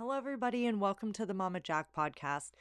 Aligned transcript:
Hello, 0.00 0.12
everybody, 0.12 0.64
and 0.64 0.80
welcome 0.80 1.12
to 1.14 1.26
the 1.26 1.34
Mama 1.34 1.58
Jack 1.58 1.88
podcast. 1.92 2.52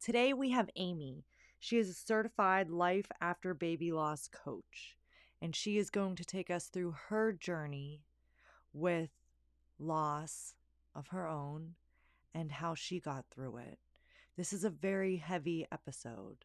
Today 0.00 0.32
we 0.32 0.50
have 0.50 0.70
Amy. 0.76 1.24
She 1.58 1.76
is 1.76 1.90
a 1.90 1.92
certified 1.92 2.70
life 2.70 3.10
after 3.20 3.52
baby 3.52 3.90
loss 3.90 4.28
coach, 4.28 4.96
and 5.42 5.56
she 5.56 5.76
is 5.76 5.90
going 5.90 6.14
to 6.14 6.24
take 6.24 6.52
us 6.52 6.66
through 6.66 6.94
her 7.08 7.32
journey 7.32 8.02
with 8.72 9.10
loss 9.76 10.54
of 10.94 11.08
her 11.08 11.26
own 11.26 11.74
and 12.32 12.52
how 12.52 12.76
she 12.76 13.00
got 13.00 13.24
through 13.28 13.56
it. 13.56 13.80
This 14.36 14.52
is 14.52 14.62
a 14.62 14.70
very 14.70 15.16
heavy 15.16 15.66
episode, 15.72 16.44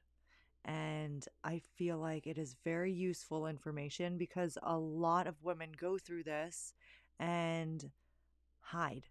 and 0.66 1.27
I 1.43 1.61
feel 1.75 2.00
like 2.00 2.25
it 2.25 2.39
is 2.39 2.55
very 2.63 2.91
useful 2.91 3.45
information 3.45 4.18
because 4.18 4.57
a 4.63 4.79
lot 4.79 5.27
of 5.27 5.43
women 5.43 5.73
go 5.79 6.00
through 6.00 6.23
this 6.23 6.73
and 7.20 7.91
hide 8.61 9.04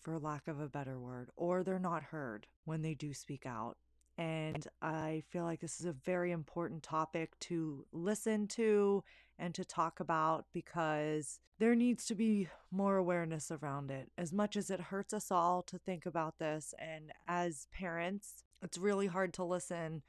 for 0.00 0.18
lack 0.18 0.48
of 0.48 0.60
a 0.60 0.68
better 0.68 0.98
word, 0.98 1.30
or 1.36 1.62
they're 1.62 1.78
not 1.78 2.02
heard 2.02 2.46
when 2.64 2.82
they 2.82 2.94
do 2.94 3.12
speak 3.12 3.46
out. 3.46 3.76
And 4.18 4.66
I 4.82 5.22
feel 5.30 5.44
like 5.44 5.60
this 5.60 5.80
is 5.80 5.86
a 5.86 5.92
very 5.92 6.30
important 6.30 6.82
topic 6.82 7.38
to 7.40 7.86
listen 7.92 8.46
to 8.48 9.02
and 9.38 9.54
to 9.54 9.64
talk 9.64 10.00
about 10.00 10.44
because 10.52 11.40
there 11.58 11.74
needs 11.74 12.04
to 12.06 12.14
be 12.14 12.48
more 12.70 12.96
awareness 12.96 13.50
around 13.50 13.90
it. 13.90 14.10
As 14.18 14.32
much 14.32 14.56
as 14.56 14.70
it 14.70 14.80
hurts 14.80 15.14
us 15.14 15.30
all 15.30 15.62
to 15.62 15.78
think 15.78 16.04
about 16.04 16.38
this, 16.38 16.74
and 16.78 17.12
as 17.26 17.66
parents, 17.72 18.44
it's 18.62 18.76
really 18.76 19.06
hard 19.06 19.32
to 19.34 19.44
listen 19.44 20.02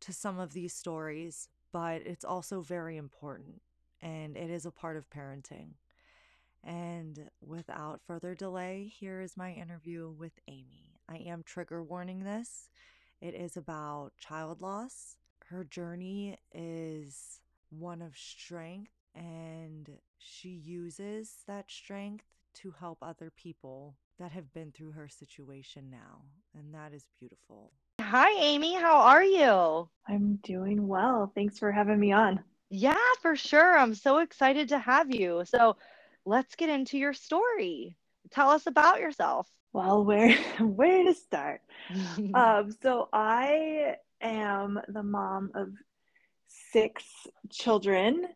to 0.00 0.12
some 0.12 0.38
of 0.38 0.52
these 0.52 0.74
stories, 0.74 1.48
but 1.72 2.02
it's 2.06 2.24
also 2.24 2.60
very 2.60 2.96
important 2.96 3.62
and 4.02 4.36
it 4.36 4.50
is 4.50 4.66
a 4.66 4.70
part 4.70 4.96
of 4.96 5.10
parenting. 5.10 5.72
And 6.62 7.30
without 7.40 8.00
further 8.06 8.34
delay, 8.34 8.92
here 8.98 9.20
is 9.20 9.36
my 9.36 9.52
interview 9.52 10.10
with 10.10 10.38
Amy. 10.48 10.94
I 11.08 11.16
am 11.16 11.42
trigger 11.42 11.82
warning 11.82 12.24
this. 12.24 12.68
It 13.20 13.34
is 13.34 13.56
about 13.56 14.12
child 14.18 14.60
loss. 14.60 15.16
Her 15.46 15.64
journey 15.64 16.38
is 16.54 17.40
one 17.70 18.02
of 18.02 18.16
strength, 18.16 18.92
and 19.14 19.90
she 20.18 20.50
uses 20.50 21.38
that 21.46 21.70
strength 21.70 22.24
to 22.54 22.74
help 22.78 22.98
other 23.02 23.30
people 23.30 23.96
that 24.18 24.32
have 24.32 24.52
been 24.52 24.70
through 24.70 24.92
her 24.92 25.08
situation 25.08 25.90
now. 25.90 26.22
And 26.54 26.74
that 26.74 26.92
is 26.92 27.06
beautiful. 27.18 27.72
Hi, 28.00 28.30
Amy. 28.40 28.74
How 28.74 28.96
are 28.98 29.24
you? 29.24 29.88
I'm 30.08 30.36
doing 30.42 30.86
well. 30.86 31.32
Thanks 31.34 31.58
for 31.58 31.72
having 31.72 31.98
me 31.98 32.12
on. 32.12 32.40
Yeah, 32.68 32.96
for 33.20 33.34
sure. 33.34 33.76
I'm 33.76 33.94
so 33.94 34.18
excited 34.18 34.68
to 34.68 34.78
have 34.78 35.12
you. 35.12 35.42
So, 35.44 35.76
let's 36.24 36.54
get 36.56 36.68
into 36.68 36.98
your 36.98 37.12
story. 37.12 37.96
Tell 38.30 38.50
us 38.50 38.66
about 38.66 39.00
yourself. 39.00 39.48
Well, 39.72 40.04
where 40.04 40.36
where 40.60 41.04
to 41.04 41.14
start? 41.14 41.62
um, 42.34 42.72
so 42.82 43.08
I 43.12 43.96
am 44.20 44.80
the 44.88 45.02
mom 45.02 45.50
of 45.54 45.72
six 46.72 47.04
children. 47.50 48.26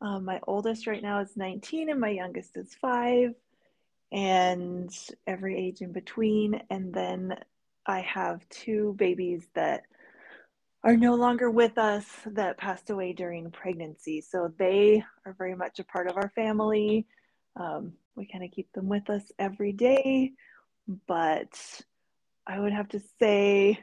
Um, 0.00 0.24
my 0.24 0.40
oldest 0.46 0.86
right 0.86 1.02
now 1.02 1.20
is 1.20 1.36
19, 1.36 1.90
and 1.90 2.00
my 2.00 2.10
youngest 2.10 2.56
is 2.56 2.74
five, 2.80 3.34
and 4.12 4.90
every 5.26 5.58
age 5.58 5.80
in 5.80 5.92
between. 5.92 6.62
And 6.70 6.94
then 6.94 7.36
I 7.86 8.00
have 8.00 8.48
two 8.48 8.94
babies 8.96 9.48
that 9.54 9.82
are 10.84 10.96
no 10.96 11.14
longer 11.14 11.50
with 11.50 11.76
us 11.78 12.06
that 12.26 12.56
passed 12.56 12.90
away 12.90 13.12
during 13.12 13.50
pregnancy. 13.50 14.20
So 14.20 14.52
they 14.58 15.02
are 15.26 15.34
very 15.36 15.56
much 15.56 15.80
a 15.80 15.84
part 15.84 16.08
of 16.08 16.16
our 16.16 16.28
family. 16.30 17.06
Um, 17.56 17.92
we 18.16 18.26
kind 18.26 18.44
of 18.44 18.50
keep 18.50 18.72
them 18.72 18.88
with 18.88 19.10
us 19.10 19.22
every 19.38 19.72
day, 19.72 20.32
but 21.06 21.82
I 22.46 22.58
would 22.58 22.72
have 22.72 22.88
to 22.90 23.00
say, 23.18 23.78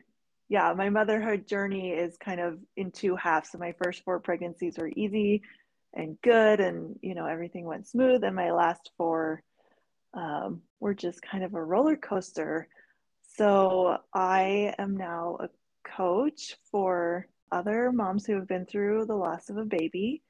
yeah, 0.49 0.73
my 0.73 0.89
motherhood 0.89 1.47
journey 1.47 1.91
is 1.91 2.17
kind 2.17 2.39
of 2.39 2.59
in 2.75 2.91
two 2.91 3.16
halves. 3.16 3.52
So 3.52 3.57
my 3.57 3.73
first 3.83 4.03
four 4.03 4.19
pregnancies 4.19 4.78
were 4.78 4.91
easy 4.95 5.41
and 5.94 6.17
good, 6.22 6.59
and 6.59 7.00
you 7.01 7.16
know 7.16 7.25
everything 7.25 7.66
went 7.66 7.88
smooth, 7.88 8.23
and 8.23 8.35
my 8.35 8.51
last 8.51 8.91
four 8.97 9.41
um, 10.13 10.62
were 10.79 10.94
just 10.94 11.22
kind 11.22 11.44
of 11.44 11.53
a 11.53 11.63
roller 11.63 11.95
coaster. 11.95 12.68
So 13.38 13.97
I 14.13 14.73
am 14.78 14.97
now 14.97 15.38
a 15.39 15.50
coach 15.84 16.56
for 16.72 17.28
other 17.51 17.91
moms 17.91 18.25
who 18.25 18.35
have 18.35 18.47
been 18.47 18.66
through 18.66 19.06
the 19.06 19.16
loss 19.16 19.50
of 19.50 19.57
a 19.57 19.66
baby. 19.66 20.22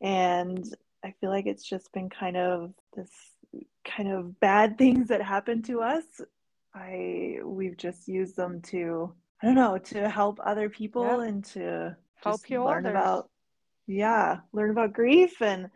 And 0.00 0.64
I 1.06 1.14
feel 1.20 1.30
like 1.30 1.46
it's 1.46 1.62
just 1.62 1.92
been 1.92 2.10
kind 2.10 2.36
of 2.36 2.74
this 2.96 3.10
kind 3.84 4.10
of 4.10 4.40
bad 4.40 4.76
things 4.78 5.08
that 5.08 5.22
happen 5.22 5.62
to 5.62 5.80
us. 5.80 6.04
I 6.74 7.38
we've 7.44 7.76
just 7.76 8.08
used 8.08 8.36
them 8.36 8.60
to 8.72 9.12
I 9.40 9.46
don't 9.46 9.54
know 9.54 9.78
to 9.78 10.08
help 10.08 10.40
other 10.44 10.68
people 10.68 11.04
yep. 11.04 11.28
and 11.28 11.44
to 11.44 11.96
help 12.16 12.50
you 12.50 12.64
learn 12.64 12.86
others. 12.86 12.90
about 12.90 13.30
yeah 13.86 14.38
learn 14.52 14.70
about 14.70 14.92
grief 14.92 15.40
and 15.40 15.70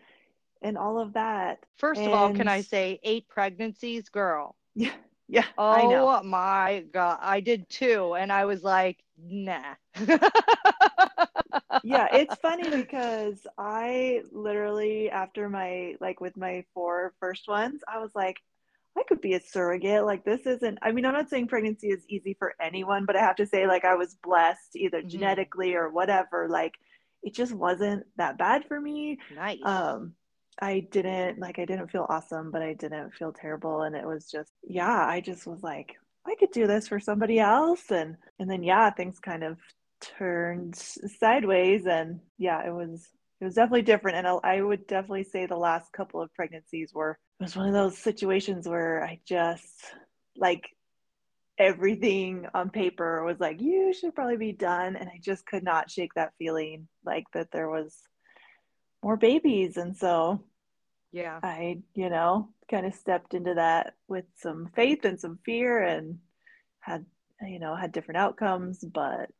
and 0.62 0.76
all 0.76 0.98
of 0.98 1.14
that. 1.14 1.64
First 1.78 2.00
and, 2.00 2.08
of 2.08 2.14
all, 2.14 2.34
can 2.34 2.48
I 2.48 2.60
say 2.60 3.00
eight 3.02 3.28
pregnancies, 3.28 4.08
girl? 4.08 4.56
Yeah. 4.74 4.92
Yeah. 5.26 5.44
Oh 5.56 6.22
my 6.24 6.84
god, 6.92 7.18
I 7.22 7.38
did 7.38 7.68
two, 7.70 8.14
and 8.14 8.32
I 8.32 8.46
was 8.46 8.64
like, 8.64 8.98
nah. 9.16 9.74
yeah, 11.84 12.08
it's 12.12 12.34
funny 12.36 12.68
because 12.68 13.46
I 13.58 14.22
literally 14.32 15.10
after 15.10 15.48
my 15.48 15.94
like 16.00 16.20
with 16.20 16.36
my 16.36 16.64
four 16.74 17.14
first 17.20 17.48
ones, 17.48 17.80
I 17.92 17.98
was 17.98 18.10
like, 18.14 18.36
I 18.96 19.02
could 19.04 19.20
be 19.20 19.34
a 19.34 19.40
surrogate. 19.40 20.04
Like 20.04 20.24
this 20.24 20.46
isn't 20.46 20.78
I 20.82 20.92
mean, 20.92 21.04
I'm 21.04 21.14
not 21.14 21.30
saying 21.30 21.48
pregnancy 21.48 21.88
is 21.88 22.04
easy 22.08 22.34
for 22.38 22.54
anyone, 22.60 23.04
but 23.04 23.16
I 23.16 23.20
have 23.20 23.36
to 23.36 23.46
say 23.46 23.66
like 23.66 23.84
I 23.84 23.94
was 23.94 24.16
blessed 24.22 24.76
either 24.76 24.98
mm-hmm. 24.98 25.08
genetically 25.08 25.74
or 25.74 25.90
whatever. 25.90 26.48
Like 26.48 26.74
it 27.22 27.34
just 27.34 27.52
wasn't 27.52 28.04
that 28.16 28.38
bad 28.38 28.64
for 28.66 28.80
me. 28.80 29.18
Nice. 29.34 29.58
Um 29.64 30.14
I 30.60 30.86
didn't 30.90 31.38
like 31.38 31.58
I 31.58 31.64
didn't 31.64 31.90
feel 31.90 32.06
awesome, 32.08 32.50
but 32.50 32.62
I 32.62 32.74
didn't 32.74 33.14
feel 33.14 33.32
terrible 33.32 33.82
and 33.82 33.94
it 33.94 34.06
was 34.06 34.30
just 34.30 34.52
yeah, 34.62 35.06
I 35.06 35.20
just 35.20 35.46
was 35.46 35.62
like 35.62 35.96
I 36.26 36.34
could 36.38 36.50
do 36.50 36.66
this 36.66 36.88
for 36.88 37.00
somebody 37.00 37.38
else 37.38 37.90
and 37.90 38.16
and 38.38 38.50
then 38.50 38.62
yeah, 38.62 38.90
things 38.90 39.18
kind 39.18 39.42
of 39.42 39.58
turned 40.00 40.76
sideways 40.76 41.86
and 41.86 42.20
yeah 42.38 42.66
it 42.66 42.72
was 42.72 43.08
it 43.40 43.44
was 43.44 43.54
definitely 43.54 43.82
different. 43.82 44.18
And 44.18 44.26
i 44.44 44.60
would 44.60 44.86
definitely 44.86 45.24
say 45.24 45.46
the 45.46 45.56
last 45.56 45.92
couple 45.92 46.20
of 46.20 46.32
pregnancies 46.34 46.92
were 46.92 47.18
it 47.40 47.44
was 47.44 47.56
one 47.56 47.68
of 47.68 47.74
those 47.74 47.96
situations 47.98 48.68
where 48.68 49.04
i 49.04 49.20
just 49.24 49.94
like 50.36 50.68
everything 51.58 52.46
on 52.54 52.70
paper 52.70 53.22
was 53.22 53.38
like 53.38 53.60
you 53.60 53.92
should 53.92 54.14
probably 54.14 54.38
be 54.38 54.52
done. 54.52 54.96
And 54.96 55.08
i 55.08 55.20
just 55.22 55.46
could 55.46 55.62
not 55.62 55.90
shake 55.90 56.14
that 56.14 56.32
feeling 56.38 56.88
like 57.04 57.24
that 57.34 57.50
there 57.52 57.68
was 57.68 57.94
more 59.02 59.16
babies. 59.16 59.76
And 59.76 59.96
so 59.96 60.42
yeah. 61.12 61.38
I 61.42 61.80
you 61.94 62.08
know 62.08 62.48
kind 62.70 62.86
of 62.86 62.94
stepped 62.94 63.34
into 63.34 63.54
that 63.54 63.94
with 64.08 64.24
some 64.36 64.70
faith 64.74 65.04
and 65.04 65.20
some 65.20 65.38
fear 65.44 65.82
and 65.82 66.18
had 66.80 67.04
you 67.42 67.58
know 67.58 67.74
had 67.74 67.92
different 67.92 68.18
outcomes. 68.18 68.78
But 68.82 69.30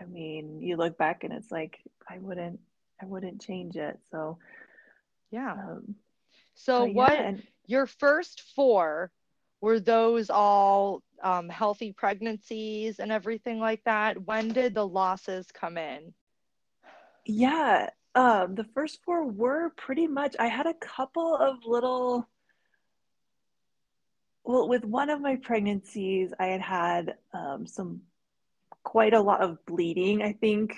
I 0.00 0.04
mean, 0.04 0.60
you 0.60 0.76
look 0.76 0.96
back 0.96 1.24
and 1.24 1.32
it's 1.32 1.50
like 1.50 1.80
I 2.08 2.18
wouldn't 2.18 2.60
I 3.00 3.06
wouldn't 3.06 3.40
change 3.40 3.76
it. 3.76 3.98
So 4.10 4.38
yeah. 5.30 5.52
Um, 5.52 5.94
so 6.54 6.84
what 6.84 7.12
yeah, 7.12 7.28
and, 7.28 7.42
your 7.66 7.86
first 7.86 8.42
four 8.54 9.10
were 9.60 9.80
those 9.80 10.30
all 10.30 11.02
um, 11.22 11.48
healthy 11.48 11.92
pregnancies 11.92 12.98
and 12.98 13.12
everything 13.12 13.58
like 13.58 13.84
that? 13.84 14.26
When 14.26 14.48
did 14.48 14.74
the 14.74 14.86
losses 14.86 15.46
come 15.52 15.76
in? 15.76 16.12
Yeah, 17.26 17.90
um, 18.14 18.54
the 18.54 18.64
first 18.64 19.00
four 19.04 19.24
were 19.26 19.70
pretty 19.76 20.06
much. 20.06 20.34
I 20.38 20.46
had 20.48 20.66
a 20.66 20.74
couple 20.74 21.36
of 21.36 21.58
little. 21.64 22.28
Well, 24.42 24.68
with 24.68 24.84
one 24.84 25.10
of 25.10 25.20
my 25.20 25.36
pregnancies, 25.36 26.32
I 26.40 26.46
had 26.46 26.60
had 26.62 27.14
um, 27.32 27.66
some 27.66 28.00
quite 28.82 29.14
a 29.14 29.20
lot 29.20 29.42
of 29.42 29.64
bleeding. 29.66 30.22
I 30.22 30.32
think 30.32 30.74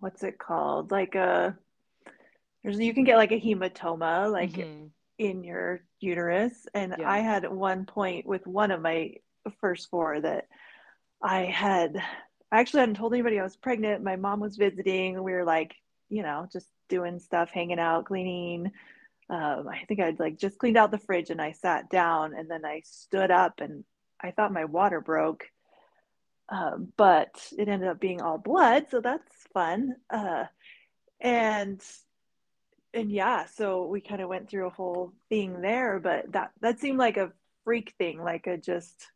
what's 0.00 0.22
it 0.22 0.38
called? 0.38 0.90
Like 0.90 1.14
a 1.14 1.56
there's 2.62 2.78
you 2.78 2.94
can 2.94 3.04
get 3.04 3.16
like 3.16 3.32
a 3.32 3.40
hematoma 3.40 4.30
like 4.30 4.52
mm-hmm. 4.52 4.86
in 5.18 5.44
your 5.44 5.82
uterus. 6.00 6.66
And 6.74 6.96
yeah. 6.98 7.10
I 7.10 7.18
had 7.18 7.50
one 7.50 7.86
point 7.86 8.26
with 8.26 8.46
one 8.46 8.70
of 8.70 8.80
my 8.80 9.14
first 9.60 9.88
four 9.90 10.20
that 10.20 10.48
I 11.22 11.44
had 11.44 11.96
I 12.52 12.60
actually 12.60 12.80
hadn't 12.80 12.96
told 12.96 13.12
anybody 13.12 13.38
I 13.40 13.42
was 13.42 13.56
pregnant. 13.56 14.02
My 14.02 14.16
mom 14.16 14.40
was 14.40 14.56
visiting. 14.56 15.22
We 15.22 15.32
were 15.32 15.44
like, 15.44 15.74
you 16.08 16.22
know, 16.22 16.48
just 16.52 16.68
doing 16.88 17.18
stuff, 17.18 17.50
hanging 17.50 17.80
out, 17.80 18.06
cleaning. 18.06 18.72
Um, 19.28 19.68
I 19.68 19.84
think 19.88 20.00
I'd 20.00 20.20
like 20.20 20.38
just 20.38 20.58
cleaned 20.58 20.76
out 20.76 20.92
the 20.92 20.98
fridge 20.98 21.30
and 21.30 21.42
I 21.42 21.52
sat 21.52 21.90
down 21.90 22.34
and 22.34 22.48
then 22.48 22.64
I 22.64 22.82
stood 22.84 23.32
up 23.32 23.60
and 23.60 23.84
I 24.20 24.30
thought 24.30 24.52
my 24.52 24.64
water 24.64 25.00
broke 25.00 25.44
um, 26.48 26.92
but 26.96 27.52
it 27.58 27.68
ended 27.68 27.88
up 27.88 28.00
being 28.00 28.20
all 28.22 28.38
blood, 28.38 28.86
so 28.90 29.00
that's 29.00 29.32
fun. 29.52 29.96
Uh, 30.10 30.44
and 31.20 31.82
and 32.94 33.10
yeah, 33.10 33.46
so 33.46 33.86
we 33.86 34.00
kind 34.00 34.22
of 34.22 34.28
went 34.28 34.48
through 34.48 34.66
a 34.66 34.70
whole 34.70 35.12
thing 35.28 35.60
there, 35.60 35.98
but 35.98 36.32
that 36.32 36.52
that 36.60 36.80
seemed 36.80 36.98
like 36.98 37.16
a 37.16 37.32
freak 37.64 37.94
thing, 37.98 38.22
like 38.22 38.46
a 38.46 38.56
just 38.56 39.08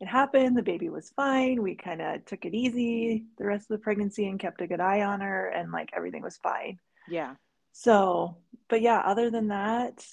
it 0.00 0.08
happened, 0.08 0.56
the 0.56 0.62
baby 0.62 0.88
was 0.88 1.10
fine. 1.10 1.62
We 1.62 1.74
kind 1.74 2.00
of 2.00 2.24
took 2.24 2.46
it 2.46 2.54
easy 2.54 3.26
the 3.36 3.44
rest 3.44 3.70
of 3.70 3.76
the 3.76 3.82
pregnancy 3.82 4.26
and 4.26 4.40
kept 4.40 4.62
a 4.62 4.66
good 4.66 4.80
eye 4.80 5.02
on 5.02 5.20
her 5.20 5.48
and 5.48 5.70
like 5.70 5.90
everything 5.94 6.22
was 6.22 6.38
fine. 6.38 6.78
Yeah. 7.08 7.34
So, 7.72 8.38
but 8.68 8.80
yeah, 8.80 9.00
other 9.00 9.30
than 9.30 9.48
that, 9.48 10.04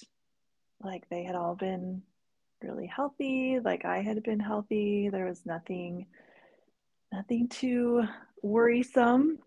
like 0.82 1.08
they 1.08 1.24
had 1.24 1.34
all 1.34 1.54
been 1.54 2.02
really 2.62 2.86
healthy, 2.86 3.60
like 3.64 3.86
I 3.86 4.02
had 4.02 4.22
been 4.22 4.40
healthy. 4.40 5.08
There 5.08 5.24
was 5.24 5.46
nothing 5.46 6.06
nothing 7.12 7.48
too 7.48 8.04
worrisome 8.42 9.38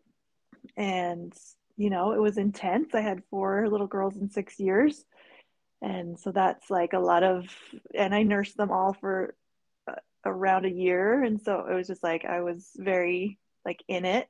and 0.77 1.33
you 1.77 1.89
know, 1.89 2.11
it 2.11 2.21
was 2.21 2.37
intense. 2.37 2.93
I 2.93 3.01
had 3.01 3.23
four 3.31 3.67
little 3.67 3.87
girls 3.87 4.15
in 4.15 4.29
6 4.29 4.59
years. 4.59 5.03
And 5.81 6.19
so 6.19 6.31
that's 6.31 6.69
like 6.69 6.93
a 6.93 6.99
lot 6.99 7.23
of 7.23 7.45
and 7.95 8.13
I 8.13 8.21
nursed 8.21 8.55
them 8.55 8.69
all 8.71 8.93
for 8.93 9.33
around 10.25 10.65
a 10.65 10.71
year 10.71 11.23
and 11.23 11.41
so 11.41 11.65
it 11.69 11.73
was 11.73 11.87
just 11.87 12.03
like 12.03 12.25
i 12.25 12.41
was 12.41 12.69
very 12.77 13.39
like 13.65 13.83
in 13.87 14.05
it 14.05 14.27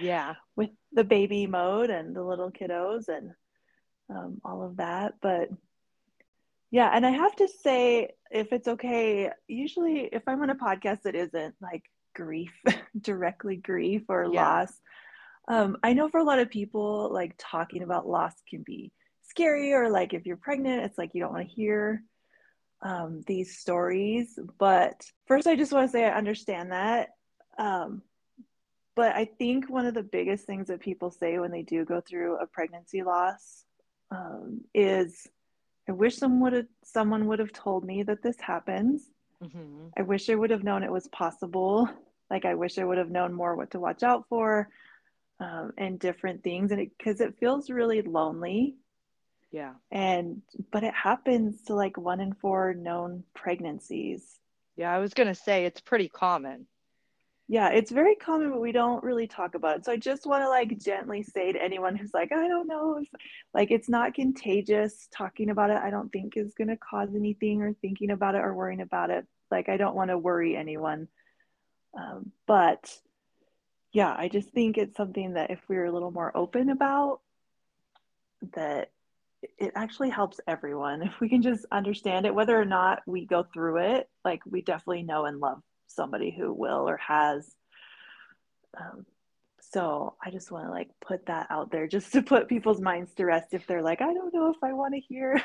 yeah 0.00 0.34
with 0.56 0.70
the 0.92 1.04
baby 1.04 1.46
mode 1.46 1.90
and 1.90 2.14
the 2.14 2.22
little 2.22 2.50
kiddos 2.50 3.08
and 3.08 3.32
um, 4.10 4.40
all 4.44 4.62
of 4.62 4.76
that 4.76 5.14
but 5.20 5.48
yeah 6.70 6.90
and 6.92 7.04
i 7.04 7.10
have 7.10 7.34
to 7.34 7.48
say 7.62 8.10
if 8.30 8.52
it's 8.52 8.68
okay 8.68 9.30
usually 9.48 10.08
if 10.12 10.22
i'm 10.26 10.42
on 10.42 10.50
a 10.50 10.54
podcast 10.54 11.02
that 11.02 11.14
isn't 11.14 11.54
like 11.60 11.84
grief 12.14 12.52
directly 13.00 13.56
grief 13.56 14.02
or 14.08 14.28
yeah. 14.32 14.42
loss 14.42 14.72
um, 15.48 15.76
i 15.82 15.92
know 15.92 16.08
for 16.08 16.18
a 16.18 16.24
lot 16.24 16.38
of 16.38 16.50
people 16.50 17.10
like 17.12 17.34
talking 17.38 17.82
about 17.82 18.08
loss 18.08 18.34
can 18.48 18.62
be 18.62 18.92
scary 19.22 19.72
or 19.72 19.90
like 19.90 20.14
if 20.14 20.26
you're 20.26 20.36
pregnant 20.36 20.84
it's 20.84 20.98
like 20.98 21.14
you 21.14 21.20
don't 21.20 21.32
want 21.32 21.46
to 21.46 21.54
hear 21.54 22.02
um, 22.82 23.22
these 23.26 23.58
stories. 23.58 24.38
But 24.58 25.04
first, 25.26 25.46
I 25.46 25.56
just 25.56 25.72
want 25.72 25.88
to 25.88 25.92
say 25.92 26.04
I 26.04 26.16
understand 26.16 26.72
that. 26.72 27.10
Um, 27.58 28.02
but 28.94 29.14
I 29.14 29.26
think 29.26 29.70
one 29.70 29.86
of 29.86 29.94
the 29.94 30.02
biggest 30.02 30.44
things 30.44 30.68
that 30.68 30.80
people 30.80 31.10
say 31.10 31.38
when 31.38 31.50
they 31.50 31.62
do 31.62 31.84
go 31.84 32.00
through 32.00 32.38
a 32.38 32.46
pregnancy 32.46 33.02
loss 33.02 33.64
um, 34.10 34.62
is, 34.74 35.28
"I 35.88 35.92
wish 35.92 36.16
someone 36.16 36.40
would 36.40 36.52
have 36.52 36.66
someone 36.84 37.26
would 37.26 37.38
have 37.38 37.52
told 37.52 37.84
me 37.84 38.02
that 38.04 38.22
this 38.22 38.40
happens. 38.40 39.08
Mm-hmm. 39.42 39.88
I 39.96 40.02
wish 40.02 40.28
I 40.28 40.34
would 40.34 40.50
have 40.50 40.64
known 40.64 40.82
it 40.82 40.92
was 40.92 41.08
possible. 41.08 41.88
Like 42.30 42.44
I 42.44 42.54
wish 42.54 42.78
I 42.78 42.84
would 42.84 42.98
have 42.98 43.10
known 43.10 43.32
more 43.32 43.56
what 43.56 43.70
to 43.70 43.80
watch 43.80 44.02
out 44.02 44.26
for." 44.28 44.68
Um, 45.40 45.72
and 45.78 46.00
different 46.00 46.42
things 46.42 46.72
and 46.72 46.90
because 46.98 47.20
it, 47.20 47.28
it 47.28 47.38
feels 47.38 47.70
really 47.70 48.02
lonely 48.02 48.74
yeah. 49.50 49.74
And 49.90 50.42
but 50.70 50.84
it 50.84 50.94
happens 50.94 51.62
to 51.62 51.74
like 51.74 51.96
one 51.96 52.20
in 52.20 52.34
four 52.34 52.74
known 52.74 53.24
pregnancies. 53.34 54.38
Yeah, 54.76 54.92
I 54.92 54.98
was 54.98 55.14
going 55.14 55.28
to 55.28 55.34
say 55.34 55.64
it's 55.64 55.80
pretty 55.80 56.08
common. 56.08 56.66
Yeah, 57.50 57.70
it's 57.70 57.90
very 57.90 58.14
common, 58.14 58.50
but 58.50 58.60
we 58.60 58.72
don't 58.72 59.02
really 59.02 59.26
talk 59.26 59.54
about 59.54 59.78
it. 59.78 59.84
So 59.86 59.92
I 59.92 59.96
just 59.96 60.26
want 60.26 60.42
to 60.42 60.50
like 60.50 60.78
gently 60.78 61.22
say 61.22 61.50
to 61.50 61.62
anyone 61.62 61.96
who's 61.96 62.12
like, 62.12 62.30
I 62.30 62.46
don't 62.46 62.68
know 62.68 62.98
if 63.00 63.08
like 63.54 63.70
it's 63.70 63.88
not 63.88 64.12
contagious. 64.12 65.08
Talking 65.10 65.48
about 65.48 65.70
it, 65.70 65.78
I 65.78 65.88
don't 65.88 66.12
think 66.12 66.36
is 66.36 66.52
going 66.52 66.68
to 66.68 66.76
cause 66.76 67.08
anything 67.14 67.62
or 67.62 67.72
thinking 67.72 68.10
about 68.10 68.34
it 68.34 68.42
or 68.42 68.54
worrying 68.54 68.82
about 68.82 69.08
it. 69.08 69.26
Like, 69.50 69.70
I 69.70 69.78
don't 69.78 69.96
want 69.96 70.10
to 70.10 70.18
worry 70.18 70.56
anyone. 70.56 71.08
Um, 71.98 72.32
but 72.46 72.94
yeah, 73.94 74.14
I 74.16 74.28
just 74.28 74.50
think 74.50 74.76
it's 74.76 74.96
something 74.98 75.32
that 75.32 75.50
if 75.50 75.60
we 75.68 75.76
we're 75.76 75.86
a 75.86 75.92
little 75.92 76.10
more 76.10 76.36
open 76.36 76.68
about, 76.68 77.20
that 78.54 78.90
it 79.58 79.72
actually 79.74 80.10
helps 80.10 80.38
everyone 80.46 81.02
if 81.02 81.18
we 81.18 81.28
can 81.30 81.42
just 81.42 81.64
understand 81.72 82.26
it 82.26 82.34
whether 82.34 82.60
or 82.60 82.64
not 82.64 83.00
we 83.06 83.24
go 83.24 83.44
through 83.54 83.78
it 83.78 84.08
like 84.24 84.40
we 84.46 84.62
definitely 84.62 85.02
know 85.02 85.24
and 85.24 85.38
love 85.40 85.62
somebody 85.88 86.30
who 86.30 86.52
will 86.52 86.88
or 86.88 86.96
has 86.96 87.54
um, 88.78 89.04
so 89.60 90.14
i 90.24 90.30
just 90.30 90.50
want 90.50 90.66
to 90.66 90.70
like 90.70 90.88
put 91.00 91.26
that 91.26 91.46
out 91.50 91.70
there 91.70 91.86
just 91.86 92.12
to 92.12 92.22
put 92.22 92.48
people's 92.48 92.80
minds 92.80 93.12
to 93.14 93.24
rest 93.24 93.48
if 93.52 93.66
they're 93.66 93.82
like 93.82 94.00
i 94.00 94.12
don't 94.12 94.34
know 94.34 94.50
if 94.50 94.62
i 94.62 94.72
want 94.72 94.94
to 94.94 95.00
hear 95.00 95.40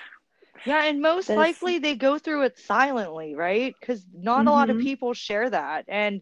yeah 0.66 0.86
and 0.86 1.02
most 1.02 1.28
this. 1.28 1.38
likely 1.38 1.80
they 1.80 1.96
go 1.96 2.18
through 2.18 2.44
it 2.44 2.58
silently 2.58 3.36
right 3.36 3.76
because 3.80 4.06
not 4.14 4.40
mm-hmm. 4.40 4.48
a 4.50 4.52
lot 4.52 4.70
of 4.70 4.78
mm-hmm. 4.78 4.86
people 4.86 5.14
share 5.14 5.50
that 5.50 5.86
and 5.88 6.22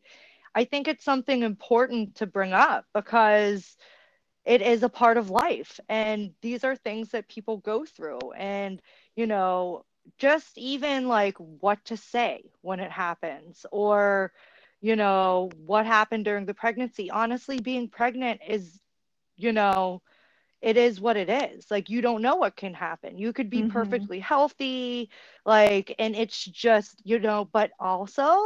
i 0.55 0.63
think 0.63 0.87
it's 0.87 1.05
something 1.05 1.43
important 1.43 2.15
to 2.15 2.25
bring 2.25 2.53
up 2.53 2.85
because 2.93 3.75
it 4.45 4.61
is 4.61 4.81
a 4.81 4.89
part 4.89 5.17
of 5.17 5.29
life 5.29 5.79
and 5.87 6.31
these 6.41 6.63
are 6.63 6.75
things 6.75 7.09
that 7.09 7.27
people 7.27 7.57
go 7.57 7.85
through 7.85 8.19
and 8.35 8.81
you 9.15 9.27
know 9.27 9.83
just 10.17 10.57
even 10.57 11.07
like 11.07 11.37
what 11.37 11.83
to 11.85 11.97
say 11.97 12.43
when 12.61 12.79
it 12.79 12.91
happens 12.91 13.65
or 13.71 14.31
you 14.81 14.95
know 14.95 15.49
what 15.65 15.85
happened 15.85 16.25
during 16.25 16.45
the 16.45 16.53
pregnancy. 16.53 17.09
Honestly 17.11 17.59
being 17.59 17.87
pregnant 17.89 18.41
is 18.47 18.79
you 19.37 19.51
know 19.51 20.01
it 20.61 20.77
is 20.77 20.99
what 21.01 21.17
it 21.17 21.29
is. 21.29 21.69
Like 21.71 21.89
you 21.89 22.01
don't 22.01 22.21
know 22.21 22.35
what 22.35 22.55
can 22.55 22.73
happen. 22.73 23.17
You 23.17 23.33
could 23.33 23.49
be 23.49 23.63
mm-hmm. 23.63 23.69
perfectly 23.69 24.19
healthy 24.19 25.09
like 25.45 25.95
and 25.99 26.15
it's 26.15 26.43
just 26.45 27.01
you 27.03 27.19
know 27.19 27.47
but 27.51 27.71
also 27.79 28.39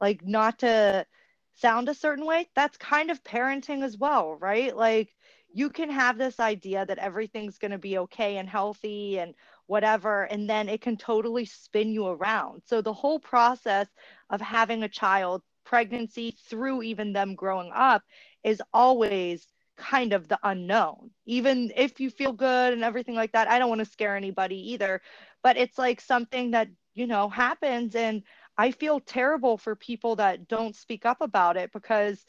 like 0.00 0.26
not 0.26 0.58
to 0.60 1.06
sound 1.54 1.88
a 1.88 1.94
certain 1.94 2.26
way 2.26 2.48
that's 2.54 2.76
kind 2.78 3.10
of 3.10 3.22
parenting 3.24 3.82
as 3.82 3.96
well 3.98 4.34
right? 4.36 4.76
Like 4.76 5.14
you 5.52 5.70
can 5.70 5.90
have 5.90 6.18
this 6.18 6.40
idea 6.40 6.84
that 6.86 6.98
everything's 6.98 7.58
going 7.58 7.70
to 7.70 7.78
be 7.78 7.98
okay 7.98 8.36
and 8.38 8.48
healthy 8.48 9.18
and 9.18 9.34
whatever 9.66 10.24
and 10.24 10.48
then 10.48 10.68
it 10.68 10.80
can 10.80 10.96
totally 10.96 11.44
spin 11.44 11.92
you 11.92 12.06
around. 12.06 12.62
So 12.66 12.80
the 12.80 12.92
whole 12.92 13.18
process 13.18 13.88
of 14.30 14.40
having 14.40 14.82
a 14.82 14.88
child 14.88 15.42
pregnancy 15.64 16.36
through 16.48 16.82
even 16.82 17.12
them 17.12 17.34
growing 17.34 17.70
up 17.74 18.02
is 18.42 18.62
always 18.72 19.46
kind 19.76 20.12
of 20.12 20.28
the 20.28 20.38
unknown. 20.42 21.10
Even 21.26 21.72
if 21.76 21.98
you 22.00 22.10
feel 22.10 22.32
good 22.32 22.72
and 22.72 22.84
everything 22.84 23.14
like 23.14 23.32
that 23.32 23.48
i 23.48 23.58
don't 23.58 23.68
want 23.68 23.80
to 23.80 23.84
scare 23.84 24.16
anybody 24.16 24.72
either. 24.72 25.00
But 25.42 25.56
it's 25.56 25.78
like 25.78 26.00
something 26.00 26.52
that 26.52 26.68
you 26.94 27.06
know 27.06 27.28
happens 27.28 27.96
and 27.96 28.22
i 28.56 28.70
feel 28.70 29.00
terrible 29.00 29.58
for 29.58 29.74
people 29.74 30.16
that 30.16 30.46
don't 30.46 30.76
speak 30.76 31.04
up 31.04 31.20
about 31.20 31.56
it 31.56 31.72
because 31.72 32.24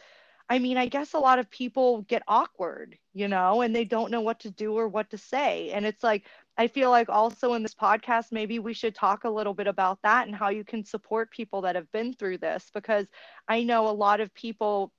I 0.50 0.60
mean, 0.60 0.78
I 0.78 0.88
guess 0.88 1.14
a 1.14 1.20
lot 1.20 1.40
of 1.40 1.50
people 1.50 2.04
get 2.04 2.22
awkward, 2.28 2.98
you 3.14 3.28
know, 3.28 3.62
and 3.62 3.76
they 3.76 3.84
don't 3.86 4.12
know 4.12 4.22
what 4.22 4.42
to 4.42 4.52
do 4.52 4.78
or 4.78 4.88
what 4.88 5.10
to 5.10 5.18
say. 5.18 5.72
And 5.72 5.86
it's 5.86 6.04
like, 6.04 6.28
I 6.58 6.68
feel 6.68 6.90
like 6.90 7.10
also 7.10 7.54
in 7.54 7.64
this 7.64 7.76
podcast, 7.76 8.32
maybe 8.32 8.60
we 8.60 8.74
should 8.74 8.96
talk 8.96 9.24
a 9.24 9.30
little 9.30 9.54
bit 9.54 9.68
about 9.68 10.00
that 10.04 10.28
and 10.28 10.36
how 10.36 10.50
you 10.50 10.64
can 10.64 10.86
support 10.86 11.32
people 11.32 11.62
that 11.62 11.76
have 11.76 11.92
been 11.92 12.14
through 12.14 12.38
this 12.38 12.70
because 12.74 13.08
I 13.48 13.64
know 13.64 13.88
a 13.88 13.92
lot 13.92 14.22
of 14.22 14.34
people. 14.34 14.92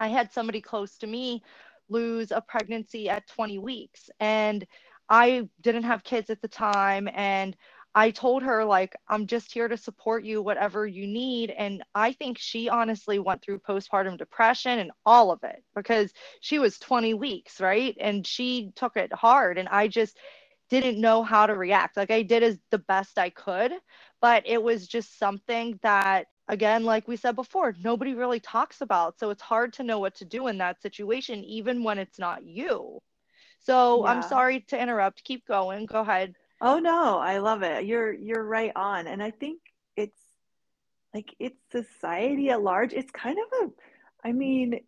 I 0.00 0.08
had 0.08 0.32
somebody 0.32 0.60
close 0.60 0.96
to 0.98 1.06
me 1.06 1.42
lose 1.88 2.30
a 2.32 2.40
pregnancy 2.40 3.08
at 3.08 3.26
20 3.28 3.58
weeks, 3.58 4.10
and 4.18 4.66
I 5.08 5.48
didn't 5.60 5.82
have 5.82 6.04
kids 6.04 6.30
at 6.30 6.40
the 6.40 6.48
time. 6.48 7.08
And 7.12 7.56
I 7.94 8.12
told 8.12 8.44
her, 8.44 8.64
like, 8.64 8.94
I'm 9.08 9.26
just 9.26 9.52
here 9.52 9.66
to 9.66 9.76
support 9.76 10.24
you, 10.24 10.42
whatever 10.42 10.86
you 10.86 11.06
need. 11.08 11.50
And 11.50 11.82
I 11.94 12.12
think 12.12 12.38
she 12.38 12.68
honestly 12.68 13.18
went 13.18 13.42
through 13.42 13.58
postpartum 13.58 14.16
depression 14.16 14.78
and 14.78 14.92
all 15.04 15.32
of 15.32 15.42
it 15.42 15.64
because 15.74 16.12
she 16.40 16.60
was 16.60 16.78
20 16.78 17.14
weeks, 17.14 17.60
right? 17.60 17.96
And 18.00 18.24
she 18.24 18.70
took 18.76 18.96
it 18.96 19.12
hard. 19.12 19.58
And 19.58 19.68
I 19.68 19.88
just 19.88 20.16
didn't 20.70 21.00
know 21.00 21.22
how 21.22 21.46
to 21.46 21.54
react. 21.54 21.96
Like, 21.96 22.10
I 22.10 22.22
did 22.22 22.42
as 22.42 22.58
the 22.70 22.78
best 22.78 23.18
I 23.18 23.30
could, 23.30 23.72
but 24.20 24.44
it 24.46 24.62
was 24.62 24.86
just 24.86 25.18
something 25.18 25.78
that, 25.82 26.28
again, 26.48 26.84
like 26.84 27.06
we 27.08 27.16
said 27.16 27.36
before, 27.36 27.74
nobody 27.82 28.14
really 28.14 28.40
talks 28.40 28.80
about. 28.80 29.18
So 29.18 29.30
it's 29.30 29.42
hard 29.42 29.74
to 29.74 29.82
know 29.82 29.98
what 29.98 30.14
to 30.16 30.24
do 30.24 30.46
in 30.46 30.58
that 30.58 30.80
situation, 30.80 31.44
even 31.44 31.82
when 31.82 31.98
it's 31.98 32.18
not 32.18 32.44
you. 32.44 33.00
So 33.60 34.04
yeah. 34.04 34.12
I'm 34.12 34.22
sorry 34.22 34.60
to 34.68 34.80
interrupt. 34.80 35.24
Keep 35.24 35.46
going. 35.46 35.86
Go 35.86 36.00
ahead. 36.00 36.34
Oh 36.60 36.78
no, 36.78 37.18
I 37.18 37.38
love 37.38 37.62
it. 37.62 37.84
You're 37.84 38.12
you're 38.12 38.44
right 38.44 38.72
on. 38.74 39.06
And 39.06 39.22
I 39.22 39.30
think 39.30 39.60
it's 39.96 40.20
like 41.14 41.34
it's 41.38 41.60
society 41.70 42.50
at 42.50 42.62
large. 42.62 42.92
It's 42.92 43.10
kind 43.10 43.38
of 43.38 43.68
a 43.68 43.72
I 44.28 44.32
mean, 44.32 44.80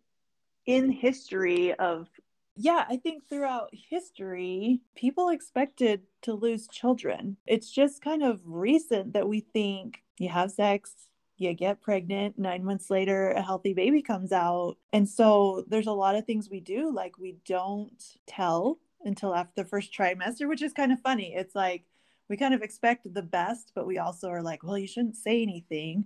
in 0.65 0.91
history 0.91 1.73
of 1.73 2.07
yeah, 2.55 2.85
I 2.87 2.97
think 2.97 3.27
throughout 3.27 3.69
history, 3.71 4.81
people 4.95 5.29
expected 5.29 6.01
to 6.21 6.33
lose 6.33 6.67
children. 6.67 7.37
It's 7.47 7.71
just 7.71 8.03
kind 8.03 8.23
of 8.23 8.41
recent 8.45 9.13
that 9.13 9.27
we 9.27 9.39
think 9.39 10.03
you 10.19 10.29
have 10.29 10.51
sex, 10.51 10.93
you 11.37 11.53
get 11.53 11.81
pregnant, 11.81 12.37
nine 12.37 12.63
months 12.63 12.89
later, 12.89 13.31
a 13.31 13.41
healthy 13.41 13.73
baby 13.73 14.01
comes 14.01 14.31
out. 14.31 14.75
And 14.93 15.09
so 15.09 15.65
there's 15.67 15.87
a 15.87 15.91
lot 15.91 16.15
of 16.15 16.25
things 16.25 16.49
we 16.49 16.59
do, 16.59 16.93
like 16.93 17.17
we 17.17 17.37
don't 17.45 18.03
tell 18.27 18.79
until 19.03 19.35
after 19.35 19.63
the 19.63 19.69
first 19.69 19.91
trimester, 19.91 20.47
which 20.47 20.61
is 20.61 20.73
kind 20.73 20.91
of 20.91 21.01
funny. 21.01 21.33
It's 21.35 21.55
like 21.55 21.85
we 22.29 22.37
kind 22.37 22.53
of 22.53 22.61
expect 22.61 23.11
the 23.11 23.21
best, 23.21 23.71
but 23.75 23.87
we 23.87 23.97
also 23.97 24.29
are 24.29 24.41
like, 24.41 24.63
well, 24.63 24.77
you 24.77 24.87
shouldn't 24.87 25.17
say 25.17 25.41
anything. 25.41 26.05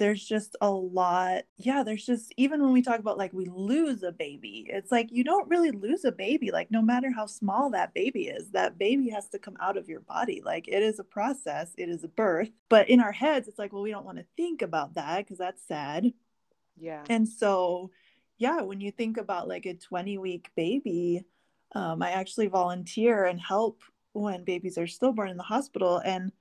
There's 0.00 0.24
just 0.24 0.56
a 0.62 0.70
lot. 0.70 1.42
Yeah, 1.58 1.82
there's 1.82 2.06
just, 2.06 2.32
even 2.38 2.62
when 2.62 2.72
we 2.72 2.80
talk 2.80 2.98
about 2.98 3.18
like 3.18 3.34
we 3.34 3.44
lose 3.44 4.02
a 4.02 4.10
baby, 4.10 4.66
it's 4.66 4.90
like 4.90 5.12
you 5.12 5.22
don't 5.22 5.48
really 5.50 5.70
lose 5.70 6.06
a 6.06 6.10
baby. 6.10 6.50
Like, 6.50 6.70
no 6.70 6.80
matter 6.80 7.12
how 7.12 7.26
small 7.26 7.70
that 7.70 7.92
baby 7.92 8.28
is, 8.28 8.50
that 8.52 8.78
baby 8.78 9.10
has 9.10 9.28
to 9.28 9.38
come 9.38 9.58
out 9.60 9.76
of 9.76 9.90
your 9.90 10.00
body. 10.00 10.40
Like, 10.42 10.68
it 10.68 10.82
is 10.82 10.98
a 10.98 11.04
process, 11.04 11.72
it 11.76 11.90
is 11.90 12.02
a 12.02 12.08
birth. 12.08 12.48
But 12.70 12.88
in 12.88 12.98
our 12.98 13.12
heads, 13.12 13.46
it's 13.46 13.58
like, 13.58 13.74
well, 13.74 13.82
we 13.82 13.90
don't 13.90 14.06
want 14.06 14.16
to 14.16 14.24
think 14.38 14.62
about 14.62 14.94
that 14.94 15.18
because 15.18 15.36
that's 15.36 15.62
sad. 15.68 16.14
Yeah. 16.78 17.04
And 17.10 17.28
so, 17.28 17.90
yeah, 18.38 18.62
when 18.62 18.80
you 18.80 18.90
think 18.90 19.18
about 19.18 19.48
like 19.48 19.66
a 19.66 19.74
20 19.74 20.16
week 20.16 20.50
baby, 20.56 21.26
um, 21.74 22.02
I 22.02 22.12
actually 22.12 22.46
volunteer 22.46 23.26
and 23.26 23.38
help 23.38 23.82
when 24.12 24.44
babies 24.44 24.78
are 24.78 24.86
stillborn 24.86 25.28
in 25.28 25.36
the 25.36 25.42
hospital. 25.42 26.00
And 26.02 26.32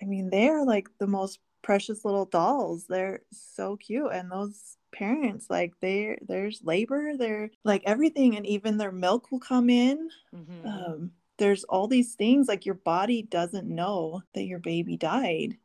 I 0.00 0.04
mean, 0.04 0.30
they're 0.30 0.64
like 0.64 0.88
the 1.00 1.08
most 1.08 1.40
precious 1.62 2.04
little 2.04 2.26
dolls. 2.26 2.86
They're 2.88 3.20
so 3.32 3.76
cute. 3.76 4.10
And 4.12 4.30
those 4.30 4.76
parents, 4.92 5.46
like 5.48 5.72
they 5.80 6.18
there's 6.26 6.62
labor, 6.64 7.16
they're 7.16 7.50
like 7.64 7.82
everything, 7.84 8.36
and 8.36 8.46
even 8.46 8.76
their 8.76 8.92
milk 8.92 9.30
will 9.30 9.40
come 9.40 9.70
in. 9.70 10.10
Mm-hmm. 10.34 10.66
Um, 10.66 11.10
there's 11.38 11.64
all 11.64 11.88
these 11.88 12.14
things 12.14 12.48
like 12.48 12.66
your 12.66 12.74
body 12.74 13.22
doesn't 13.22 13.66
know 13.66 14.22
that 14.34 14.44
your 14.44 14.58
baby 14.58 14.96
died. 14.96 15.56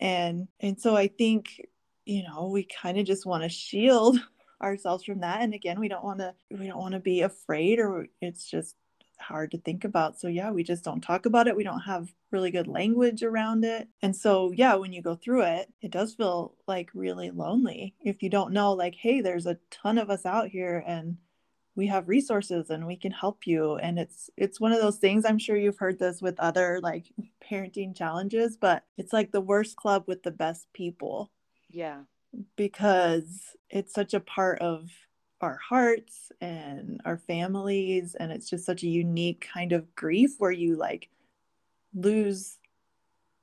And 0.00 0.48
and 0.60 0.80
so 0.80 0.96
I 0.96 1.08
think, 1.08 1.60
you 2.04 2.22
know, 2.22 2.48
we 2.48 2.64
kind 2.64 2.98
of 2.98 3.06
just 3.06 3.26
want 3.26 3.42
to 3.42 3.48
shield 3.48 4.18
ourselves 4.62 5.04
from 5.04 5.20
that. 5.20 5.42
And 5.42 5.52
again, 5.52 5.80
we 5.80 5.88
don't 5.88 6.04
want 6.04 6.20
to 6.20 6.34
we 6.50 6.66
don't 6.66 6.78
want 6.78 6.94
to 6.94 7.00
be 7.00 7.22
afraid 7.22 7.78
or 7.78 8.06
it's 8.20 8.48
just 8.48 8.76
hard 9.20 9.50
to 9.52 9.58
think 9.58 9.84
about. 9.84 10.18
So 10.18 10.28
yeah, 10.28 10.50
we 10.50 10.62
just 10.62 10.84
don't 10.84 11.00
talk 11.00 11.26
about 11.26 11.46
it. 11.46 11.56
We 11.56 11.64
don't 11.64 11.80
have 11.80 12.12
really 12.30 12.50
good 12.50 12.66
language 12.66 13.22
around 13.22 13.64
it. 13.64 13.88
And 14.02 14.14
so 14.14 14.52
yeah, 14.54 14.74
when 14.74 14.92
you 14.92 15.02
go 15.02 15.14
through 15.14 15.42
it, 15.42 15.72
it 15.80 15.90
does 15.90 16.14
feel 16.14 16.54
like 16.66 16.90
really 16.94 17.30
lonely 17.30 17.94
if 18.00 18.22
you 18.22 18.30
don't 18.30 18.52
know 18.52 18.72
like 18.72 18.94
hey, 18.94 19.20
there's 19.20 19.46
a 19.46 19.58
ton 19.70 19.98
of 19.98 20.10
us 20.10 20.26
out 20.26 20.48
here 20.48 20.82
and 20.86 21.16
we 21.76 21.86
have 21.88 22.08
resources 22.08 22.70
and 22.70 22.86
we 22.86 22.96
can 22.96 23.12
help 23.12 23.46
you 23.46 23.76
and 23.76 23.98
it's 23.98 24.30
it's 24.36 24.60
one 24.60 24.72
of 24.72 24.80
those 24.80 24.98
things 24.98 25.24
i'm 25.24 25.38
sure 25.38 25.56
you've 25.56 25.78
heard 25.78 25.98
this 25.98 26.22
with 26.22 26.38
other 26.38 26.80
like 26.82 27.06
parenting 27.50 27.96
challenges 27.96 28.56
but 28.56 28.84
it's 28.96 29.12
like 29.12 29.32
the 29.32 29.40
worst 29.40 29.76
club 29.76 30.04
with 30.06 30.22
the 30.22 30.30
best 30.30 30.66
people 30.72 31.30
yeah 31.70 32.02
because 32.56 33.56
it's 33.70 33.92
such 33.92 34.14
a 34.14 34.20
part 34.20 34.60
of 34.60 34.90
our 35.44 35.58
hearts 35.58 36.32
and 36.40 37.00
our 37.04 37.18
families 37.18 38.16
and 38.18 38.32
it's 38.32 38.50
just 38.50 38.66
such 38.66 38.82
a 38.82 38.88
unique 38.88 39.48
kind 39.52 39.72
of 39.72 39.94
grief 39.94 40.32
where 40.38 40.50
you 40.50 40.76
like 40.76 41.08
lose 41.94 42.58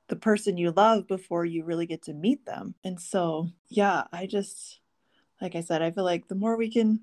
the 0.08 0.16
person 0.16 0.58
you 0.58 0.70
love 0.72 1.06
before 1.06 1.44
you 1.44 1.64
really 1.64 1.86
get 1.86 2.02
to 2.02 2.12
meet 2.12 2.44
them. 2.44 2.74
And 2.84 3.00
so 3.00 3.48
yeah 3.68 4.04
i 4.12 4.26
just 4.26 4.80
like 5.40 5.54
i 5.56 5.62
said 5.62 5.80
i 5.80 5.90
feel 5.90 6.04
like 6.04 6.28
the 6.28 6.34
more 6.34 6.56
we 6.56 6.70
can 6.70 7.00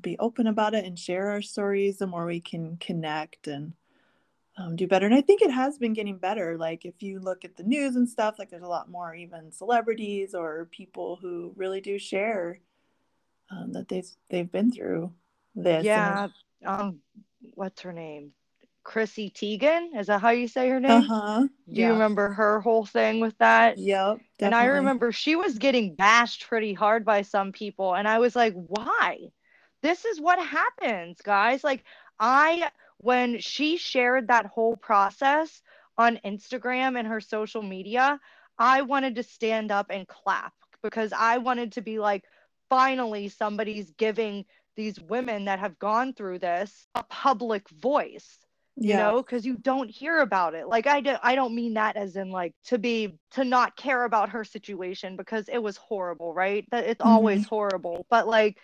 be 0.00 0.16
open 0.18 0.46
about 0.46 0.74
it 0.74 0.84
and 0.84 0.98
share 0.98 1.30
our 1.30 1.42
stories 1.42 1.98
the 1.98 2.06
more 2.06 2.26
we 2.26 2.40
can 2.40 2.76
connect 2.76 3.46
and 3.46 3.72
um, 4.58 4.76
do 4.76 4.86
better. 4.86 5.06
And 5.06 5.14
i 5.14 5.20
think 5.20 5.42
it 5.42 5.50
has 5.50 5.78
been 5.78 5.92
getting 5.92 6.18
better. 6.18 6.56
Like 6.56 6.84
if 6.84 7.02
you 7.02 7.20
look 7.20 7.44
at 7.44 7.56
the 7.56 7.62
news 7.62 7.96
and 7.96 8.08
stuff 8.08 8.38
like 8.38 8.50
there's 8.50 8.62
a 8.62 8.68
lot 8.68 8.90
more 8.90 9.14
even 9.14 9.52
celebrities 9.52 10.34
or 10.34 10.68
people 10.70 11.18
who 11.20 11.52
really 11.56 11.80
do 11.80 11.98
share 11.98 12.60
um, 13.50 13.72
that 13.72 13.88
they've 13.88 14.08
they've 14.30 14.50
been 14.50 14.72
through 14.72 15.12
this. 15.54 15.84
Yeah. 15.84 16.28
Um, 16.64 17.00
what's 17.54 17.82
her 17.82 17.92
name? 17.92 18.32
Chrissy 18.86 19.30
Teigen. 19.30 19.98
Is 19.98 20.06
that 20.06 20.20
how 20.20 20.30
you 20.30 20.46
say 20.46 20.68
her 20.68 20.78
name? 20.78 21.10
Uh-huh. 21.10 21.40
Do 21.40 21.50
yeah. 21.66 21.88
you 21.88 21.92
remember 21.92 22.32
her 22.32 22.60
whole 22.60 22.86
thing 22.86 23.18
with 23.18 23.36
that? 23.38 23.78
Yep. 23.78 24.18
Definitely. 24.38 24.46
And 24.46 24.54
I 24.54 24.66
remember 24.66 25.10
she 25.10 25.34
was 25.34 25.58
getting 25.58 25.96
bashed 25.96 26.46
pretty 26.46 26.72
hard 26.72 27.04
by 27.04 27.22
some 27.22 27.50
people. 27.50 27.96
And 27.96 28.06
I 28.06 28.20
was 28.20 28.36
like, 28.36 28.54
why? 28.54 29.18
This 29.82 30.04
is 30.04 30.20
what 30.20 30.38
happens, 30.38 31.20
guys. 31.20 31.64
Like, 31.64 31.84
I, 32.20 32.70
when 32.98 33.40
she 33.40 33.76
shared 33.76 34.28
that 34.28 34.46
whole 34.46 34.76
process 34.76 35.62
on 35.98 36.20
Instagram 36.24 36.96
and 36.96 37.08
her 37.08 37.20
social 37.20 37.62
media, 37.62 38.20
I 38.56 38.82
wanted 38.82 39.16
to 39.16 39.24
stand 39.24 39.72
up 39.72 39.86
and 39.90 40.06
clap 40.06 40.54
because 40.82 41.12
I 41.12 41.38
wanted 41.38 41.72
to 41.72 41.82
be 41.82 41.98
like, 41.98 42.24
finally 42.68 43.28
somebody's 43.28 43.90
giving 43.92 44.44
these 44.76 45.00
women 45.00 45.46
that 45.46 45.58
have 45.58 45.78
gone 45.78 46.12
through 46.12 46.38
this 46.38 46.86
a 46.94 47.02
public 47.04 47.68
voice 47.70 48.38
you 48.76 48.90
yeah. 48.90 48.98
know 48.98 49.22
because 49.22 49.46
you 49.46 49.56
don't 49.56 49.90
hear 49.90 50.18
about 50.18 50.54
it. 50.54 50.68
Like 50.68 50.86
i 50.86 51.00
don't 51.00 51.18
i 51.22 51.34
don't 51.34 51.54
mean 51.54 51.74
that 51.74 51.96
as 51.96 52.16
in 52.16 52.30
like 52.30 52.54
to 52.66 52.78
be 52.78 53.18
to 53.32 53.44
not 53.44 53.76
care 53.76 54.04
about 54.04 54.30
her 54.30 54.44
situation 54.44 55.16
because 55.16 55.48
it 55.48 55.58
was 55.58 55.76
horrible 55.78 56.34
right? 56.34 56.66
That 56.70 56.84
it's 56.84 57.00
mm-hmm. 57.00 57.10
always 57.10 57.46
horrible. 57.46 58.06
But 58.10 58.28
like 58.28 58.58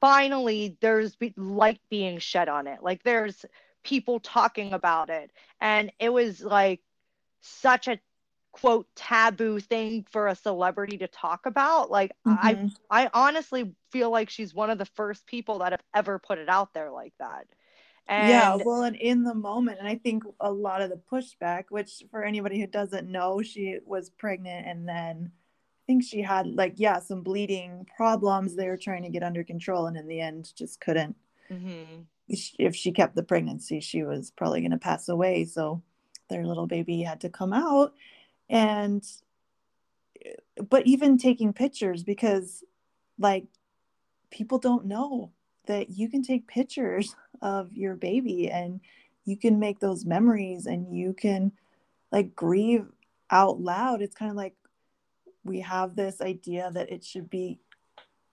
finally 0.00 0.76
there's 0.80 1.16
light 1.36 1.80
being 1.90 2.18
shed 2.18 2.48
on 2.48 2.66
it. 2.66 2.82
Like 2.82 3.02
there's 3.02 3.44
people 3.84 4.20
talking 4.20 4.72
about 4.72 5.10
it. 5.10 5.30
And 5.60 5.92
it 5.98 6.08
was 6.08 6.42
like 6.42 6.80
such 7.42 7.88
a 7.88 7.98
quote 8.56 8.86
taboo 8.96 9.60
thing 9.60 10.06
for 10.10 10.28
a 10.28 10.34
celebrity 10.34 10.96
to 10.96 11.08
talk 11.08 11.44
about. 11.44 11.90
Like 11.90 12.12
mm-hmm. 12.26 12.68
i 12.90 13.04
i 13.04 13.10
honestly 13.12 13.74
feel 13.90 14.10
like 14.10 14.30
she's 14.30 14.54
one 14.54 14.70
of 14.70 14.78
the 14.78 14.86
first 14.86 15.26
people 15.26 15.58
that 15.58 15.72
have 15.72 15.82
ever 15.94 16.18
put 16.18 16.38
it 16.38 16.48
out 16.48 16.72
there 16.72 16.90
like 16.90 17.12
that. 17.18 17.46
And 18.08 18.28
yeah 18.30 18.56
well 18.64 18.84
and 18.84 18.94
in 18.96 19.24
the 19.24 19.34
moment 19.34 19.80
and 19.80 19.88
i 19.88 19.96
think 19.96 20.22
a 20.38 20.50
lot 20.50 20.80
of 20.80 20.90
the 20.90 21.00
pushback 21.12 21.64
which 21.70 22.04
for 22.08 22.22
anybody 22.22 22.60
who 22.60 22.68
doesn't 22.68 23.10
know 23.10 23.42
she 23.42 23.78
was 23.84 24.10
pregnant 24.10 24.64
and 24.64 24.88
then 24.88 25.32
i 25.32 25.82
think 25.88 26.04
she 26.04 26.22
had 26.22 26.46
like 26.46 26.74
yeah 26.76 27.00
some 27.00 27.22
bleeding 27.24 27.84
problems 27.96 28.54
they 28.54 28.68
were 28.68 28.76
trying 28.76 29.02
to 29.02 29.08
get 29.08 29.24
under 29.24 29.42
control 29.42 29.88
and 29.88 29.96
in 29.96 30.06
the 30.06 30.20
end 30.20 30.52
just 30.56 30.80
couldn't. 30.80 31.16
Mm-hmm. 31.50 32.02
if 32.28 32.76
she 32.76 32.92
kept 32.92 33.16
the 33.16 33.24
pregnancy 33.24 33.80
she 33.80 34.04
was 34.04 34.30
probably 34.30 34.60
going 34.60 34.70
to 34.70 34.78
pass 34.78 35.08
away. 35.08 35.44
So 35.44 35.82
their 36.28 36.46
little 36.46 36.66
baby 36.66 37.02
had 37.02 37.20
to 37.22 37.28
come 37.28 37.52
out 37.52 37.92
and 38.48 39.04
but 40.68 40.86
even 40.86 41.18
taking 41.18 41.52
pictures 41.52 42.02
because 42.02 42.64
like 43.18 43.44
people 44.30 44.58
don't 44.58 44.86
know 44.86 45.32
that 45.66 45.90
you 45.90 46.08
can 46.08 46.22
take 46.22 46.46
pictures 46.46 47.14
of 47.42 47.72
your 47.76 47.94
baby 47.94 48.50
and 48.50 48.80
you 49.24 49.36
can 49.36 49.58
make 49.58 49.80
those 49.80 50.04
memories 50.04 50.66
and 50.66 50.96
you 50.96 51.12
can 51.12 51.52
like 52.12 52.34
grieve 52.34 52.86
out 53.30 53.60
loud. 53.60 54.00
It's 54.00 54.14
kind 54.14 54.30
of 54.30 54.36
like 54.36 54.54
we 55.44 55.60
have 55.60 55.96
this 55.96 56.20
idea 56.20 56.70
that 56.72 56.90
it 56.90 57.04
should 57.04 57.28
be 57.28 57.58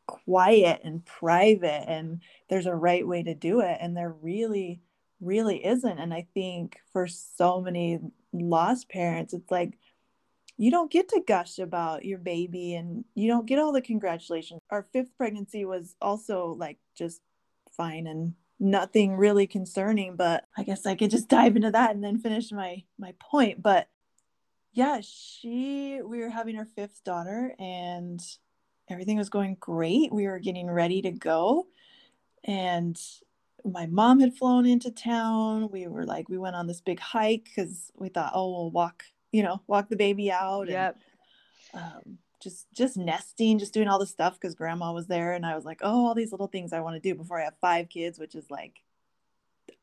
quiet 0.05 0.81
and 0.83 1.03
private 1.05 1.85
and 1.87 2.21
there's 2.49 2.65
a 2.65 2.75
right 2.75 3.07
way 3.07 3.23
to 3.23 3.33
do 3.33 3.61
it. 3.61 3.77
And 3.81 3.95
there 3.95 4.13
really 4.21 4.81
really 5.21 5.65
isn't. 5.65 5.99
And 5.99 6.13
i 6.13 6.27
think 6.33 6.79
for 6.91 7.07
so 7.07 7.61
many 7.61 7.99
lost 8.33 8.89
parents 8.89 9.33
it's 9.33 9.49
like 9.51 9.77
you 10.63 10.71
don't 10.71 10.89
get 10.89 11.09
to 11.09 11.21
gush 11.27 11.59
about 11.59 12.05
your 12.05 12.17
baby 12.17 12.75
and 12.75 13.03
you 13.15 13.27
don't 13.27 13.45
get 13.45 13.59
all 13.59 13.73
the 13.73 13.81
congratulations. 13.81 14.61
Our 14.69 14.81
fifth 14.81 15.13
pregnancy 15.17 15.65
was 15.65 15.93
also 16.01 16.55
like 16.57 16.77
just 16.95 17.19
fine 17.75 18.07
and 18.07 18.35
nothing 18.61 19.17
really 19.17 19.45
concerning, 19.45 20.15
but 20.15 20.45
I 20.57 20.63
guess 20.63 20.85
I 20.85 20.95
could 20.95 21.11
just 21.11 21.27
dive 21.27 21.57
into 21.57 21.71
that 21.71 21.93
and 21.93 22.01
then 22.01 22.17
finish 22.17 22.49
my 22.53 22.81
my 22.97 23.13
point. 23.19 23.61
But 23.61 23.89
yeah, 24.71 25.01
she 25.01 25.99
we 26.01 26.19
were 26.19 26.29
having 26.29 26.57
our 26.57 26.67
fifth 26.77 27.03
daughter 27.03 27.53
and 27.59 28.21
everything 28.89 29.17
was 29.17 29.29
going 29.29 29.57
great. 29.59 30.13
We 30.13 30.27
were 30.27 30.39
getting 30.39 30.71
ready 30.71 31.01
to 31.01 31.11
go 31.11 31.67
and 32.45 32.97
my 33.65 33.85
mom 33.87 34.21
had 34.21 34.37
flown 34.37 34.65
into 34.65 34.91
town. 34.91 35.69
We 35.71 35.87
were 35.87 36.05
like, 36.05 36.29
we 36.29 36.37
went 36.37 36.55
on 36.55 36.67
this 36.67 36.79
big 36.79 37.01
hike 37.01 37.43
because 37.43 37.91
we 37.95 38.07
thought, 38.07 38.31
oh, 38.33 38.49
we'll 38.49 38.71
walk 38.71 39.03
you 39.33 39.43
know, 39.43 39.61
walk 39.67 39.89
the 39.89 39.97
baby 39.97 40.31
out. 40.31 40.69
Yep. 40.69 40.97
And, 41.73 41.83
um, 41.83 42.17
just 42.41 42.67
just 42.73 42.97
nesting, 42.97 43.59
just 43.59 43.73
doing 43.73 43.87
all 43.87 43.99
the 43.99 44.05
stuff 44.05 44.39
because 44.39 44.55
grandma 44.55 44.93
was 44.93 45.07
there, 45.07 45.33
and 45.33 45.45
I 45.45 45.55
was 45.55 45.65
like, 45.65 45.79
oh, 45.81 46.07
all 46.07 46.15
these 46.15 46.31
little 46.31 46.47
things 46.47 46.71
I 46.71 46.81
want 46.81 46.95
to 46.95 46.99
do 46.99 47.15
before 47.15 47.39
I 47.39 47.45
have 47.45 47.55
five 47.59 47.89
kids, 47.89 48.19
which 48.19 48.35
is 48.35 48.49
like 48.51 48.81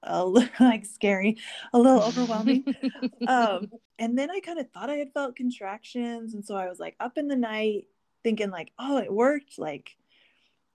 a 0.03 0.25
little 0.25 0.49
like 0.61 0.87
scary, 0.87 1.39
a 1.73 1.79
little 1.79 2.03
overwhelming. 2.03 2.65
um, 3.29 3.71
and 3.99 4.17
then 4.17 4.31
I 4.31 4.41
kind 4.41 4.59
of 4.59 4.71
thought 4.71 4.91
I 4.91 4.97
had 4.97 5.13
felt 5.13 5.37
contractions, 5.37 6.35
and 6.35 6.45
so 6.45 6.55
I 6.55 6.69
was 6.69 6.79
like 6.79 6.97
up 7.01 7.19
in 7.19 7.29
the 7.29 7.37
night 7.37 7.87
thinking 8.23 8.51
like, 8.51 8.73
oh, 8.79 8.99
it 8.99 9.13
worked. 9.13 9.59
Like 9.59 9.97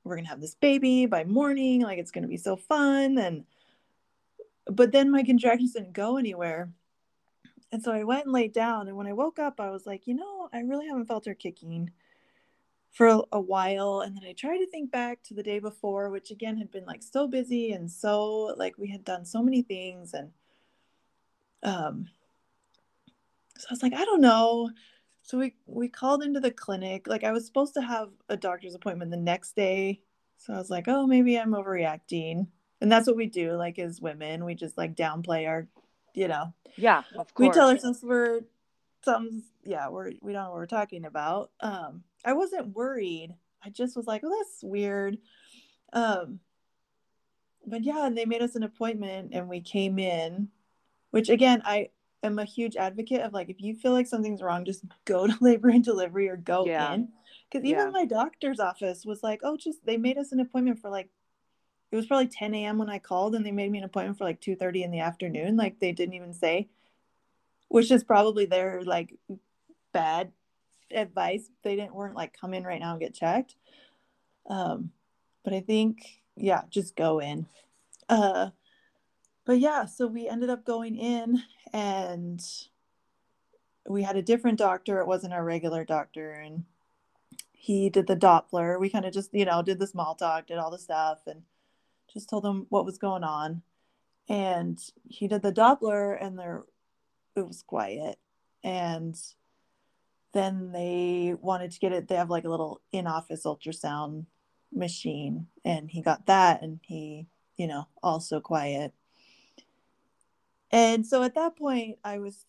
we're 0.04 0.16
gonna 0.18 0.28
have 0.28 0.42
this 0.42 0.56
baby 0.56 1.06
by 1.06 1.24
morning. 1.24 1.82
Like 1.82 2.00
it's 2.00 2.12
gonna 2.12 2.28
be 2.28 2.38
so 2.38 2.56
fun. 2.56 3.18
And 3.18 3.46
but 4.68 4.92
then 4.92 5.12
my 5.12 5.24
contractions 5.24 5.74
didn't 5.74 5.94
go 5.94 6.18
anywhere. 6.18 6.72
And 7.76 7.84
so 7.84 7.92
I 7.92 8.06
went 8.06 8.24
and 8.24 8.32
laid 8.32 8.54
down. 8.54 8.88
And 8.88 8.96
when 8.96 9.06
I 9.06 9.12
woke 9.12 9.38
up, 9.38 9.60
I 9.60 9.70
was 9.70 9.86
like, 9.86 10.08
you 10.08 10.14
know, 10.14 10.48
I 10.54 10.60
really 10.60 10.88
haven't 10.88 11.08
felt 11.08 11.26
her 11.26 11.34
kicking 11.34 11.92
for 12.94 13.26
a, 13.34 13.42
while. 13.42 14.00
And 14.00 14.16
then 14.16 14.24
I 14.24 14.32
tried 14.32 14.60
to 14.60 14.68
think 14.68 14.94
back 14.94 15.22
to 15.24 15.34
the 15.34 15.44
day 15.44 15.60
before, 15.60 16.10
which 16.10 16.32
again 16.32 16.56
had 16.56 16.72
been 16.72 16.86
like 16.86 17.04
so 17.04 17.28
busy 17.28 17.74
and 17.74 17.92
so 17.92 18.56
like 18.56 18.78
we 18.78 18.88
had 18.88 19.04
done 19.04 19.26
so 19.26 19.44
many 19.44 19.62
things. 19.62 20.14
And 20.14 20.32
um, 21.64 22.08
so 23.58 23.68
I 23.70 23.74
was 23.74 23.84
like, 23.84 23.94
I 23.94 24.06
don't 24.06 24.22
know. 24.22 24.70
so 25.24 25.38
we 25.38 25.54
we 25.66 25.90
called 25.90 26.24
into 26.24 26.40
the 26.40 26.52
clinic. 26.52 27.08
Like 27.08 27.26
I 27.26 27.34
was 27.34 27.46
supposed 27.46 27.74
to 27.74 27.82
have 27.82 28.08
a 28.30 28.38
doctor's 28.38 28.76
appointment 28.76 29.12
the 29.12 29.18
next 29.18 29.54
day. 29.58 30.00
So 30.38 30.54
I 30.54 30.58
was 30.58 30.70
like, 30.70 30.88
oh, 30.88 31.06
maybe 31.06 31.38
I'm 31.38 31.52
overreacting. 31.52 32.48
And 32.80 32.90
that's 32.90 33.06
what 33.06 33.18
we 33.18 33.26
do, 33.26 33.58
like 33.58 33.80
as 33.80 34.00
women. 34.00 34.46
We 34.46 34.56
just 34.56 34.78
like 34.78 34.96
downplay 34.96 35.46
our, 35.46 35.68
you 36.16 36.28
know. 36.28 36.54
Yeah, 36.76 37.04
of 37.18 37.34
course. 37.34 37.48
We 37.48 37.50
tell 37.52 37.70
ourselves 37.70 38.02
we're 38.04 38.42
some 39.04 39.44
yeah, 39.64 39.90
we're 39.90 40.12
we 40.22 40.34
don't 40.34 40.44
know 40.44 40.50
what 40.50 40.58
we're 40.58 40.66
talking 40.66 41.06
about. 41.06 41.52
Um, 41.60 42.04
I 42.26 42.34
wasn't 42.34 42.76
worried. 42.76 43.36
I 43.64 43.70
just 43.70 43.96
was 43.96 44.08
like, 44.08 44.22
oh, 44.24 44.36
that's 44.38 44.64
weird. 44.64 45.18
Um, 45.94 46.40
but 47.66 47.84
yeah, 47.84 48.06
and 48.06 48.18
they 48.18 48.26
made 48.26 48.42
us 48.42 48.56
an 48.56 48.64
appointment 48.64 49.32
and 49.34 49.50
we 49.50 49.62
came 49.62 49.98
in, 49.98 50.50
which 51.12 51.30
again, 51.30 51.62
I 51.66 51.90
am 52.24 52.40
a 52.40 52.46
huge 52.46 52.76
advocate 52.76 53.22
of 53.22 53.34
like 53.34 53.50
if 53.50 53.62
you 53.62 53.76
feel 53.76 53.92
like 53.92 54.08
something's 54.08 54.42
wrong, 54.42 54.66
just 54.66 54.84
go 55.06 55.28
to 55.28 55.38
labor 55.42 55.70
and 55.70 55.84
delivery 55.84 56.30
or 56.30 56.38
go 56.38 56.66
yeah. 56.66 56.94
in. 56.94 57.10
Because 57.50 57.66
even 57.66 57.86
yeah. 57.86 57.92
my 57.92 58.06
doctor's 58.06 58.60
office 58.60 59.06
was 59.06 59.24
like, 59.24 59.40
oh, 59.44 59.56
just 59.56 59.86
they 59.86 59.98
made 59.98 60.18
us 60.18 60.32
an 60.32 60.40
appointment 60.40 60.80
for 60.80 60.90
like 60.90 61.10
it 61.96 62.00
was 62.00 62.08
probably 62.08 62.28
10 62.28 62.54
a.m. 62.54 62.78
when 62.78 62.90
I 62.90 63.00
called 63.00 63.36
and 63.36 63.46
they 63.46 63.54
made 63.54 63.72
me 63.72 63.78
an 63.78 63.86
appointment 63.86 64.18
for 64.18 64.26
like 64.26 64.42
2:30 64.42 64.84
in 64.84 64.92
the 64.92 65.00
afternoon. 65.00 65.56
Like 65.56 65.80
they 65.80 65.94
didn't 65.94 66.16
even 66.16 66.34
say, 66.34 66.68
which 67.70 67.90
is 67.90 68.04
probably 68.04 68.46
their 68.46 68.84
like 68.84 69.14
bad 69.94 70.34
advice. 70.92 71.50
They 71.64 71.78
didn't 71.78 71.96
weren't 71.96 72.18
like 72.18 72.38
come 72.38 72.54
in 72.54 72.66
right 72.66 72.82
now 72.82 72.92
and 72.92 73.00
get 73.00 73.14
checked. 73.14 73.56
Um, 74.50 74.92
but 75.46 75.54
I 75.54 75.62
think 75.62 76.22
yeah, 76.36 76.64
just 76.70 76.98
go 76.98 77.20
in. 77.20 77.46
Uh 78.10 78.50
but 79.46 79.60
yeah, 79.60 79.86
so 79.86 80.06
we 80.06 80.28
ended 80.28 80.50
up 80.50 80.66
going 80.66 80.98
in 80.98 81.44
and 81.72 82.44
we 83.88 84.04
had 84.04 84.18
a 84.18 84.22
different 84.22 84.58
doctor. 84.58 85.00
It 85.00 85.08
wasn't 85.08 85.32
our 85.32 85.46
regular 85.46 85.86
doctor. 85.86 86.32
And 86.32 86.66
he 87.54 87.90
did 87.90 88.08
the 88.08 88.18
Doppler. 88.18 88.82
We 88.82 88.90
kind 88.90 89.06
of 89.06 89.14
just, 89.14 89.34
you 89.34 89.46
know, 89.46 89.62
did 89.62 89.80
the 89.80 89.88
small 89.88 90.14
talk, 90.16 90.48
did 90.48 90.58
all 90.58 90.72
the 90.72 90.78
stuff, 90.78 91.20
and 91.26 91.44
just 92.16 92.30
told 92.30 92.46
him 92.46 92.66
what 92.70 92.86
was 92.86 92.98
going 92.98 93.24
on. 93.24 93.62
And 94.28 94.80
he 95.08 95.28
did 95.28 95.44
the 95.44 95.52
Doppler, 95.52 96.18
and 96.20 96.40
there 96.40 96.64
it 97.36 97.46
was 97.46 97.62
quiet. 97.62 98.18
And 98.64 99.16
then 100.34 100.72
they 100.72 101.36
wanted 101.40 101.72
to 101.72 101.80
get 101.80 101.92
it. 101.92 102.08
They 102.08 102.16
have 102.16 102.32
like 102.32 102.46
a 102.46 102.50
little 102.50 102.82
in-office 102.92 103.44
ultrasound 103.46 104.26
machine, 104.74 105.48
and 105.64 105.92
he 105.92 106.02
got 106.02 106.26
that, 106.26 106.64
and 106.64 106.80
he, 106.82 107.28
you 107.56 107.68
know, 107.68 107.88
also 108.02 108.40
quiet. 108.40 108.94
And 110.72 111.06
so 111.06 111.22
at 111.22 111.36
that 111.36 111.56
point, 111.56 112.00
I 112.04 112.18
was 112.20 112.44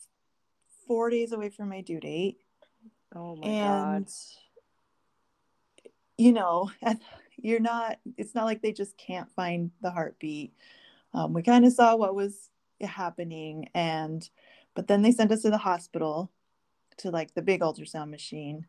four 0.87 1.11
days 1.11 1.33
away 1.33 1.51
from 1.51 1.69
my 1.69 1.83
due 1.83 2.01
date. 2.01 2.39
Oh 3.15 3.37
my 3.37 3.47
and, 3.47 4.05
God. 4.07 4.13
You 6.17 6.33
know, 6.33 6.71
you're 7.39 7.61
not, 7.61 7.99
it's 8.17 8.35
not 8.35 8.45
like 8.45 8.63
they 8.63 8.73
just 8.73 8.97
can't 8.97 9.31
find 9.33 9.71
the 9.81 9.91
heartbeat. 9.91 10.53
Um, 11.15 11.33
we 11.33 11.43
kind 11.43 11.65
of 11.65 11.73
saw 11.73 11.97
what 11.97 12.15
was 12.15 12.51
happening. 12.81 13.69
And, 13.75 14.29
but 14.75 14.87
then 14.87 15.03
they 15.03 15.13
sent 15.13 15.33
us 15.33 15.43
to 15.43 15.51
the 15.51 15.59
hospital 15.59 16.31
to 16.99 17.11
like 17.11 17.35
the 17.35 17.43
big 17.43 17.61
ultrasound 17.61 18.11
machine. 18.11 18.67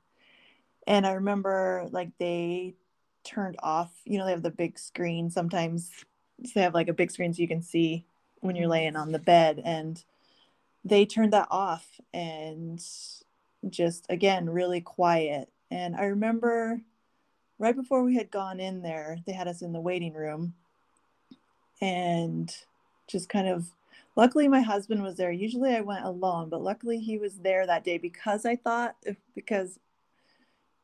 And 0.86 1.06
I 1.06 1.14
remember 1.14 1.88
like 1.92 2.12
they 2.18 2.76
turned 3.24 3.58
off, 3.62 3.92
you 4.06 4.18
know, 4.18 4.26
they 4.26 4.32
have 4.32 4.44
the 4.44 4.50
big 4.50 4.80
screen. 4.80 5.30
Sometimes 5.30 5.92
they 6.54 6.62
have 6.62 6.74
like 6.74 6.88
a 6.88 6.94
big 6.94 7.12
screen 7.12 7.34
so 7.34 7.42
you 7.42 7.48
can 7.48 7.62
see 7.62 8.06
when 8.40 8.56
you're 8.56 8.68
laying 8.68 8.96
on 8.96 9.12
the 9.12 9.20
bed 9.20 9.62
and 9.64 10.04
they 10.86 11.06
turned 11.06 11.34
that 11.34 11.48
off 11.52 11.86
and 12.14 12.84
just 13.70 14.06
again 14.10 14.50
really 14.50 14.80
quiet 14.80 15.50
and 15.72 15.96
i 15.96 16.04
remember 16.06 16.80
right 17.60 17.76
before 17.76 18.04
we 18.04 18.16
had 18.16 18.32
gone 18.32 18.60
in 18.60 18.82
there 18.82 19.18
they 19.26 19.34
had 19.34 19.48
us 19.48 19.62
in 19.62 19.74
the 19.74 19.80
waiting 19.80 20.14
room. 20.14 20.54
And 21.82 22.54
just 23.08 23.30
kind 23.30 23.48
of 23.48 23.68
luckily 24.16 24.48
my 24.48 24.62
husband 24.62 25.04
was 25.04 25.16
there. 25.16 25.32
Usually 25.32 25.76
i 25.76 25.82
went 25.82 26.06
alone 26.06 26.50
but 26.50 26.62
luckily 26.62 27.00
he 27.00 27.18
was 27.18 27.38
there 27.38 27.66
that 27.66 27.84
day 27.84 27.98
because 27.98 28.46
i 28.46 28.56
thought 28.56 28.96
because 29.36 29.80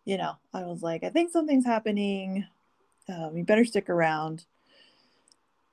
you 0.06 0.18
know 0.18 0.34
i 0.54 0.64
was 0.64 0.82
like 0.84 1.04
i 1.04 1.10
think 1.10 1.32
something's 1.32 1.66
happening. 1.66 2.46
Um, 3.10 3.36
you 3.36 3.44
better 3.44 3.66
stick 3.66 3.90
around. 3.90 4.46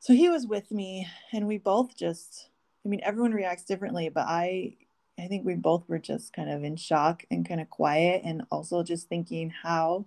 So 0.01 0.15
he 0.15 0.29
was 0.29 0.47
with 0.47 0.71
me 0.73 1.07
and 1.33 1.47
we 1.47 1.59
both 1.59 1.95
just 1.97 2.49
i 2.85 2.89
mean 2.89 3.01
everyone 3.03 3.33
reacts 3.33 3.65
differently 3.65 4.09
but 4.09 4.25
i 4.27 4.75
i 5.19 5.27
think 5.27 5.45
we 5.45 5.55
both 5.55 5.87
were 5.89 5.99
just 5.99 6.33
kind 6.33 6.51
of 6.51 6.65
in 6.65 6.77
shock 6.77 7.25
and 7.31 7.47
kind 7.47 7.61
of 7.61 7.69
quiet 7.69 8.23
and 8.25 8.43
also 8.51 8.83
just 8.83 9.09
thinking 9.09 9.51
how 9.51 10.07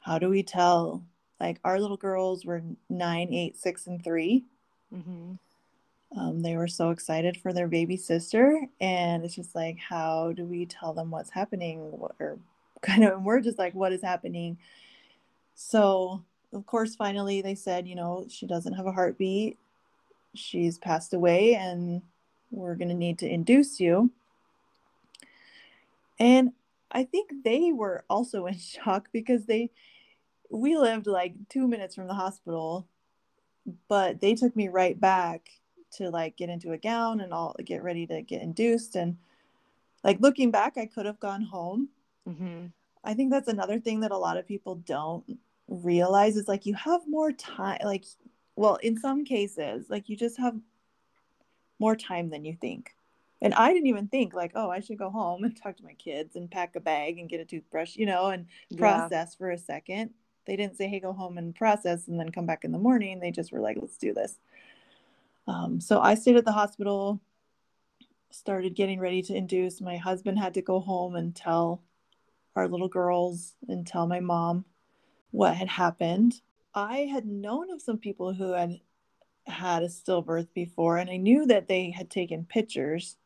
how 0.00 0.18
do 0.18 0.28
we 0.28 0.42
tell 0.42 1.02
like 1.40 1.58
our 1.64 1.80
little 1.80 1.96
girls 1.96 2.44
were 2.44 2.62
nine 2.88 3.32
eight 3.32 3.56
six 3.56 3.86
and 3.86 4.02
3 4.02 4.44
mm-hmm. 4.94 6.20
um, 6.20 6.40
they 6.40 6.56
were 6.56 6.68
so 6.68 6.90
excited 6.90 7.36
for 7.36 7.52
their 7.52 7.68
baby 7.68 7.96
sister 7.96 8.66
and 8.80 9.24
it's 9.24 9.34
just 9.34 9.54
like 9.54 9.78
how 9.78 10.32
do 10.32 10.44
we 10.44 10.66
tell 10.66 10.92
them 10.92 11.10
what's 11.10 11.30
happening 11.30 11.80
or 12.18 12.38
kind 12.82 13.04
of 13.04 13.22
we're 13.22 13.40
just 13.40 13.58
like 13.58 13.74
what 13.74 13.92
is 13.92 14.02
happening 14.02 14.56
so 15.54 16.22
of 16.52 16.66
course, 16.66 16.96
finally 16.96 17.42
they 17.42 17.54
said, 17.54 17.86
you 17.86 17.94
know, 17.94 18.26
she 18.28 18.46
doesn't 18.46 18.74
have 18.74 18.86
a 18.86 18.92
heartbeat. 18.92 19.58
She's 20.34 20.78
passed 20.78 21.14
away 21.14 21.54
and 21.54 22.02
we're 22.50 22.74
going 22.74 22.88
to 22.88 22.94
need 22.94 23.18
to 23.20 23.28
induce 23.28 23.80
you. 23.80 24.10
And 26.18 26.52
I 26.90 27.04
think 27.04 27.30
they 27.44 27.72
were 27.72 28.04
also 28.08 28.46
in 28.46 28.58
shock 28.58 29.08
because 29.12 29.46
they, 29.46 29.70
we 30.50 30.76
lived 30.76 31.06
like 31.06 31.34
two 31.48 31.68
minutes 31.68 31.94
from 31.94 32.08
the 32.08 32.14
hospital, 32.14 32.86
but 33.88 34.20
they 34.20 34.34
took 34.34 34.56
me 34.56 34.68
right 34.68 34.98
back 34.98 35.50
to 35.92 36.10
like 36.10 36.36
get 36.36 36.48
into 36.48 36.72
a 36.72 36.78
gown 36.78 37.20
and 37.20 37.32
all 37.32 37.54
get 37.64 37.82
ready 37.82 38.06
to 38.06 38.22
get 38.22 38.42
induced. 38.42 38.96
And 38.96 39.16
like 40.02 40.20
looking 40.20 40.50
back, 40.50 40.78
I 40.78 40.86
could 40.86 41.06
have 41.06 41.20
gone 41.20 41.42
home. 41.42 41.88
Mm-hmm. 42.28 42.66
I 43.02 43.14
think 43.14 43.30
that's 43.30 43.48
another 43.48 43.80
thing 43.80 44.00
that 44.00 44.10
a 44.10 44.18
lot 44.18 44.36
of 44.36 44.46
people 44.46 44.76
don't 44.76 45.24
realize 45.70 46.36
is 46.36 46.48
like 46.48 46.66
you 46.66 46.74
have 46.74 47.00
more 47.06 47.30
time 47.30 47.78
like 47.84 48.04
well 48.56 48.74
in 48.82 48.98
some 48.98 49.24
cases 49.24 49.86
like 49.88 50.08
you 50.08 50.16
just 50.16 50.36
have 50.36 50.56
more 51.78 51.94
time 51.94 52.28
than 52.28 52.44
you 52.44 52.56
think 52.60 52.92
and 53.42 53.54
i 53.54 53.72
didn't 53.72 53.86
even 53.86 54.08
think 54.08 54.34
like 54.34 54.52
oh 54.54 54.70
i 54.70 54.80
should 54.80 54.98
go 54.98 55.10
home 55.10 55.44
and 55.44 55.56
talk 55.56 55.76
to 55.76 55.84
my 55.84 55.94
kids 55.94 56.36
and 56.36 56.50
pack 56.50 56.76
a 56.76 56.80
bag 56.80 57.18
and 57.18 57.28
get 57.28 57.40
a 57.40 57.44
toothbrush 57.44 57.96
you 57.96 58.06
know 58.06 58.26
and 58.26 58.46
process 58.76 59.34
yeah. 59.34 59.38
for 59.38 59.50
a 59.50 59.58
second. 59.58 60.10
They 60.46 60.56
didn't 60.56 60.76
say 60.76 60.88
hey 60.88 61.00
go 61.00 61.12
home 61.12 61.38
and 61.38 61.54
process 61.54 62.08
and 62.08 62.18
then 62.18 62.32
come 62.32 62.46
back 62.46 62.64
in 62.64 62.72
the 62.72 62.78
morning. 62.78 63.20
They 63.20 63.30
just 63.30 63.52
were 63.52 63.60
like 63.60 63.76
let's 63.80 63.98
do 63.98 64.12
this. 64.12 64.38
Um, 65.46 65.80
so 65.80 66.00
i 66.00 66.14
stayed 66.14 66.36
at 66.36 66.44
the 66.44 66.52
hospital 66.52 67.20
started 68.30 68.74
getting 68.74 69.00
ready 69.00 69.22
to 69.22 69.34
induce. 69.34 69.80
My 69.80 69.96
husband 69.96 70.38
had 70.38 70.54
to 70.54 70.62
go 70.62 70.80
home 70.80 71.16
and 71.16 71.34
tell 71.34 71.82
our 72.56 72.68
little 72.68 72.88
girls 72.88 73.54
and 73.68 73.86
tell 73.86 74.06
my 74.06 74.20
mom 74.20 74.64
what 75.30 75.56
had 75.56 75.68
happened. 75.68 76.40
I 76.74 77.00
had 77.00 77.26
known 77.26 77.70
of 77.70 77.82
some 77.82 77.98
people 77.98 78.32
who 78.32 78.52
had 78.52 78.80
had 79.46 79.82
a 79.82 79.88
stillbirth 79.88 80.48
before, 80.54 80.98
and 80.98 81.10
I 81.10 81.16
knew 81.16 81.46
that 81.46 81.68
they 81.68 81.90
had 81.90 82.10
taken 82.10 82.44
pictures, 82.44 83.16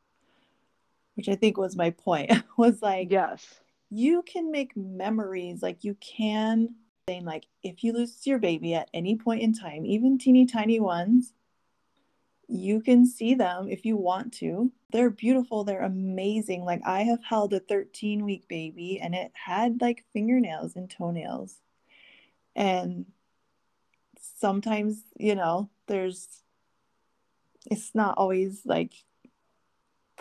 which 1.14 1.29
I 1.29 1.35
think 1.35 1.57
was 1.57 1.77
my 1.77 1.90
point. 1.90 2.31
was 2.57 2.83
like, 2.83 3.11
yes, 3.11 3.61
you 3.90 4.22
can 4.22 4.50
make 4.50 4.77
memories. 4.77 5.62
Like 5.62 5.85
you 5.85 5.96
can 6.00 6.74
saying 7.09 7.24
like 7.24 7.46
if 7.62 7.85
you 7.85 7.92
lose 7.92 8.27
your 8.27 8.38
baby 8.38 8.74
at 8.74 8.88
any 8.94 9.16
point 9.16 9.42
in 9.42 9.53
time, 9.53 9.85
even 9.85 10.18
teeny 10.18 10.46
tiny 10.46 10.81
ones, 10.81 11.33
you 12.48 12.81
can 12.81 13.07
see 13.07 13.35
them 13.35 13.68
if 13.68 13.85
you 13.85 13.96
want 13.96 14.33
to. 14.35 14.72
They're 14.90 15.11
beautiful, 15.11 15.64
they're 15.64 15.83
amazing. 15.83 16.64
Like 16.64 16.81
I 16.85 17.03
have 17.03 17.22
held 17.22 17.53
a 17.53 17.61
13 17.61 18.24
week 18.24 18.48
baby 18.48 19.00
and 19.00 19.14
it 19.14 19.33
had 19.35 19.81
like 19.81 20.05
fingernails 20.12 20.77
and 20.77 20.88
toenails 20.90 21.61
and 22.57 23.07
sometimes 24.20 25.03
you 25.18 25.35
know 25.35 25.68
there's 25.87 26.42
it's 27.70 27.94
not 27.94 28.16
always 28.16 28.62
like 28.64 28.92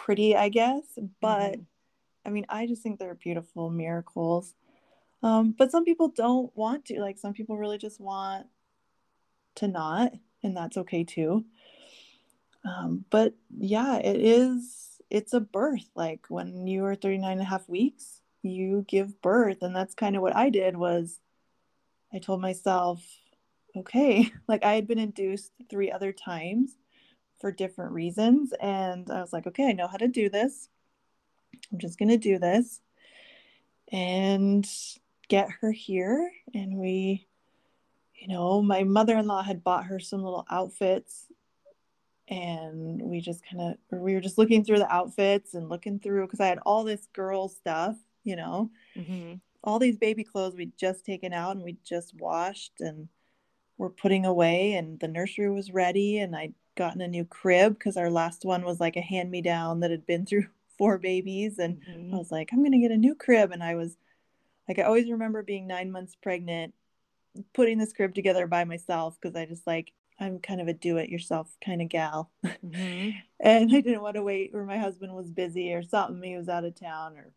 pretty 0.04 0.36
i 0.36 0.50
guess 0.50 0.84
but 1.22 1.54
mm-hmm. 1.54 1.62
i 2.26 2.30
mean 2.30 2.46
i 2.50 2.68
just 2.68 2.84
think 2.84 3.00
they're 3.00 3.16
beautiful 3.16 3.70
miracles. 3.70 4.54
Um, 5.22 5.56
but 5.58 5.72
some 5.72 5.86
people 5.86 6.10
don't 6.10 6.52
want 6.54 6.84
to 6.88 7.00
like 7.00 7.18
some 7.18 7.32
people 7.32 7.58
really 7.58 7.78
just 7.78 8.02
want 8.02 8.48
to 9.56 9.70
not 9.70 10.12
and 10.44 10.58
that's 10.58 10.76
okay 10.76 11.06
too. 11.06 11.46
Um, 12.66 13.06
but 13.10 13.34
yeah 13.58 13.96
it 14.00 14.18
is 14.18 15.00
it's 15.10 15.32
a 15.32 15.40
birth. 15.40 15.90
Like 15.96 16.26
when 16.28 16.68
you 16.68 16.84
are 16.84 16.96
39 16.96 17.32
and 17.32 17.42
a 17.42 17.46
half 17.46 17.70
weeks 17.70 18.20
you 18.42 18.84
give 18.90 19.22
birth. 19.22 19.62
And 19.62 19.74
that's 19.74 19.96
kind 19.96 20.18
of 20.18 20.22
what 20.22 20.36
i 20.36 20.50
did 20.50 20.76
was 20.76 21.22
I 22.14 22.20
told 22.20 22.42
myself, 22.42 23.02
okay, 23.78 24.30
like 24.50 24.66
I 24.66 24.74
had 24.74 24.88
been 24.88 25.00
induced 25.00 25.54
three 25.70 25.90
other 25.90 26.12
times 26.12 26.76
for 27.44 27.52
different 27.52 27.92
reasons. 27.92 28.54
And 28.62 29.12
I 29.12 29.20
was 29.20 29.34
like, 29.34 29.46
okay, 29.48 29.68
I 29.68 29.74
know 29.74 29.90
how 29.90 29.98
to 29.98 30.08
do 30.08 30.30
this. 30.30 30.70
I'm 31.74 31.78
just 31.78 32.00
going 32.00 32.08
to 32.08 32.18
do 32.18 32.40
this 32.40 32.80
and 33.92 34.66
get 35.28 35.50
her 35.60 35.70
here. 35.70 36.32
And 36.54 36.78
we, 36.78 37.28
you 38.16 38.30
know, 38.30 38.62
my 38.62 38.86
mother 38.86 39.18
in 39.18 39.28
law 39.28 39.44
had 39.44 39.62
bought 39.62 39.88
her 39.88 40.00
some 40.00 40.24
little 40.24 40.46
outfits. 40.50 41.26
And 42.30 43.02
we 43.02 43.20
just 43.20 43.44
kind 43.46 43.76
of, 43.92 44.00
we 44.00 44.14
were 44.14 44.22
just 44.22 44.38
looking 44.38 44.64
through 44.64 44.80
the 44.80 44.90
outfits 44.90 45.54
and 45.54 45.68
looking 45.68 46.00
through 46.00 46.26
because 46.28 46.40
I 46.40 46.48
had 46.48 46.60
all 46.66 46.86
this 46.86 47.10
girl 47.12 47.50
stuff, 47.50 47.98
you 48.24 48.38
know, 48.38 48.72
mm-hmm. 48.96 49.34
all 49.66 49.80
these 49.80 49.98
baby 49.98 50.24
clothes 50.24 50.56
we'd 50.56 50.78
just 50.78 51.06
taken 51.06 51.34
out 51.34 51.58
and 51.58 51.66
we'd 51.66 51.84
just 51.84 52.14
washed 52.16 52.80
and 52.80 53.10
we're 53.78 53.90
putting 53.90 54.26
away. 54.26 54.76
And 54.76 54.98
the 55.02 55.10
nursery 55.10 55.52
was 55.52 55.72
ready. 55.72 56.20
And 56.20 56.34
I'd 56.34 56.54
gotten 56.76 57.02
a 57.02 57.08
new 57.08 57.26
crib 57.26 57.78
because 57.78 57.98
our 57.98 58.10
last 58.10 58.46
one 58.46 58.64
was 58.64 58.80
like 58.80 58.96
a 58.96 59.02
hand 59.02 59.32
me 59.32 59.42
down 59.42 59.80
that 59.82 59.92
had 59.92 60.06
been 60.06 60.26
through 60.26 60.48
four 60.78 60.98
babies 60.98 61.60
and 61.60 61.80
mm-hmm. 61.82 62.16
I 62.16 62.18
was 62.18 62.32
like, 62.32 62.50
I'm 62.52 62.60
going 62.60 62.72
to 62.72 62.80
get 62.80 62.92
a 62.92 62.98
new 62.98 63.16
crib. 63.16 63.52
And 63.52 63.64
I 63.64 63.76
was 63.76 63.96
like, 64.68 64.80
I 64.80 64.84
always 64.84 65.10
remember 65.10 65.44
being 65.44 65.68
nine 65.68 65.92
months 65.92 66.16
pregnant, 66.16 66.74
putting 67.54 67.78
this 67.78 67.94
crib 67.94 68.16
together 68.16 68.48
by 68.48 68.64
myself 68.64 69.18
because 69.22 69.36
I 69.36 69.46
just 69.46 69.68
like, 69.68 69.92
I'm 70.20 70.40
kind 70.40 70.62
of 70.62 70.68
a 70.68 70.74
do 70.74 70.98
it 70.98 71.10
yourself 71.10 71.56
kind 71.64 71.82
of 71.82 71.90
gal. 71.90 72.32
Mm-hmm. 72.46 73.18
and 73.40 73.76
I 73.76 73.82
didn't 73.82 74.02
want 74.02 74.16
to 74.16 74.24
wait 74.24 74.54
where 74.54 74.66
my 74.66 74.78
husband 74.78 75.14
was 75.14 75.30
busy 75.30 75.74
or 75.74 75.84
something. 75.84 76.22
He 76.24 76.38
was 76.38 76.50
out 76.50 76.66
of 76.66 76.76
town 76.76 77.18
or 77.18 77.32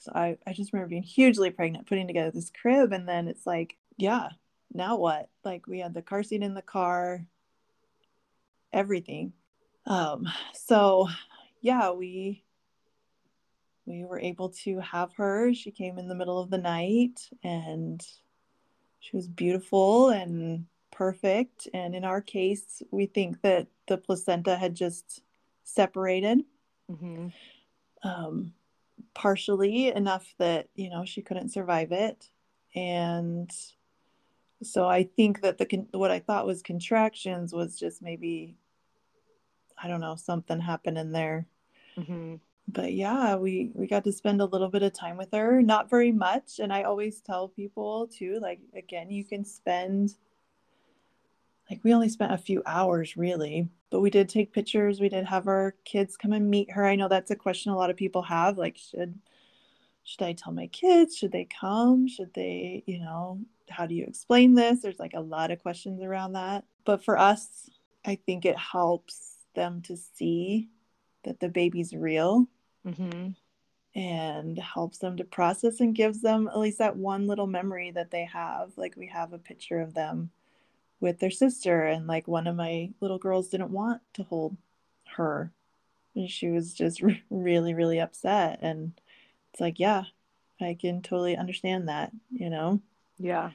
so 0.00 0.12
I, 0.14 0.38
I 0.46 0.52
just 0.52 0.72
remember 0.72 0.90
being 0.90 1.02
hugely 1.02 1.50
pregnant, 1.50 1.86
putting 1.86 2.06
together 2.06 2.30
this 2.30 2.50
crib. 2.50 2.92
And 2.92 3.08
then 3.08 3.28
it's 3.28 3.46
like, 3.46 3.76
yeah, 3.96 4.28
now 4.72 4.96
what? 4.96 5.28
Like 5.44 5.66
we 5.66 5.80
had 5.80 5.94
the 5.94 6.02
car 6.02 6.22
seat 6.22 6.42
in 6.42 6.54
the 6.54 6.62
car, 6.62 7.24
everything. 8.72 9.32
Um, 9.86 10.28
so 10.54 11.08
yeah, 11.60 11.90
we 11.92 12.44
we 13.86 14.04
were 14.04 14.20
able 14.20 14.50
to 14.50 14.80
have 14.80 15.14
her. 15.14 15.54
She 15.54 15.70
came 15.70 15.98
in 15.98 16.08
the 16.08 16.14
middle 16.14 16.38
of 16.38 16.50
the 16.50 16.58
night 16.58 17.28
and 17.42 18.06
she 19.00 19.16
was 19.16 19.26
beautiful 19.26 20.10
and 20.10 20.66
perfect. 20.90 21.68
And 21.72 21.94
in 21.94 22.04
our 22.04 22.20
case, 22.20 22.82
we 22.90 23.06
think 23.06 23.40
that 23.42 23.66
the 23.86 23.96
placenta 23.96 24.56
had 24.56 24.74
just 24.74 25.22
separated 25.64 26.40
mm-hmm. 26.90 27.28
um, 28.02 28.52
partially 29.14 29.88
enough 29.88 30.34
that, 30.38 30.68
you 30.74 30.90
know, 30.90 31.04
she 31.04 31.22
couldn't 31.22 31.50
survive 31.50 31.92
it. 31.92 32.28
And 32.74 33.50
so 34.62 34.88
I 34.88 35.04
think 35.04 35.42
that 35.42 35.58
the 35.58 35.86
what 35.92 36.10
I 36.10 36.18
thought 36.18 36.46
was 36.46 36.62
contractions 36.62 37.52
was 37.52 37.78
just 37.78 38.02
maybe 38.02 38.56
I 39.80 39.88
don't 39.88 40.00
know, 40.00 40.16
something 40.16 40.60
happened 40.60 40.98
in 40.98 41.12
there. 41.12 41.46
Mm-hmm. 41.96 42.36
But 42.68 42.92
yeah, 42.92 43.36
we 43.36 43.70
we 43.74 43.86
got 43.86 44.04
to 44.04 44.12
spend 44.12 44.40
a 44.40 44.46
little 44.46 44.68
bit 44.68 44.82
of 44.82 44.92
time 44.92 45.16
with 45.16 45.32
her, 45.32 45.62
not 45.62 45.88
very 45.88 46.12
much. 46.12 46.58
And 46.58 46.72
I 46.72 46.82
always 46.82 47.20
tell 47.20 47.48
people 47.48 48.08
too, 48.08 48.38
like 48.42 48.60
again, 48.74 49.10
you 49.10 49.24
can 49.24 49.44
spend 49.44 50.14
like 51.70 51.80
we 51.84 51.94
only 51.94 52.08
spent 52.08 52.32
a 52.32 52.38
few 52.38 52.62
hours 52.66 53.16
really, 53.16 53.68
but 53.90 54.00
we 54.00 54.10
did 54.10 54.28
take 54.28 54.52
pictures. 54.52 55.00
We 55.00 55.08
did 55.08 55.26
have 55.26 55.46
our 55.46 55.74
kids 55.84 56.16
come 56.16 56.32
and 56.32 56.50
meet 56.50 56.70
her. 56.72 56.84
I 56.84 56.96
know 56.96 57.08
that's 57.08 57.30
a 57.30 57.36
question 57.36 57.72
a 57.72 57.76
lot 57.76 57.90
of 57.90 57.96
people 57.96 58.22
have, 58.22 58.58
like 58.58 58.76
should 58.76 59.14
should 60.08 60.22
I 60.22 60.32
tell 60.32 60.54
my 60.54 60.68
kids? 60.68 61.18
Should 61.18 61.32
they 61.32 61.44
come? 61.44 62.08
Should 62.08 62.32
they, 62.32 62.82
you 62.86 62.98
know, 62.98 63.40
how 63.68 63.84
do 63.84 63.94
you 63.94 64.04
explain 64.04 64.54
this? 64.54 64.80
There's 64.80 64.98
like 64.98 65.12
a 65.12 65.20
lot 65.20 65.50
of 65.50 65.60
questions 65.60 66.02
around 66.02 66.32
that. 66.32 66.64
But 66.86 67.04
for 67.04 67.18
us, 67.18 67.68
I 68.06 68.14
think 68.14 68.46
it 68.46 68.56
helps 68.56 69.34
them 69.54 69.82
to 69.82 69.98
see 69.98 70.70
that 71.24 71.40
the 71.40 71.50
baby's 71.50 71.92
real 71.92 72.48
mm-hmm. 72.86 73.32
and 73.94 74.58
helps 74.58 74.96
them 74.96 75.18
to 75.18 75.24
process 75.24 75.80
and 75.80 75.94
gives 75.94 76.22
them 76.22 76.48
at 76.48 76.58
least 76.58 76.78
that 76.78 76.96
one 76.96 77.26
little 77.26 77.46
memory 77.46 77.90
that 77.90 78.10
they 78.10 78.24
have. 78.24 78.72
Like 78.78 78.96
we 78.96 79.08
have 79.08 79.34
a 79.34 79.38
picture 79.38 79.82
of 79.82 79.92
them 79.92 80.30
with 81.00 81.18
their 81.18 81.30
sister, 81.30 81.84
and 81.84 82.06
like 82.06 82.26
one 82.26 82.46
of 82.46 82.56
my 82.56 82.92
little 83.02 83.18
girls 83.18 83.48
didn't 83.48 83.72
want 83.72 84.00
to 84.14 84.22
hold 84.22 84.56
her. 85.16 85.52
And 86.14 86.30
she 86.30 86.48
was 86.48 86.72
just 86.72 87.02
really, 87.30 87.74
really 87.74 88.00
upset. 88.00 88.60
And 88.62 88.98
it's 89.58 89.60
like, 89.60 89.80
yeah, 89.80 90.04
I 90.60 90.76
can 90.80 91.02
totally 91.02 91.36
understand 91.36 91.88
that, 91.88 92.12
you 92.30 92.48
know? 92.48 92.80
Yeah. 93.18 93.50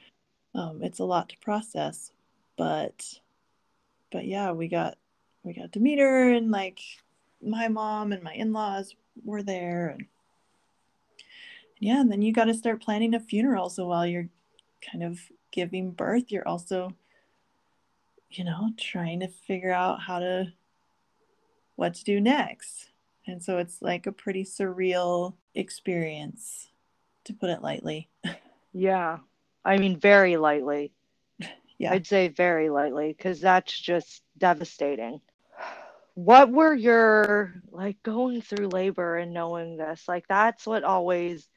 Um, 0.54 0.82
it's 0.82 0.98
a 0.98 1.04
lot 1.04 1.30
to 1.30 1.38
process, 1.38 2.12
but 2.58 3.20
but 4.12 4.26
yeah, 4.26 4.52
we 4.52 4.68
got 4.68 4.98
we 5.44 5.54
got 5.54 5.74
her 5.74 6.30
and 6.30 6.50
like 6.50 6.80
my 7.42 7.68
mom 7.68 8.12
and 8.12 8.22
my 8.22 8.34
in-laws 8.34 8.94
were 9.24 9.42
there 9.42 9.88
and 9.88 10.06
yeah 11.78 12.00
and 12.00 12.12
then 12.12 12.20
you 12.20 12.32
got 12.34 12.44
to 12.44 12.54
start 12.54 12.82
planning 12.82 13.14
a 13.14 13.20
funeral 13.20 13.68
so 13.68 13.86
while 13.86 14.06
you're 14.06 14.28
kind 14.90 15.04
of 15.04 15.20
giving 15.52 15.90
birth 15.90 16.24
you're 16.28 16.48
also 16.48 16.94
you 18.30 18.44
know 18.44 18.70
trying 18.78 19.20
to 19.20 19.28
figure 19.28 19.72
out 19.72 20.00
how 20.00 20.18
to 20.18 20.52
what 21.76 21.94
to 21.94 22.04
do 22.04 22.20
next 22.20 22.90
and 23.26 23.42
so 23.42 23.58
it's 23.58 23.82
like 23.82 24.06
a 24.06 24.12
pretty 24.12 24.44
surreal 24.44 25.34
experience 25.54 26.68
to 27.24 27.32
put 27.32 27.50
it 27.50 27.62
lightly. 27.62 28.08
Yeah. 28.72 29.18
I 29.64 29.78
mean 29.78 29.98
very 29.98 30.36
lightly. 30.36 30.92
Yeah. 31.76 31.92
I'd 31.94 32.06
say 32.06 32.28
very 32.28 32.70
lightly 32.70 33.08
because 33.12 33.40
that's 33.40 33.76
just 33.76 34.22
devastating. 34.38 35.20
What 36.14 36.48
were 36.52 36.72
your 36.72 37.52
like 37.72 38.00
going 38.04 38.42
through 38.42 38.68
labor 38.68 39.16
and 39.16 39.34
knowing 39.34 39.76
this? 39.76 40.06
Like 40.06 40.24
that's 40.28 40.68
what 40.68 40.84
always 40.84 41.48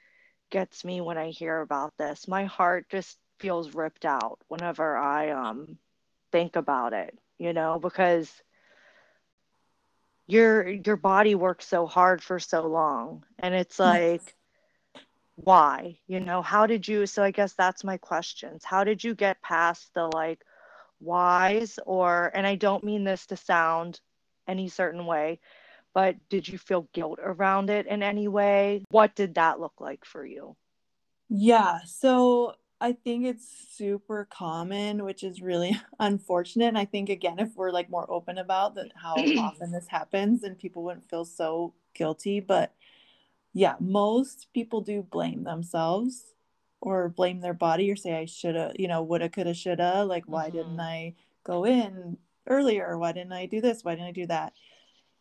gets 0.50 0.84
me 0.84 1.02
when 1.02 1.20
i 1.20 1.30
hear 1.30 1.62
about 1.62 1.94
this. 2.00 2.28
My 2.28 2.46
heart 2.46 2.88
just 2.90 3.16
feels 3.40 3.76
ripped 3.76 4.06
out 4.06 4.40
whenever 4.48 4.98
i 4.98 5.30
um 5.30 5.78
think 6.32 6.56
about 6.56 6.94
it 6.94 7.18
you 7.38 7.54
know 7.54 7.80
because 7.80 8.32
your 10.28 10.68
your 10.70 10.98
body 10.98 11.36
works 11.36 11.68
so 11.68 11.88
hard 11.88 12.22
for 12.22 12.40
so 12.40 12.68
long. 12.68 13.24
And 13.40 13.56
it's 13.56 13.78
mm. 13.78 13.86
like 13.86 14.36
why 15.36 15.96
you 16.08 16.20
know 16.20 16.42
how 16.42 16.66
did 16.66 16.88
you 16.88 17.06
so 17.06 17.22
i 17.22 17.30
guess 17.30 17.54
that's 17.54 17.84
my 17.84 17.98
questions. 17.98 18.64
How 18.64 18.84
did 18.84 19.04
you 19.04 19.16
get 19.16 19.42
past 19.42 19.94
the 19.94 20.06
like 20.08 20.42
whys 21.00 21.78
or 21.86 22.32
and 22.34 22.48
i 22.48 22.56
don't 22.56 22.84
mean 22.84 23.04
this 23.04 23.28
to 23.28 23.38
sound 23.38 24.02
any 24.48 24.68
certain 24.68 25.06
way 25.06 25.40
but 25.94 26.16
did 26.30 26.48
you 26.48 26.58
feel 26.58 26.88
guilt 26.94 27.20
around 27.22 27.70
it 27.70 27.88
in 27.88 28.04
any 28.04 28.28
way? 28.28 28.84
What 28.90 29.16
did 29.16 29.36
that 29.36 29.60
look 29.60 29.74
like 29.80 30.06
for 30.06 30.26
you? 30.26 30.56
Yeah 31.30 31.80
so 31.86 32.56
i 32.80 32.92
think 32.92 33.26
it's 33.26 33.48
super 33.72 34.28
common 34.32 35.04
which 35.04 35.24
is 35.24 35.42
really 35.42 35.80
unfortunate 36.00 36.68
and 36.68 36.78
i 36.78 36.86
think 36.86 37.10
again 37.10 37.40
if 37.40 37.56
we're 37.56 37.72
like 37.72 37.90
more 37.90 38.10
open 38.10 38.38
about 38.38 38.76
that 38.76 38.92
how 38.96 39.16
often 39.40 39.72
this 39.72 39.88
happens 39.88 40.44
and 40.44 40.58
people 40.58 40.84
wouldn't 40.84 41.10
feel 41.10 41.26
so 41.26 41.74
guilty 41.94 42.40
but 42.40 42.74
yeah 43.54 43.76
most 43.80 44.48
people 44.54 44.82
do 44.82 45.02
blame 45.02 45.44
themselves 45.44 46.34
or 46.80 47.10
blame 47.10 47.40
their 47.42 47.54
body 47.54 47.92
or 47.92 47.96
say 47.96 48.14
i 48.14 48.26
should 48.26 48.56
have 48.56 48.74
you 48.78 48.88
know 48.88 49.02
woulda 49.02 49.30
coulda 49.30 49.54
shoulda 49.54 50.04
like 50.06 50.24
why 50.28 50.48
mm-hmm. 50.48 50.58
didn't 50.58 50.80
i 50.80 51.14
go 51.44 51.66
in 51.66 52.18
earlier? 52.48 52.98
Why 52.98 53.12
didn't 53.12 53.34
I 53.34 53.46
do 53.46 53.62
this? 53.62 53.84
Why 53.84 53.96
didn't 53.96 54.08
I 54.08 54.12
do 54.12 54.28
that? 54.28 54.54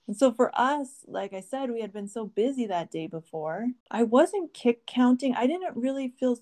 And 0.06 0.16
so 0.16 0.32
for 0.32 0.50
us, 0.54 1.04
like 1.06 1.32
I 1.32 1.40
said, 1.40 1.70
we 1.70 1.80
had 1.80 1.92
been 1.92 2.08
so 2.08 2.26
busy 2.26 2.66
that 2.66 2.92
day 2.92 3.06
before. 3.08 3.68
I 3.90 4.04
wasn't 4.04 4.54
kick 4.54 4.86
counting. 4.86 5.34
I 5.34 5.46
didn't 5.46 5.76
really 5.76 6.14
feel, 6.18 6.38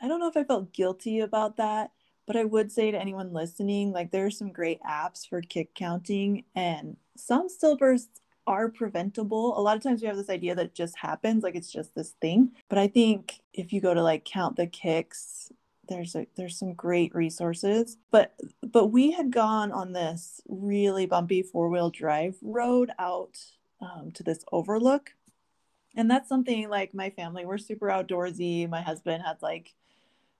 I 0.00 0.08
don't 0.08 0.20
know 0.20 0.28
if 0.28 0.36
I 0.36 0.44
felt 0.44 0.72
guilty 0.72 1.20
about 1.20 1.56
that, 1.56 1.92
but 2.26 2.36
I 2.36 2.44
would 2.44 2.70
say 2.70 2.90
to 2.90 3.00
anyone 3.00 3.32
listening, 3.32 3.92
like 3.92 4.10
there 4.10 4.26
are 4.26 4.30
some 4.30 4.52
great 4.52 4.80
apps 4.82 5.28
for 5.28 5.40
kick 5.40 5.74
counting, 5.74 6.44
and 6.54 6.96
some 7.16 7.48
stillbirths 7.48 8.08
are 8.46 8.68
preventable. 8.70 9.58
A 9.58 9.60
lot 9.60 9.76
of 9.76 9.82
times 9.82 10.00
we 10.00 10.08
have 10.08 10.16
this 10.16 10.30
idea 10.30 10.54
that 10.54 10.66
it 10.66 10.74
just 10.74 10.98
happens, 10.98 11.42
like 11.42 11.54
it's 11.54 11.72
just 11.72 11.94
this 11.94 12.14
thing. 12.20 12.52
But 12.68 12.78
I 12.78 12.86
think 12.88 13.40
if 13.52 13.72
you 13.72 13.80
go 13.80 13.92
to 13.94 14.02
like 14.02 14.24
count 14.24 14.56
the 14.56 14.66
kicks, 14.66 15.52
there's 15.88 16.14
a 16.14 16.26
there's 16.36 16.58
some 16.58 16.74
great 16.74 17.14
resources 17.14 17.96
but 18.10 18.34
but 18.62 18.88
we 18.88 19.10
had 19.10 19.30
gone 19.30 19.72
on 19.72 19.92
this 19.92 20.40
really 20.46 21.06
bumpy 21.06 21.42
four-wheel 21.42 21.90
drive 21.90 22.36
road 22.42 22.90
out 22.98 23.38
um, 23.80 24.10
to 24.12 24.22
this 24.22 24.44
overlook 24.52 25.14
and 25.96 26.10
that's 26.10 26.28
something 26.28 26.68
like 26.68 26.94
my 26.94 27.10
family 27.10 27.44
we're 27.44 27.58
super 27.58 27.86
outdoorsy 27.86 28.68
my 28.68 28.82
husband 28.82 29.22
had 29.24 29.40
like 29.42 29.74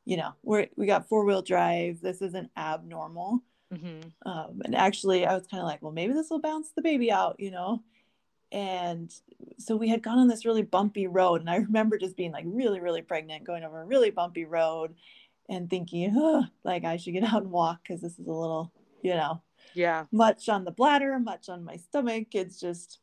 you 0.09 0.16
know 0.16 0.33
we're, 0.42 0.66
we 0.77 0.87
got 0.87 1.09
four-wheel 1.09 1.42
drive 1.42 2.01
this 2.01 2.23
isn't 2.23 2.51
abnormal 2.57 3.42
mm-hmm. 3.73 4.29
um, 4.29 4.62
and 4.64 4.75
actually 4.75 5.27
i 5.27 5.35
was 5.35 5.47
kind 5.47 5.61
of 5.61 5.66
like 5.66 5.83
well 5.83 5.92
maybe 5.92 6.12
this 6.12 6.31
will 6.31 6.40
bounce 6.40 6.71
the 6.75 6.83
baby 6.83 7.11
out 7.11 7.37
you 7.38 7.51
know 7.51 7.83
and 8.51 9.12
so 9.59 9.77
we 9.77 9.88
had 9.88 10.03
gone 10.03 10.18
on 10.18 10.27
this 10.27 10.47
really 10.47 10.62
bumpy 10.62 11.07
road 11.07 11.40
and 11.40 11.51
i 11.51 11.57
remember 11.68 11.99
just 11.99 12.16
being 12.16 12.33
like 12.33 12.44
really 12.47 12.81
really 12.81 13.03
pregnant 13.03 13.44
going 13.44 13.64
over 13.64 13.83
a 13.83 13.87
really 13.87 14.11
bumpy 14.11 14.44
road 14.44 14.94
and 15.49 15.71
thinking, 15.71 16.14
oh, 16.16 16.44
like 16.64 16.85
I 16.85 16.97
should 16.97 17.14
get 17.14 17.25
out 17.25 17.42
and 17.42 17.51
walk 17.51 17.81
because 17.83 18.01
this 18.01 18.18
is 18.18 18.27
a 18.27 18.33
little, 18.33 18.73
you 19.03 19.14
know, 19.14 19.40
yeah, 19.75 20.05
much 20.12 20.49
on 20.49 20.64
the 20.64 20.71
bladder, 20.71 21.18
much 21.18 21.49
on 21.49 21.64
my 21.64 21.77
stomach. 21.77 22.29
It's 22.35 22.61
just, 22.61 22.99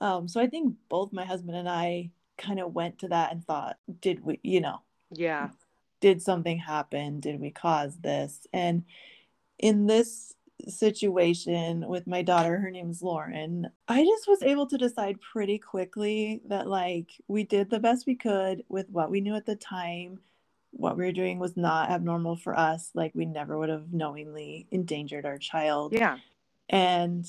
Um, 0.00 0.28
so 0.28 0.40
I 0.40 0.46
think 0.46 0.76
both 0.88 1.12
my 1.12 1.24
husband 1.24 1.56
and 1.56 1.68
I 1.68 2.10
kind 2.36 2.60
of 2.60 2.74
went 2.74 2.98
to 2.98 3.08
that 3.08 3.32
and 3.32 3.44
thought, 3.44 3.78
did 4.00 4.22
we, 4.24 4.38
you 4.42 4.60
know, 4.60 4.80
yeah, 5.10 5.48
did 6.00 6.22
something 6.22 6.58
happen? 6.58 7.20
Did 7.20 7.40
we 7.40 7.50
cause 7.50 7.96
this? 7.96 8.46
And 8.52 8.84
in 9.58 9.86
this 9.86 10.34
situation 10.68 11.86
with 11.86 12.06
my 12.06 12.22
daughter, 12.22 12.58
her 12.58 12.70
name's 12.70 13.02
Lauren, 13.02 13.70
I 13.88 14.04
just 14.04 14.26
was 14.26 14.42
able 14.42 14.66
to 14.66 14.78
decide 14.78 15.20
pretty 15.20 15.58
quickly 15.58 16.40
that 16.48 16.66
like 16.66 17.10
we 17.28 17.44
did 17.44 17.70
the 17.70 17.80
best 17.80 18.06
we 18.06 18.14
could 18.14 18.64
with 18.68 18.88
what 18.90 19.10
we 19.10 19.20
knew 19.20 19.34
at 19.34 19.46
the 19.46 19.56
time. 19.56 20.20
What 20.72 20.96
we 20.96 21.04
were 21.04 21.12
doing 21.12 21.38
was 21.38 21.56
not 21.56 21.90
abnormal 21.90 22.36
for 22.36 22.58
us. 22.58 22.90
Like 22.94 23.12
we 23.14 23.24
never 23.24 23.56
would 23.58 23.70
have 23.70 23.92
knowingly 23.92 24.66
endangered 24.70 25.24
our 25.24 25.38
child. 25.38 25.92
Yeah. 25.92 26.18
And 26.68 27.26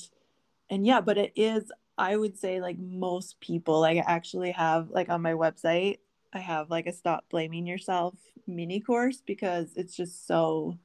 and 0.68 0.86
yeah, 0.86 1.00
but 1.00 1.16
it 1.16 1.32
is 1.34 1.70
I 1.96 2.16
would 2.16 2.38
say 2.38 2.60
like 2.60 2.78
most 2.78 3.40
people 3.40 3.80
like 3.80 3.98
I 3.98 4.04
actually 4.06 4.52
have 4.52 4.90
like 4.90 5.08
on 5.08 5.22
my 5.22 5.32
website 5.32 5.98
I 6.32 6.38
have 6.38 6.70
like 6.70 6.86
a 6.86 6.92
stop 6.92 7.24
blaming 7.30 7.66
yourself 7.66 8.14
mini 8.46 8.80
course 8.80 9.22
because 9.24 9.72
it's 9.76 9.96
just 9.96 10.26
so 10.26 10.78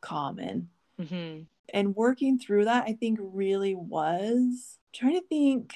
common. 0.00 0.68
Mm-hmm. 1.00 1.42
And 1.74 1.96
working 1.96 2.38
through 2.38 2.66
that, 2.66 2.84
I 2.86 2.92
think 2.92 3.18
really 3.20 3.74
was 3.74 4.78
trying 4.92 5.14
to 5.20 5.26
think. 5.26 5.72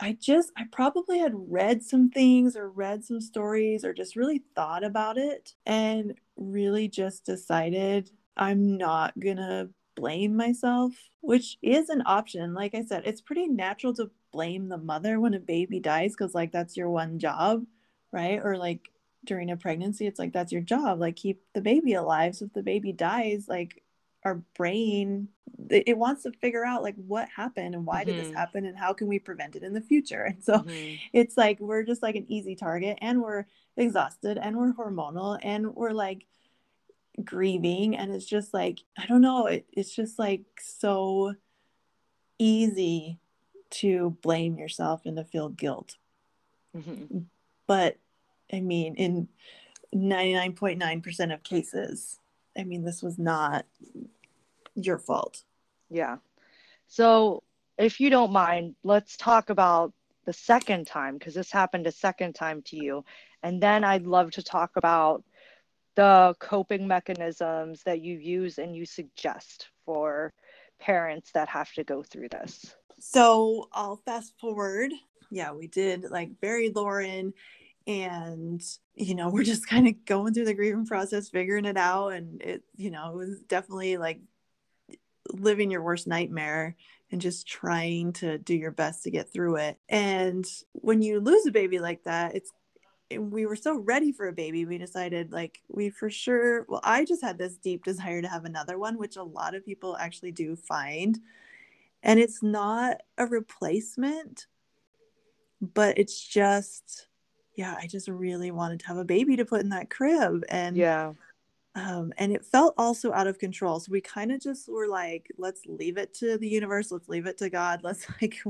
I 0.00 0.16
just, 0.20 0.50
I 0.56 0.64
probably 0.72 1.20
had 1.20 1.32
read 1.34 1.82
some 1.84 2.10
things 2.10 2.56
or 2.56 2.68
read 2.68 3.04
some 3.04 3.20
stories 3.20 3.84
or 3.84 3.94
just 3.94 4.16
really 4.16 4.42
thought 4.56 4.82
about 4.82 5.16
it 5.16 5.54
and 5.64 6.14
really 6.36 6.88
just 6.88 7.24
decided 7.24 8.10
I'm 8.36 8.76
not 8.76 9.18
gonna 9.20 9.68
blame 9.94 10.34
myself, 10.36 10.92
which 11.20 11.56
is 11.62 11.88
an 11.88 12.02
option. 12.04 12.52
Like 12.52 12.74
I 12.74 12.82
said, 12.82 13.02
it's 13.06 13.20
pretty 13.20 13.46
natural 13.46 13.94
to 13.94 14.10
blame 14.32 14.68
the 14.68 14.78
mother 14.78 15.20
when 15.20 15.34
a 15.34 15.38
baby 15.38 15.78
dies 15.78 16.12
because, 16.12 16.34
like, 16.34 16.50
that's 16.50 16.76
your 16.76 16.90
one 16.90 17.18
job, 17.18 17.64
right? 18.12 18.40
Or 18.42 18.56
like 18.56 18.90
during 19.24 19.50
a 19.50 19.56
pregnancy, 19.56 20.06
it's 20.06 20.18
like 20.18 20.32
that's 20.32 20.52
your 20.52 20.62
job, 20.62 21.00
like, 21.00 21.16
keep 21.16 21.42
the 21.54 21.60
baby 21.60 21.94
alive. 21.94 22.36
So 22.36 22.46
if 22.46 22.52
the 22.52 22.62
baby 22.62 22.92
dies, 22.92 23.46
like, 23.48 23.82
our 24.24 24.36
brain 24.54 25.28
it 25.70 25.96
wants 25.96 26.22
to 26.22 26.32
figure 26.32 26.64
out 26.64 26.82
like 26.82 26.94
what 26.96 27.28
happened 27.28 27.74
and 27.74 27.86
why 27.86 28.02
mm-hmm. 28.02 28.10
did 28.10 28.20
this 28.20 28.28
mm-hmm. 28.28 28.36
happen 28.36 28.66
and 28.66 28.76
how 28.76 28.92
can 28.92 29.06
we 29.06 29.18
prevent 29.18 29.56
it 29.56 29.62
in 29.62 29.72
the 29.72 29.80
future 29.80 30.22
and 30.24 30.42
so 30.42 30.54
mm-hmm. 30.58 30.94
it's 31.12 31.36
like 31.36 31.58
we're 31.60 31.82
just 31.82 32.02
like 32.02 32.16
an 32.16 32.26
easy 32.28 32.54
target 32.54 32.98
and 33.00 33.22
we're 33.22 33.44
exhausted 33.76 34.38
and 34.38 34.56
we're 34.56 34.72
hormonal 34.72 35.38
and 35.42 35.74
we're 35.74 35.90
like 35.90 36.26
grieving 37.24 37.96
and 37.96 38.12
it's 38.12 38.26
just 38.26 38.54
like 38.54 38.80
i 38.98 39.06
don't 39.06 39.20
know 39.20 39.46
it, 39.46 39.66
it's 39.72 39.94
just 39.94 40.18
like 40.18 40.42
so 40.60 41.34
easy 42.38 43.18
to 43.70 44.16
blame 44.22 44.56
yourself 44.58 45.02
and 45.04 45.16
to 45.16 45.24
feel 45.24 45.48
guilt 45.48 45.96
mm-hmm. 46.76 47.18
But 47.66 47.96
i 48.52 48.60
mean 48.60 48.94
in 48.96 49.28
99.9% 49.94 51.34
of 51.34 51.42
cases 51.42 52.18
i 52.58 52.64
mean 52.64 52.84
this 52.84 53.02
was 53.02 53.18
not 53.18 53.66
your 54.74 54.98
fault 54.98 55.42
yeah 55.90 56.16
so 56.88 57.42
if 57.78 58.00
you 58.00 58.10
don't 58.10 58.32
mind 58.32 58.74
let's 58.84 59.16
talk 59.16 59.50
about 59.50 59.92
the 60.24 60.32
second 60.32 60.86
time 60.86 61.18
because 61.18 61.34
this 61.34 61.50
happened 61.50 61.86
a 61.86 61.92
second 61.92 62.34
time 62.34 62.62
to 62.62 62.76
you 62.76 63.04
and 63.42 63.62
then 63.62 63.84
i'd 63.84 64.06
love 64.06 64.30
to 64.30 64.42
talk 64.42 64.70
about 64.76 65.22
the 65.94 66.34
coping 66.38 66.86
mechanisms 66.86 67.82
that 67.84 68.00
you 68.00 68.16
use 68.16 68.58
and 68.58 68.74
you 68.74 68.86
suggest 68.86 69.68
for 69.84 70.32
parents 70.80 71.30
that 71.32 71.48
have 71.48 71.72
to 71.74 71.84
go 71.84 72.02
through 72.02 72.28
this? 72.28 72.74
So 72.98 73.68
I'll 73.72 74.00
fast 74.04 74.34
forward. 74.40 74.92
Yeah, 75.32 75.52
we 75.52 75.66
did 75.66 76.04
like 76.10 76.40
bury 76.40 76.70
Lauren 76.70 77.34
and 77.86 78.62
you 78.94 79.14
know 79.14 79.28
we're 79.32 79.42
just 79.42 79.66
kind 79.66 79.88
of 79.88 80.04
going 80.04 80.34
through 80.34 80.44
the 80.44 80.54
grieving 80.54 80.86
process 80.86 81.28
figuring 81.28 81.64
it 81.64 81.76
out 81.76 82.10
and 82.10 82.40
it 82.40 82.62
you 82.76 82.92
know 82.92 83.10
it 83.10 83.16
was 83.16 83.40
definitely 83.48 83.96
like 83.96 84.20
living 85.32 85.70
your 85.70 85.82
worst 85.82 86.06
nightmare 86.06 86.76
and 87.10 87.20
just 87.20 87.46
trying 87.46 88.12
to 88.14 88.38
do 88.38 88.54
your 88.54 88.70
best 88.70 89.02
to 89.04 89.10
get 89.10 89.32
through 89.32 89.56
it. 89.56 89.78
And 89.88 90.46
when 90.72 91.02
you 91.02 91.20
lose 91.20 91.46
a 91.46 91.52
baby 91.52 91.78
like 91.78 92.04
that 92.04 92.34
it's 92.34 92.52
we 93.18 93.44
were 93.44 93.56
so 93.56 93.78
ready 93.78 94.10
for 94.10 94.28
a 94.28 94.32
baby 94.32 94.64
we 94.64 94.78
decided 94.78 95.32
like 95.32 95.60
we 95.68 95.90
for 95.90 96.08
sure 96.08 96.64
well 96.68 96.80
i 96.82 97.04
just 97.04 97.22
had 97.22 97.36
this 97.36 97.58
deep 97.58 97.84
desire 97.84 98.22
to 98.22 98.28
have 98.28 98.46
another 98.46 98.78
one 98.78 98.96
which 98.96 99.16
a 99.16 99.22
lot 99.22 99.54
of 99.54 99.66
people 99.66 99.96
actually 99.98 100.32
do 100.32 100.56
find 100.56 101.18
and 102.02 102.18
it's 102.18 102.42
not 102.42 102.96
a 103.18 103.26
replacement 103.26 104.46
but 105.62 105.96
it's 105.96 106.20
just 106.20 107.06
yeah 107.54 107.76
i 107.80 107.86
just 107.86 108.08
really 108.08 108.50
wanted 108.50 108.80
to 108.80 108.86
have 108.86 108.96
a 108.96 109.04
baby 109.04 109.36
to 109.36 109.44
put 109.44 109.60
in 109.60 109.68
that 109.68 109.88
crib 109.88 110.44
and 110.48 110.76
yeah. 110.76 111.12
um, 111.76 112.12
and 112.18 112.32
it 112.32 112.44
felt 112.44 112.74
also 112.76 113.12
out 113.12 113.26
of 113.26 113.38
control. 113.38 113.80
So 113.80 113.92
we 113.92 114.02
kind 114.02 114.30
of 114.32 114.42
just 114.42 114.68
were 114.68 114.88
like 114.88 115.30
let's 115.38 115.62
leave 115.66 115.96
it 115.96 116.12
to 116.14 116.36
the 116.36 116.48
universe. 116.48 116.90
Let's 116.90 117.08
leave 117.08 117.26
it 117.26 117.38
to 117.38 117.48
god. 117.48 117.80
Let's 117.84 118.06
like 118.20 118.42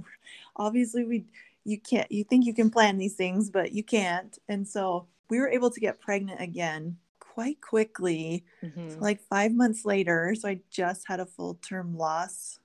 obviously 0.57 1.05
we 1.05 1.25
you 1.65 1.79
can't 1.79 2.11
you 2.11 2.25
think 2.25 2.47
you 2.47 2.55
can 2.55 2.71
plan 2.71 2.99
these 2.99 3.15
things 3.15 3.51
but 3.51 3.73
you 3.73 3.85
can't. 3.85 4.37
And 4.49 4.67
so 4.67 5.07
we 5.29 5.39
were 5.39 5.49
able 5.49 5.71
to 5.71 5.81
get 5.81 6.01
pregnant 6.01 6.41
again 6.41 6.97
quite 7.21 7.61
quickly 7.63 8.45
mm-hmm. 8.63 8.91
so 8.91 8.99
like 8.99 9.21
five 9.21 9.53
months 9.53 9.85
later. 9.85 10.35
So 10.39 10.49
i 10.49 10.61
just 10.71 11.07
had 11.07 11.21
a 11.21 11.27
full 11.27 11.55
term 11.63 11.97
loss. 11.97 12.59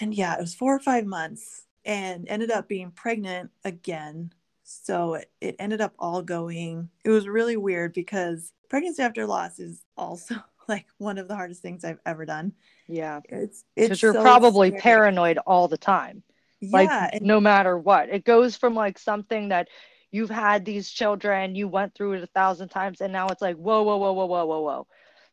And 0.00 0.14
yeah 0.14 0.34
it 0.34 0.40
was 0.40 0.54
four 0.54 0.74
or 0.74 0.80
five 0.80 1.06
months 1.06 1.66
and 1.84 2.28
ended 2.28 2.50
up 2.50 2.68
being 2.68 2.90
pregnant 2.90 3.50
again. 3.64 4.32
So 4.64 5.14
it, 5.14 5.30
it 5.40 5.56
ended 5.58 5.80
up 5.80 5.94
all 5.98 6.22
going 6.22 6.90
it 7.04 7.10
was 7.10 7.26
really 7.26 7.56
weird 7.56 7.92
because 7.92 8.52
pregnancy 8.68 9.02
after 9.02 9.26
loss 9.26 9.58
is 9.58 9.82
also 9.96 10.36
like 10.68 10.86
one 10.98 11.18
of 11.18 11.26
the 11.26 11.34
hardest 11.34 11.62
things 11.62 11.84
i've 11.84 11.98
ever 12.06 12.24
done. 12.24 12.52
Yeah. 12.88 13.20
It's 13.28 13.64
it's 13.76 14.02
you're 14.02 14.14
so 14.14 14.22
probably 14.22 14.68
scary. 14.68 14.80
paranoid 14.80 15.38
all 15.38 15.68
the 15.68 15.78
time. 15.78 16.22
Like 16.62 16.88
yeah, 16.88 17.18
no 17.22 17.40
matter 17.40 17.76
what. 17.78 18.10
It 18.10 18.24
goes 18.24 18.56
from 18.56 18.74
like 18.74 18.98
something 18.98 19.48
that 19.48 19.68
you've 20.10 20.30
had 20.30 20.64
these 20.64 20.90
children 20.90 21.54
you 21.54 21.68
went 21.68 21.94
through 21.94 22.12
it 22.14 22.22
a 22.22 22.26
thousand 22.28 22.68
times 22.68 23.00
and 23.00 23.12
now 23.12 23.28
it's 23.28 23.42
like 23.42 23.56
whoa 23.56 23.82
whoa 23.82 23.96
whoa 23.96 24.12
whoa 24.12 24.26
whoa 24.26 24.44
whoa 24.44 24.60
whoa 24.60 24.86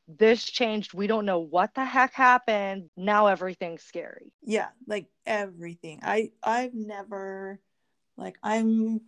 this 0.08 0.44
changed 0.44 0.94
we 0.94 1.08
don't 1.08 1.26
know 1.26 1.40
what 1.40 1.74
the 1.76 1.84
heck 1.84 2.14
happened 2.14 2.90
now 2.96 3.28
everything's 3.28 3.84
scary. 3.84 4.32
Yeah 4.44 4.70
like 4.88 5.08
everything. 5.26 6.00
I 6.04 6.32
i've 6.44 6.74
never 6.74 7.60
like 8.18 8.38
i'm 8.44 9.02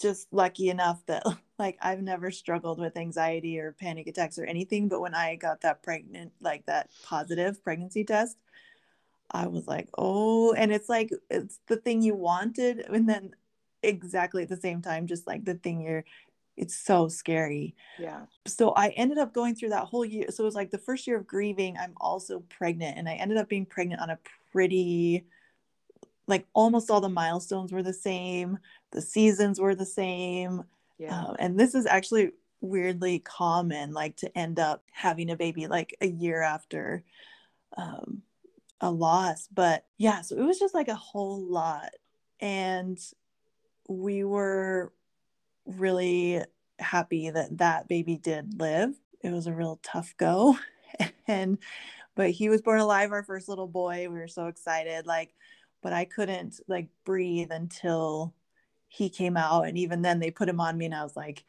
just 0.00 0.32
lucky 0.32 0.68
enough 0.68 1.04
that 1.06 1.22
like 1.58 1.76
i've 1.82 2.02
never 2.02 2.30
struggled 2.30 2.80
with 2.80 2.96
anxiety 2.96 3.58
or 3.58 3.72
panic 3.72 4.06
attacks 4.06 4.38
or 4.38 4.44
anything 4.44 4.88
but 4.88 5.00
when 5.00 5.14
i 5.14 5.36
got 5.36 5.60
that 5.60 5.82
pregnant 5.82 6.32
like 6.40 6.64
that 6.66 6.88
positive 7.04 7.62
pregnancy 7.62 8.02
test 8.02 8.36
I 9.32 9.46
was 9.46 9.66
like, 9.66 9.88
oh, 9.96 10.52
and 10.52 10.72
it's 10.72 10.88
like 10.88 11.10
it's 11.30 11.58
the 11.66 11.76
thing 11.76 12.02
you 12.02 12.14
wanted, 12.14 12.80
and 12.80 13.08
then 13.08 13.34
exactly 13.82 14.42
at 14.42 14.48
the 14.48 14.56
same 14.56 14.82
time, 14.82 15.06
just 15.06 15.26
like 15.26 15.44
the 15.44 15.54
thing 15.54 15.80
you're 15.80 16.04
it's 16.56 16.74
so 16.74 17.08
scary. 17.08 17.74
Yeah. 17.98 18.22
So 18.46 18.70
I 18.70 18.88
ended 18.90 19.18
up 19.18 19.32
going 19.32 19.54
through 19.54 19.70
that 19.70 19.84
whole 19.84 20.04
year. 20.04 20.26
So 20.30 20.44
it 20.44 20.46
was 20.46 20.54
like 20.54 20.70
the 20.70 20.78
first 20.78 21.06
year 21.06 21.16
of 21.16 21.26
grieving, 21.26 21.76
I'm 21.78 21.94
also 22.00 22.40
pregnant, 22.48 22.98
and 22.98 23.08
I 23.08 23.14
ended 23.14 23.38
up 23.38 23.48
being 23.48 23.66
pregnant 23.66 24.00
on 24.00 24.10
a 24.10 24.18
pretty 24.52 25.24
like 26.26 26.46
almost 26.52 26.90
all 26.90 27.00
the 27.00 27.08
milestones 27.08 27.72
were 27.72 27.82
the 27.82 27.92
same, 27.92 28.58
the 28.90 29.02
seasons 29.02 29.60
were 29.60 29.74
the 29.74 29.86
same. 29.86 30.64
Yeah. 30.98 31.18
Um, 31.18 31.36
and 31.38 31.58
this 31.58 31.74
is 31.74 31.86
actually 31.86 32.30
weirdly 32.60 33.18
common, 33.18 33.92
like 33.92 34.16
to 34.18 34.38
end 34.38 34.58
up 34.58 34.84
having 34.92 35.30
a 35.30 35.36
baby 35.36 35.66
like 35.66 35.96
a 36.00 36.06
year 36.06 36.40
after 36.40 37.02
um, 37.76 38.22
a 38.80 38.90
loss. 38.90 39.48
But 39.52 39.84
yeah, 39.98 40.20
so 40.22 40.36
it 40.36 40.44
was 40.44 40.58
just 40.58 40.74
like 40.74 40.88
a 40.88 40.94
whole 40.94 41.44
lot. 41.44 41.90
And 42.40 42.98
we 43.88 44.24
were 44.24 44.92
really 45.66 46.42
happy 46.78 47.30
that 47.30 47.58
that 47.58 47.88
baby 47.88 48.16
did 48.16 48.60
live. 48.60 48.94
It 49.22 49.30
was 49.30 49.46
a 49.46 49.52
real 49.52 49.78
tough 49.82 50.14
go. 50.16 50.56
and, 51.26 51.58
but 52.14 52.30
he 52.30 52.48
was 52.48 52.62
born 52.62 52.80
alive, 52.80 53.12
our 53.12 53.22
first 53.22 53.48
little 53.48 53.68
boy. 53.68 54.08
We 54.08 54.18
were 54.18 54.28
so 54.28 54.46
excited. 54.46 55.06
Like, 55.06 55.34
but 55.82 55.92
I 55.92 56.04
couldn't 56.04 56.60
like 56.68 56.88
breathe 57.04 57.50
until 57.50 58.34
he 58.88 59.08
came 59.08 59.36
out. 59.36 59.62
And 59.66 59.78
even 59.78 60.02
then, 60.02 60.18
they 60.20 60.30
put 60.30 60.48
him 60.48 60.60
on 60.60 60.76
me, 60.76 60.86
and 60.86 60.94
I 60.94 61.02
was 61.02 61.16
like, 61.16 61.44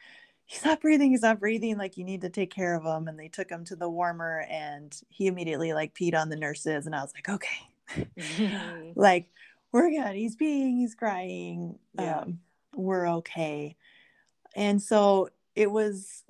he's 0.46 0.64
not 0.64 0.80
breathing 0.80 1.10
he's 1.10 1.22
not 1.22 1.40
breathing 1.40 1.78
like 1.78 1.96
you 1.96 2.04
need 2.04 2.20
to 2.20 2.28
take 2.28 2.52
care 2.52 2.74
of 2.74 2.84
him 2.84 3.08
and 3.08 3.18
they 3.18 3.28
took 3.28 3.48
him 3.48 3.64
to 3.64 3.76
the 3.76 3.88
warmer 3.88 4.44
and 4.50 5.00
he 5.08 5.26
immediately 5.26 5.72
like 5.72 5.94
peed 5.94 6.14
on 6.14 6.28
the 6.28 6.36
nurses 6.36 6.86
and 6.86 6.94
i 6.94 7.00
was 7.00 7.12
like 7.14 7.28
okay 7.28 8.92
like 8.94 9.28
we're 9.72 9.90
good 9.90 10.14
he's 10.14 10.36
peeing 10.36 10.76
he's 10.76 10.94
crying 10.94 11.78
yeah. 11.98 12.20
um, 12.20 12.38
we're 12.74 13.08
okay 13.08 13.76
and 14.54 14.80
so 14.80 15.28
it 15.54 15.70
was 15.70 16.24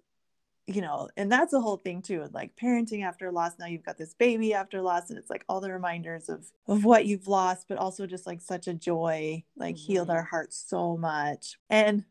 you 0.67 0.81
know, 0.81 1.11
and 1.17 1.31
that's 1.31 1.53
a 1.53 1.61
whole 1.61 1.77
thing 1.77 2.01
too, 2.01 2.27
like 2.33 2.57
parenting 2.57 3.05
after 3.05 3.31
loss. 3.31 3.53
Now 3.59 3.67
you've 3.67 3.85
got 3.85 3.99
this 3.99 4.15
baby 4.15 4.55
after 4.55 4.81
loss, 4.81 5.11
and 5.11 5.19
it's 5.19 5.29
like 5.29 5.45
all 5.49 5.61
the 5.61 5.71
reminders 5.71 6.29
of 6.29 6.47
of 6.67 6.85
what 6.85 7.07
you've 7.07 7.29
lost, 7.29 7.67
but 7.69 7.79
also 7.79 8.07
just 8.07 8.27
like 8.27 8.41
such 8.41 8.67
a 8.67 8.75
joy, 8.75 9.45
like 9.57 9.77
mm-hmm. 9.77 9.93
healed 9.93 10.11
our 10.11 10.23
hearts 10.23 10.65
so 10.67 10.97
much. 10.97 11.59
And 11.69 12.05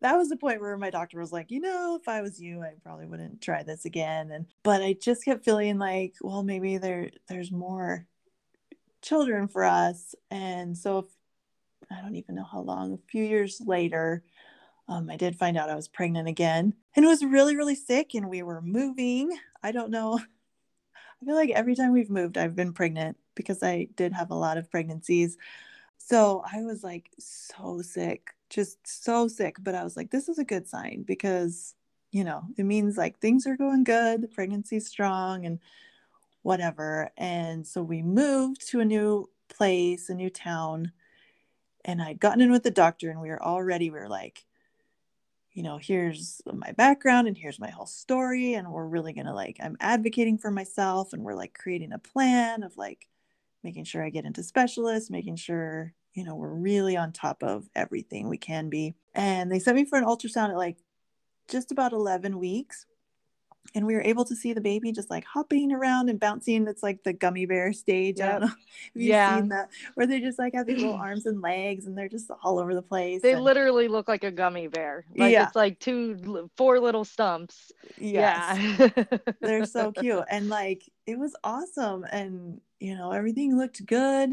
that 0.00 0.16
was 0.16 0.28
the 0.28 0.36
point 0.36 0.60
where 0.60 0.76
my 0.76 0.90
doctor 0.90 1.20
was 1.20 1.30
like, 1.30 1.50
you 1.50 1.60
know, 1.60 1.98
if 2.00 2.08
I 2.08 2.22
was 2.22 2.40
you, 2.40 2.62
I 2.62 2.72
probably 2.82 3.06
wouldn't 3.06 3.42
try 3.42 3.62
this 3.62 3.84
again. 3.84 4.30
And 4.32 4.46
but 4.64 4.82
I 4.82 4.94
just 4.94 5.24
kept 5.24 5.44
feeling 5.44 5.78
like, 5.78 6.14
well, 6.20 6.42
maybe 6.42 6.78
there 6.78 7.10
there's 7.28 7.52
more 7.52 8.06
children 9.02 9.46
for 9.46 9.64
us. 9.64 10.14
And 10.30 10.76
so 10.76 10.98
if, 10.98 11.04
I 11.90 12.00
don't 12.02 12.16
even 12.16 12.34
know 12.34 12.46
how 12.50 12.60
long, 12.60 12.92
a 12.92 12.98
few 13.10 13.24
years 13.24 13.60
later, 13.64 14.22
um, 14.90 15.08
I 15.08 15.16
did 15.16 15.36
find 15.36 15.56
out 15.56 15.70
I 15.70 15.76
was 15.76 15.86
pregnant 15.86 16.26
again 16.26 16.74
and 16.96 17.06
was 17.06 17.24
really, 17.24 17.54
really 17.54 17.76
sick. 17.76 18.14
And 18.14 18.28
we 18.28 18.42
were 18.42 18.60
moving. 18.60 19.30
I 19.62 19.70
don't 19.70 19.92
know. 19.92 20.18
I 21.22 21.24
feel 21.24 21.36
like 21.36 21.50
every 21.50 21.76
time 21.76 21.92
we've 21.92 22.10
moved, 22.10 22.36
I've 22.36 22.56
been 22.56 22.72
pregnant 22.72 23.16
because 23.36 23.62
I 23.62 23.86
did 23.94 24.12
have 24.12 24.32
a 24.32 24.34
lot 24.34 24.58
of 24.58 24.68
pregnancies. 24.68 25.38
So 25.96 26.42
I 26.52 26.62
was 26.62 26.82
like 26.82 27.08
so 27.20 27.82
sick, 27.82 28.34
just 28.48 28.78
so 28.84 29.28
sick. 29.28 29.58
But 29.60 29.76
I 29.76 29.84
was 29.84 29.96
like, 29.96 30.10
this 30.10 30.28
is 30.28 30.40
a 30.40 30.44
good 30.44 30.66
sign 30.66 31.04
because, 31.06 31.76
you 32.10 32.24
know, 32.24 32.42
it 32.56 32.64
means 32.64 32.96
like 32.96 33.20
things 33.20 33.46
are 33.46 33.56
going 33.56 33.84
good, 33.84 34.22
the 34.22 34.28
pregnancy's 34.28 34.88
strong 34.88 35.46
and 35.46 35.60
whatever. 36.42 37.12
And 37.16 37.64
so 37.64 37.80
we 37.80 38.02
moved 38.02 38.66
to 38.70 38.80
a 38.80 38.84
new 38.84 39.30
place, 39.48 40.08
a 40.08 40.14
new 40.14 40.30
town. 40.30 40.90
And 41.84 42.02
I'd 42.02 42.18
gotten 42.18 42.40
in 42.40 42.50
with 42.50 42.64
the 42.64 42.72
doctor 42.72 43.08
and 43.08 43.20
we 43.20 43.28
were 43.28 43.42
all 43.42 43.62
ready. 43.62 43.88
We 43.88 44.00
were 44.00 44.08
like, 44.08 44.44
you 45.52 45.62
know, 45.62 45.78
here's 45.78 46.40
my 46.52 46.72
background 46.72 47.26
and 47.26 47.36
here's 47.36 47.58
my 47.58 47.70
whole 47.70 47.86
story. 47.86 48.54
And 48.54 48.70
we're 48.70 48.86
really 48.86 49.12
going 49.12 49.26
to 49.26 49.34
like, 49.34 49.58
I'm 49.62 49.76
advocating 49.80 50.38
for 50.38 50.50
myself 50.50 51.12
and 51.12 51.22
we're 51.22 51.34
like 51.34 51.54
creating 51.54 51.92
a 51.92 51.98
plan 51.98 52.62
of 52.62 52.76
like 52.76 53.08
making 53.64 53.84
sure 53.84 54.04
I 54.04 54.10
get 54.10 54.24
into 54.24 54.42
specialists, 54.42 55.10
making 55.10 55.36
sure, 55.36 55.92
you 56.14 56.24
know, 56.24 56.36
we're 56.36 56.54
really 56.54 56.96
on 56.96 57.12
top 57.12 57.42
of 57.42 57.68
everything 57.74 58.28
we 58.28 58.38
can 58.38 58.68
be. 58.68 58.94
And 59.14 59.50
they 59.50 59.58
sent 59.58 59.76
me 59.76 59.84
for 59.84 59.98
an 59.98 60.04
ultrasound 60.04 60.50
at 60.50 60.56
like 60.56 60.78
just 61.48 61.72
about 61.72 61.92
11 61.92 62.38
weeks 62.38 62.86
and 63.74 63.86
we 63.86 63.94
were 63.94 64.02
able 64.02 64.24
to 64.24 64.34
see 64.34 64.52
the 64.52 64.60
baby 64.60 64.92
just 64.92 65.10
like 65.10 65.24
hopping 65.24 65.72
around 65.72 66.08
and 66.08 66.18
bouncing. 66.18 66.66
It's 66.66 66.82
like 66.82 67.02
the 67.04 67.12
gummy 67.12 67.46
bear 67.46 67.72
stage. 67.72 68.20
I 68.20 68.32
don't 68.32 68.40
know 68.40 68.46
if 68.46 68.90
you've 68.94 69.04
yeah. 69.06 69.38
seen 69.38 69.48
that, 69.50 69.70
where 69.94 70.06
they 70.06 70.20
just 70.20 70.38
like 70.38 70.54
have 70.54 70.66
these 70.66 70.78
little 70.78 70.94
arms 71.00 71.26
and 71.26 71.40
legs 71.40 71.86
and 71.86 71.96
they're 71.96 72.08
just 72.08 72.30
all 72.42 72.58
over 72.58 72.74
the 72.74 72.82
place. 72.82 73.22
They 73.22 73.34
and... 73.34 73.42
literally 73.42 73.88
look 73.88 74.08
like 74.08 74.24
a 74.24 74.30
gummy 74.30 74.66
bear. 74.66 75.04
Like 75.16 75.32
yeah. 75.32 75.46
it's 75.46 75.56
like 75.56 75.78
two, 75.78 76.50
four 76.56 76.80
little 76.80 77.04
stumps. 77.04 77.70
Yes. 77.98 78.58
Yeah. 78.78 79.04
they're 79.40 79.64
so 79.66 79.92
cute. 79.92 80.24
And 80.30 80.48
like 80.48 80.82
it 81.06 81.18
was 81.18 81.34
awesome. 81.44 82.04
And, 82.10 82.60
you 82.80 82.96
know, 82.96 83.12
everything 83.12 83.56
looked 83.56 83.84
good. 83.86 84.30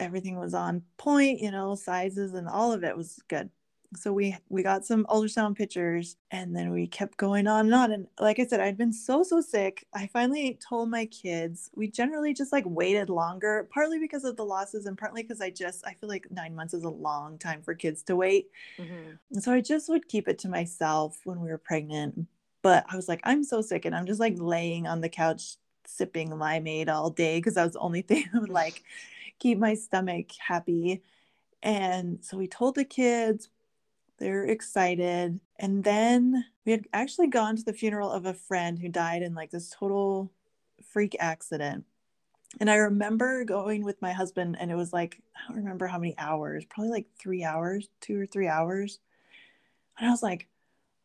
Everything 0.00 0.38
was 0.38 0.54
on 0.54 0.82
point, 0.96 1.40
you 1.40 1.52
know, 1.52 1.76
sizes 1.76 2.34
and 2.34 2.48
all 2.48 2.72
of 2.72 2.82
it 2.82 2.96
was 2.96 3.20
good 3.28 3.48
so 3.96 4.12
we 4.12 4.36
we 4.48 4.62
got 4.62 4.84
some 4.84 5.04
ultrasound 5.06 5.56
pictures 5.56 6.16
and 6.30 6.54
then 6.54 6.70
we 6.70 6.86
kept 6.86 7.16
going 7.16 7.46
on 7.46 7.66
and 7.66 7.74
on 7.74 7.92
and 7.92 8.06
like 8.20 8.38
i 8.38 8.46
said 8.46 8.60
i'd 8.60 8.76
been 8.76 8.92
so 8.92 9.22
so 9.22 9.40
sick. 9.40 9.86
I 9.94 10.06
finally 10.08 10.58
told 10.66 10.90
my 10.90 11.06
kids 11.06 11.70
we 11.74 11.88
generally 11.88 12.34
just 12.34 12.52
like 12.52 12.64
waited 12.66 13.08
longer 13.08 13.68
partly 13.72 13.98
because 13.98 14.24
of 14.24 14.36
the 14.36 14.44
losses 14.44 14.86
and 14.86 14.98
partly 14.98 15.22
because 15.22 15.40
i 15.40 15.50
just 15.50 15.86
i 15.86 15.94
feel 15.94 16.08
like 16.08 16.26
nine 16.30 16.54
months 16.54 16.74
is 16.74 16.84
a 16.84 16.90
long 16.90 17.38
time 17.38 17.62
for 17.62 17.74
kids 17.74 18.02
to 18.04 18.16
wait. 18.16 18.50
Mm-hmm. 18.78 19.12
and 19.32 19.42
so 19.42 19.52
i 19.52 19.60
just 19.60 19.88
would 19.88 20.08
keep 20.08 20.28
it 20.28 20.38
to 20.40 20.48
myself 20.48 21.20
when 21.24 21.40
we 21.40 21.48
were 21.48 21.58
pregnant 21.58 22.26
but 22.62 22.84
i 22.90 22.96
was 22.96 23.08
like 23.08 23.20
i'm 23.24 23.44
so 23.44 23.60
sick 23.60 23.84
and 23.84 23.94
i'm 23.94 24.06
just 24.06 24.20
like 24.20 24.34
laying 24.38 24.86
on 24.86 25.00
the 25.00 25.08
couch 25.08 25.56
sipping 25.86 26.30
limeade 26.30 26.88
all 26.88 27.10
day 27.10 27.38
because 27.38 27.54
that 27.54 27.64
was 27.64 27.74
the 27.74 27.78
only 27.80 28.02
thing 28.08 28.24
that 28.32 28.40
would 28.40 28.50
like 28.50 28.82
keep 29.38 29.58
my 29.58 29.74
stomach 29.74 30.26
happy. 30.38 31.02
And 31.62 32.18
so 32.22 32.36
we 32.36 32.46
told 32.46 32.74
the 32.74 32.84
kids 32.84 33.48
they're 34.24 34.46
excited. 34.46 35.38
And 35.58 35.84
then 35.84 36.46
we 36.64 36.72
had 36.72 36.86
actually 36.94 37.26
gone 37.26 37.56
to 37.56 37.62
the 37.62 37.74
funeral 37.74 38.10
of 38.10 38.24
a 38.24 38.32
friend 38.32 38.78
who 38.78 38.88
died 38.88 39.20
in 39.20 39.34
like 39.34 39.50
this 39.50 39.68
total 39.68 40.32
freak 40.82 41.14
accident. 41.20 41.84
And 42.58 42.70
I 42.70 42.76
remember 42.76 43.44
going 43.44 43.84
with 43.84 44.00
my 44.00 44.12
husband, 44.12 44.56
and 44.58 44.70
it 44.70 44.76
was 44.76 44.94
like, 44.94 45.20
I 45.36 45.48
don't 45.48 45.58
remember 45.58 45.86
how 45.86 45.98
many 45.98 46.14
hours, 46.16 46.64
probably 46.64 46.90
like 46.90 47.06
three 47.18 47.44
hours, 47.44 47.90
two 48.00 48.18
or 48.18 48.24
three 48.24 48.48
hours. 48.48 48.98
And 49.98 50.08
I 50.08 50.10
was 50.10 50.22
like, 50.22 50.48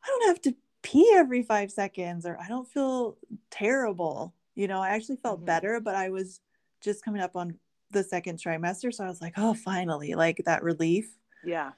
I 0.02 0.08
don't 0.08 0.28
have 0.30 0.42
to 0.44 0.56
pee 0.82 1.12
every 1.14 1.44
five 1.44 1.74
seconds, 1.74 2.26
or 2.26 2.40
I 2.40 2.48
don't 2.48 2.70
feel 2.70 3.18
terrible. 3.52 4.34
You 4.56 4.70
know, 4.70 4.80
I 4.80 4.92
actually 4.92 5.18
felt 5.18 5.40
mm-hmm. 5.40 5.46
better, 5.48 5.82
but 5.82 5.96
I 5.96 6.08
was 6.08 6.40
just 6.80 7.04
coming 7.04 7.22
up 7.22 7.36
on 7.36 7.56
the 7.92 8.04
second 8.04 8.40
trimester. 8.40 8.94
So 8.94 9.04
I 9.04 9.10
was 9.10 9.22
like, 9.22 9.34
oh, 9.36 9.56
finally, 9.56 10.16
like 10.16 10.44
that 10.46 10.64
relief. 10.64 11.12
Yeah 11.44 11.72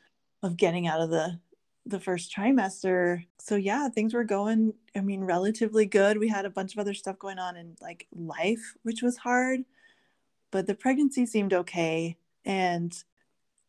of 0.44 0.58
getting 0.58 0.88
out 0.88 1.02
of 1.02 1.10
the 1.10 1.40
the 1.86 2.00
first 2.00 2.34
trimester. 2.36 3.26
So 3.40 3.56
yeah, 3.56 3.90
things 3.90 4.14
were 4.14 4.24
going 4.24 4.74
I 4.96 5.02
mean 5.02 5.24
relatively 5.24 5.86
good. 5.86 6.18
We 6.20 6.28
had 6.28 6.46
a 6.46 6.50
bunch 6.50 6.74
of 6.74 6.80
other 6.80 6.94
stuff 6.94 7.20
going 7.20 7.40
on 7.40 7.58
in 7.58 7.76
like 7.82 8.08
life, 8.14 8.76
which 8.84 9.02
was 9.02 9.18
hard, 9.18 9.62
but 10.52 10.68
the 10.68 10.76
pregnancy 10.76 11.26
seemed 11.26 11.54
okay 11.54 12.18
and 12.46 12.94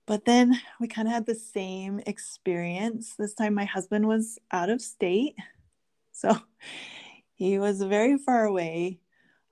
but 0.07 0.25
then 0.25 0.61
we 0.81 0.89
kind 0.89 1.07
of 1.07 1.15
had 1.15 1.27
the 1.27 1.35
same 1.35 2.01
experience. 2.07 3.15
This 3.15 3.35
time 3.35 3.55
my 3.55 3.65
husband 3.65 4.09
was 4.09 4.39
out 4.51 4.71
of 4.71 4.81
state. 4.81 5.37
So 6.15 6.37
he 7.35 7.59
was 7.59 7.83
very 7.83 8.17
far 8.17 8.45
away. 8.45 9.01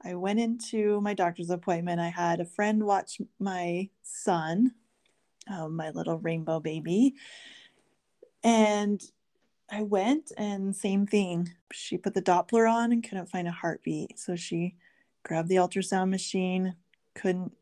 I 0.04 0.14
went 0.14 0.38
into 0.38 1.00
my 1.00 1.14
doctor's 1.14 1.50
appointment. 1.50 2.00
I 2.00 2.10
had 2.10 2.38
a 2.38 2.44
friend 2.44 2.84
watch 2.84 3.20
my 3.40 3.88
son 4.02 4.74
um, 5.50 5.76
my 5.76 5.90
little 5.90 6.18
rainbow 6.18 6.60
baby. 6.60 7.14
And 8.42 9.00
I 9.70 9.82
went 9.82 10.32
and 10.36 10.74
same 10.74 11.06
thing. 11.06 11.50
She 11.72 11.96
put 11.96 12.14
the 12.14 12.22
Doppler 12.22 12.70
on 12.70 12.92
and 12.92 13.06
couldn't 13.06 13.30
find 13.30 13.46
a 13.46 13.52
heartbeat. 13.52 14.18
So 14.18 14.36
she 14.36 14.76
grabbed 15.22 15.48
the 15.48 15.56
ultrasound 15.56 16.10
machine, 16.10 16.74
couldn't 17.14 17.52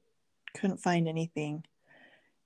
couldn't 0.57 0.81
find 0.81 1.07
anything. 1.07 1.64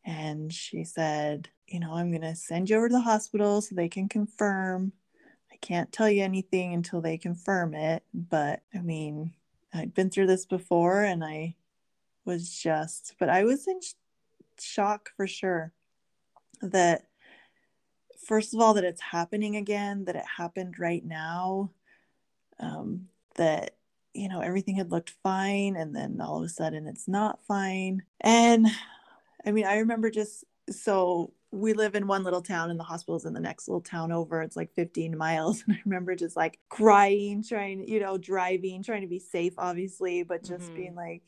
And 0.05 0.53
she 0.53 0.85
said, 0.85 1.49
you 1.69 1.79
know, 1.79 1.93
I'm 1.95 2.11
going 2.11 2.23
to 2.23 2.35
send 2.35 2.69
you 2.69 2.77
over 2.77 2.89
to 2.89 2.95
the 2.95 3.01
hospital 3.01 3.61
so 3.63 3.75
they 3.75 3.89
can 3.89 4.09
confirm. 4.09 4.93
I 5.53 5.57
can't 5.57 5.93
tell 5.93 6.11
you 6.11 6.25
anything 6.25 6.75
until 6.75 7.01
they 7.01 7.17
confirm 7.17 7.75
it, 7.75 8.03
but 8.13 8.63
I 8.75 8.81
mean, 8.81 9.33
I'd 9.73 9.95
been 9.95 10.11
through 10.11 10.27
this 10.27 10.45
before 10.45 11.05
and 11.05 11.23
I 11.23 11.55
was 12.25 12.51
just, 12.51 13.15
but 13.19 13.29
I 13.29 13.45
was 13.45 13.67
in 13.69 13.81
shock 14.61 15.11
for 15.17 15.27
sure 15.27 15.73
that 16.61 17.07
first 18.27 18.55
of 18.55 18.61
all 18.61 18.75
that 18.75 18.85
it's 18.85 19.01
happening 19.01 19.57
again 19.57 20.05
that 20.05 20.17
it 20.17 20.25
happened 20.37 20.79
right 20.79 21.05
now 21.05 21.71
um, 22.61 23.09
that 23.37 23.77
you 24.15 24.29
know 24.29 24.41
everything 24.41 24.77
had 24.77 24.91
looked 24.91 25.15
fine 25.23 25.77
and 25.77 25.95
then 25.95 26.21
all 26.21 26.39
of 26.39 26.45
a 26.45 26.49
sudden 26.49 26.87
it's 26.87 27.09
not 27.09 27.45
fine. 27.47 28.03
And 28.21 28.69
i 29.45 29.51
mean 29.51 29.67
i 29.67 29.79
remember 29.79 30.11
just 30.11 30.45
so 30.71 31.33
we 31.53 31.75
live 31.75 31.95
in 31.95 32.07
one 32.07 32.25
little 32.25 32.41
town 32.41 32.71
and 32.71 32.81
the 32.81 32.85
hospital's 32.85 33.27
in 33.27 33.35
the 33.35 33.41
next 33.41 33.69
little 33.69 33.83
town 33.83 34.11
over. 34.11 34.41
It's 34.41 34.57
like 34.57 34.73
15 34.75 35.17
miles. 35.17 35.63
And 35.69 35.77
i 35.77 35.81
remember 35.85 36.17
just 36.17 36.37
like 36.37 36.59
crying 36.69 37.45
trying 37.45 37.87
you 37.87 38.01
know 38.01 38.17
driving 38.17 38.83
trying 38.83 39.03
to 39.03 39.07
be 39.07 39.19
safe 39.19 39.55
obviously 39.59 40.23
but 40.23 40.43
just 40.43 40.65
mm-hmm. 40.65 40.75
being 40.75 40.95
like 40.95 41.23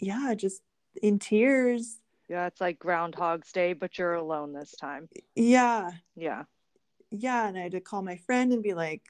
yeah 0.00 0.34
just 0.36 0.62
in 1.02 1.18
tears 1.18 1.99
yeah, 2.30 2.46
it's 2.46 2.60
like 2.60 2.78
Groundhog's 2.78 3.50
Day, 3.50 3.72
but 3.72 3.98
you're 3.98 4.14
alone 4.14 4.52
this 4.52 4.70
time. 4.70 5.08
Yeah. 5.34 5.90
Yeah. 6.14 6.44
Yeah. 7.10 7.48
And 7.48 7.58
I 7.58 7.62
had 7.62 7.72
to 7.72 7.80
call 7.80 8.02
my 8.02 8.18
friend 8.18 8.52
and 8.52 8.62
be 8.62 8.72
like, 8.72 9.02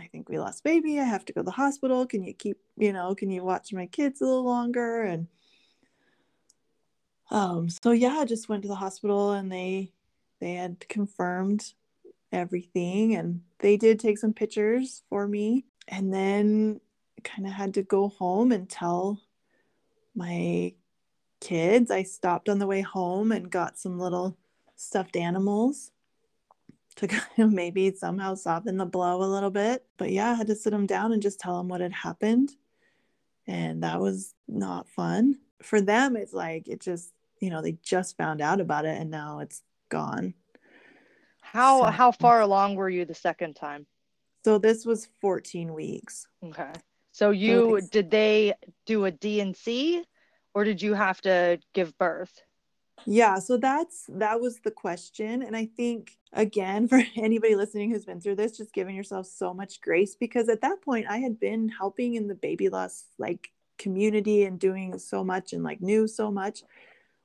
I 0.00 0.06
think 0.06 0.30
we 0.30 0.38
lost 0.38 0.64
baby. 0.64 0.98
I 0.98 1.04
have 1.04 1.26
to 1.26 1.34
go 1.34 1.42
to 1.42 1.44
the 1.44 1.50
hospital. 1.50 2.06
Can 2.06 2.22
you 2.22 2.32
keep, 2.32 2.56
you 2.78 2.94
know, 2.94 3.14
can 3.14 3.28
you 3.28 3.44
watch 3.44 3.74
my 3.74 3.84
kids 3.84 4.22
a 4.22 4.24
little 4.24 4.46
longer? 4.46 5.02
And 5.02 5.28
um, 7.30 7.68
so 7.68 7.90
yeah, 7.90 8.16
I 8.20 8.24
just 8.24 8.48
went 8.48 8.62
to 8.62 8.68
the 8.68 8.74
hospital 8.74 9.32
and 9.32 9.52
they 9.52 9.92
they 10.40 10.54
had 10.54 10.88
confirmed 10.88 11.74
everything 12.32 13.14
and 13.14 13.42
they 13.58 13.76
did 13.76 14.00
take 14.00 14.16
some 14.16 14.32
pictures 14.32 15.02
for 15.10 15.28
me 15.28 15.66
and 15.88 16.12
then 16.12 16.80
kind 17.22 17.46
of 17.46 17.52
had 17.52 17.74
to 17.74 17.82
go 17.82 18.08
home 18.08 18.50
and 18.50 18.66
tell 18.70 19.20
my 20.14 20.72
kids. 21.42 21.90
I 21.90 22.04
stopped 22.04 22.48
on 22.48 22.58
the 22.58 22.66
way 22.66 22.80
home 22.80 23.32
and 23.32 23.50
got 23.50 23.78
some 23.78 23.98
little 23.98 24.36
stuffed 24.76 25.16
animals 25.16 25.90
to 26.96 27.08
kind 27.08 27.38
of 27.38 27.52
maybe 27.52 27.90
somehow 27.92 28.34
soften 28.34 28.76
the 28.76 28.86
blow 28.86 29.22
a 29.22 29.24
little 29.24 29.50
bit. 29.50 29.84
But 29.98 30.12
yeah, 30.12 30.30
I 30.30 30.34
had 30.34 30.46
to 30.46 30.54
sit 30.54 30.70
them 30.70 30.86
down 30.86 31.12
and 31.12 31.20
just 31.20 31.40
tell 31.40 31.58
them 31.58 31.68
what 31.68 31.80
had 31.80 31.92
happened. 31.92 32.52
And 33.46 33.82
that 33.82 34.00
was 34.00 34.34
not 34.46 34.88
fun. 34.88 35.38
For 35.62 35.80
them, 35.80 36.16
it's 36.16 36.32
like 36.32 36.68
it 36.68 36.80
just, 36.80 37.12
you 37.40 37.50
know, 37.50 37.60
they 37.60 37.76
just 37.82 38.16
found 38.16 38.40
out 38.40 38.60
about 38.60 38.84
it 38.84 39.00
and 39.00 39.10
now 39.10 39.40
it's 39.40 39.62
gone. 39.88 40.34
How 41.40 41.84
so, 41.84 41.90
how 41.90 42.12
far 42.12 42.40
along 42.40 42.76
were 42.76 42.88
you 42.88 43.04
the 43.04 43.14
second 43.14 43.54
time? 43.54 43.86
So 44.44 44.58
this 44.58 44.86
was 44.86 45.08
14 45.20 45.74
weeks. 45.74 46.26
Okay. 46.44 46.70
So 47.10 47.30
you 47.30 47.80
so 47.80 47.88
did 47.90 48.10
they 48.10 48.54
do 48.86 49.04
a 49.04 49.10
D&C 49.10 50.04
or 50.54 50.64
did 50.64 50.82
you 50.82 50.94
have 50.94 51.20
to 51.22 51.58
give 51.72 51.96
birth? 51.98 52.42
Yeah, 53.04 53.38
so 53.38 53.56
that's 53.56 54.06
that 54.10 54.40
was 54.40 54.60
the 54.60 54.70
question 54.70 55.42
and 55.42 55.56
I 55.56 55.66
think 55.66 56.18
again 56.32 56.88
for 56.92 57.02
anybody 57.16 57.56
listening 57.56 57.90
who's 57.90 58.04
been 58.04 58.20
through 58.20 58.36
this 58.36 58.56
just 58.56 58.72
giving 58.72 58.94
yourself 58.94 59.26
so 59.26 59.52
much 59.52 59.80
grace 59.80 60.14
because 60.14 60.48
at 60.48 60.60
that 60.60 60.82
point 60.82 61.06
I 61.08 61.18
had 61.18 61.40
been 61.40 61.68
helping 61.68 62.14
in 62.14 62.28
the 62.28 62.34
baby 62.34 62.68
loss 62.68 63.04
like 63.18 63.50
community 63.78 64.44
and 64.44 64.58
doing 64.58 64.98
so 64.98 65.24
much 65.24 65.52
and 65.52 65.64
like 65.64 65.80
knew 65.80 66.06
so 66.06 66.30
much 66.30 66.62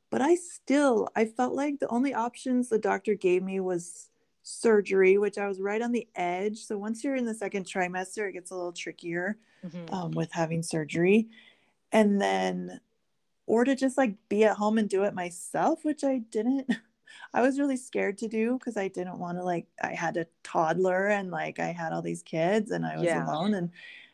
but 0.10 0.22
I 0.22 0.36
still 0.36 1.10
I 1.16 1.26
felt 1.26 1.54
like 1.54 1.80
the 1.80 1.90
only 1.90 2.14
options 2.14 2.70
the 2.70 2.80
doctor 2.80 3.14
gave 3.14 3.44
me 3.44 3.60
was 3.60 4.10
surgery, 4.48 5.18
which 5.18 5.38
I 5.38 5.48
was 5.48 5.60
right 5.60 5.82
on 5.82 5.92
the 5.92 6.08
edge. 6.16 6.60
So 6.60 6.78
once 6.78 7.04
you're 7.04 7.18
in 7.18 7.26
the 7.26 7.34
second 7.34 7.66
trimester, 7.66 8.30
it 8.30 8.34
gets 8.34 8.52
a 8.52 8.56
little 8.56 8.72
trickier 8.72 9.38
mm-hmm. 9.66 9.94
um, 9.94 10.12
with 10.12 10.32
having 10.32 10.64
surgery. 10.64 11.28
And 11.92 12.22
then, 12.22 12.80
or 13.48 13.64
to 13.64 13.76
just 13.76 13.98
like 13.98 14.16
be 14.30 14.44
at 14.44 14.58
home 14.58 14.78
and 14.78 14.88
do 14.88 15.04
it 15.04 15.16
myself, 15.16 15.84
which 15.84 16.04
I 16.04 16.20
didn't. 16.20 16.72
I 17.34 17.42
was 17.42 17.60
really 17.60 17.78
scared 17.78 18.20
to 18.20 18.28
do 18.28 18.58
because 18.60 18.78
I 18.78 18.88
didn't 18.88 19.18
want 19.18 19.38
to 19.38 19.44
like 19.44 19.68
I 19.82 19.94
had 19.94 20.18
a 20.18 20.28
toddler 20.44 21.08
and 21.08 21.32
like 21.32 21.60
I 21.60 21.72
had 21.72 21.92
all 21.92 22.02
these 22.02 22.22
kids 22.22 22.72
and 22.72 22.86
I 22.86 22.96
was 22.96 23.06
yeah. 23.06 23.26
alone 23.26 23.56
and 23.56 23.72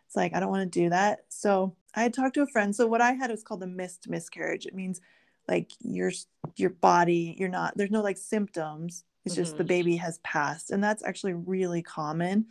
it's 0.08 0.16
like 0.16 0.34
I 0.34 0.40
don't 0.40 0.50
want 0.50 0.72
to 0.72 0.80
do 0.80 0.90
that. 0.90 1.26
So 1.28 1.76
I 1.96 2.04
had 2.04 2.14
talked 2.14 2.36
to 2.36 2.44
a 2.44 2.48
friend. 2.48 2.76
So 2.76 2.88
what 2.88 3.02
I 3.02 3.12
had 3.12 3.30
was 3.30 3.44
called 3.44 3.64
a 3.64 3.68
missed 3.68 4.08
miscarriage. 4.08 4.66
It 4.66 4.74
means 4.74 5.02
like 5.48 5.72
your 5.82 6.12
your 6.56 6.70
body, 6.70 7.36
you're 7.38 7.50
not 7.50 7.76
there's 7.76 7.92
no 7.92 8.02
like 8.02 8.18
symptoms 8.18 9.04
it's 9.26 9.36
just 9.36 9.52
mm-hmm. 9.52 9.60
the 9.60 9.64
baby 9.64 9.96
has 9.98 10.18
passed. 10.20 10.72
And 10.72 10.84
that's 10.84 11.04
actually 11.04 11.34
really 11.34 11.82
common. 11.82 12.46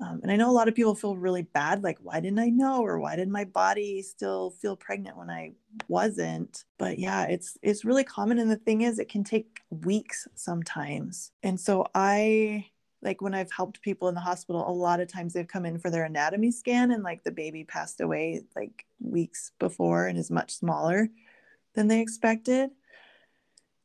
Um, 0.00 0.20
and 0.22 0.32
I 0.32 0.36
know 0.36 0.50
a 0.50 0.52
lot 0.52 0.68
of 0.68 0.74
people 0.74 0.94
feel 0.94 1.16
really 1.16 1.42
bad, 1.42 1.82
like, 1.82 1.98
why 2.02 2.20
didn't 2.20 2.38
I 2.38 2.48
know? 2.48 2.82
Or 2.82 2.98
why 2.98 3.16
did 3.16 3.28
my 3.28 3.44
body 3.44 4.00
still 4.00 4.50
feel 4.50 4.74
pregnant 4.74 5.16
when 5.16 5.28
I 5.28 5.52
wasn't? 5.88 6.64
But 6.78 6.98
yeah, 6.98 7.24
it's 7.24 7.58
it's 7.62 7.84
really 7.84 8.04
common. 8.04 8.38
And 8.38 8.50
the 8.50 8.56
thing 8.56 8.80
is, 8.80 8.98
it 8.98 9.10
can 9.10 9.24
take 9.24 9.60
weeks 9.68 10.26
sometimes. 10.34 11.32
And 11.42 11.60
so 11.60 11.86
I 11.94 12.66
like 13.02 13.20
when 13.20 13.34
I've 13.34 13.52
helped 13.52 13.82
people 13.82 14.08
in 14.08 14.14
the 14.14 14.20
hospital, 14.20 14.68
a 14.68 14.72
lot 14.72 15.00
of 15.00 15.08
times 15.08 15.32
they've 15.32 15.46
come 15.46 15.66
in 15.66 15.78
for 15.78 15.90
their 15.90 16.04
anatomy 16.04 16.50
scan 16.50 16.90
and 16.92 17.02
like 17.02 17.22
the 17.24 17.30
baby 17.30 17.64
passed 17.64 18.00
away 18.00 18.42
like 18.56 18.86
weeks 19.00 19.52
before 19.58 20.06
and 20.06 20.18
is 20.18 20.30
much 20.30 20.52
smaller 20.52 21.08
than 21.74 21.88
they 21.88 22.00
expected. 22.00 22.70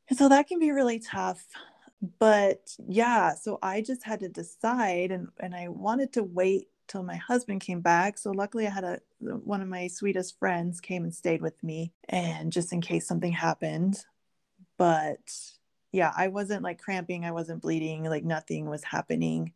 And 0.08 0.18
so 0.18 0.28
that 0.28 0.48
can 0.48 0.58
be 0.58 0.70
really 0.70 0.98
tough 0.98 1.44
but 2.18 2.60
yeah 2.88 3.34
so 3.34 3.58
i 3.62 3.80
just 3.80 4.04
had 4.04 4.20
to 4.20 4.28
decide 4.28 5.10
and 5.10 5.28
and 5.40 5.54
i 5.54 5.68
wanted 5.68 6.12
to 6.12 6.22
wait 6.22 6.68
till 6.88 7.02
my 7.02 7.16
husband 7.16 7.60
came 7.60 7.80
back 7.80 8.18
so 8.18 8.30
luckily 8.30 8.66
i 8.66 8.70
had 8.70 8.84
a 8.84 9.00
one 9.18 9.62
of 9.62 9.68
my 9.68 9.86
sweetest 9.86 10.38
friends 10.38 10.80
came 10.80 11.04
and 11.04 11.14
stayed 11.14 11.40
with 11.40 11.60
me 11.62 11.92
and 12.08 12.52
just 12.52 12.72
in 12.72 12.82
case 12.82 13.08
something 13.08 13.32
happened. 13.32 13.98
But 14.76 15.32
yeah 15.92 16.12
i 16.16 16.28
wasn't 16.28 16.62
like 16.62 16.78
cramping 16.78 17.24
i 17.24 17.30
wasn't 17.30 17.62
bleeding 17.62 18.04
like 18.04 18.24
nothing 18.24 18.68
was 18.68 18.84
happening 18.84 19.52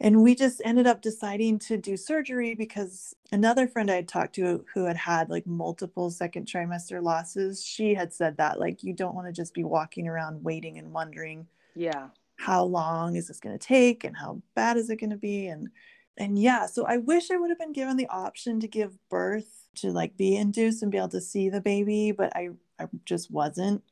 and 0.00 0.22
we 0.22 0.34
just 0.34 0.62
ended 0.64 0.86
up 0.86 1.02
deciding 1.02 1.58
to 1.58 1.76
do 1.76 1.96
surgery 1.96 2.54
because 2.54 3.14
another 3.32 3.66
friend 3.66 3.90
I 3.90 3.96
had 3.96 4.08
talked 4.08 4.34
to 4.36 4.64
who 4.72 4.84
had 4.84 4.96
had 4.96 5.28
like 5.28 5.46
multiple 5.46 6.10
second 6.10 6.46
trimester 6.46 7.02
losses, 7.02 7.64
she 7.64 7.94
had 7.94 8.12
said 8.12 8.36
that 8.36 8.60
like 8.60 8.82
you 8.82 8.92
don't 8.92 9.14
want 9.14 9.26
to 9.26 9.32
just 9.32 9.54
be 9.54 9.64
walking 9.64 10.06
around 10.06 10.44
waiting 10.44 10.78
and 10.78 10.92
wondering, 10.92 11.48
yeah, 11.74 12.08
how 12.36 12.62
long 12.64 13.16
is 13.16 13.26
this 13.26 13.40
going 13.40 13.58
to 13.58 13.66
take 13.66 14.04
and 14.04 14.16
how 14.16 14.40
bad 14.54 14.76
is 14.76 14.88
it 14.88 15.00
going 15.00 15.10
to 15.10 15.16
be 15.16 15.48
and 15.48 15.68
and 16.16 16.36
yeah, 16.38 16.66
so 16.66 16.84
I 16.84 16.96
wish 16.96 17.30
I 17.30 17.36
would 17.36 17.50
have 17.50 17.60
been 17.60 17.72
given 17.72 17.96
the 17.96 18.08
option 18.08 18.58
to 18.60 18.68
give 18.68 18.98
birth 19.08 19.68
to 19.76 19.92
like 19.92 20.16
be 20.16 20.36
induced 20.36 20.82
and 20.82 20.90
be 20.90 20.98
able 20.98 21.08
to 21.10 21.20
see 21.20 21.48
the 21.48 21.60
baby, 21.60 22.12
but 22.12 22.34
I 22.36 22.50
I 22.78 22.86
just 23.04 23.30
wasn't. 23.30 23.82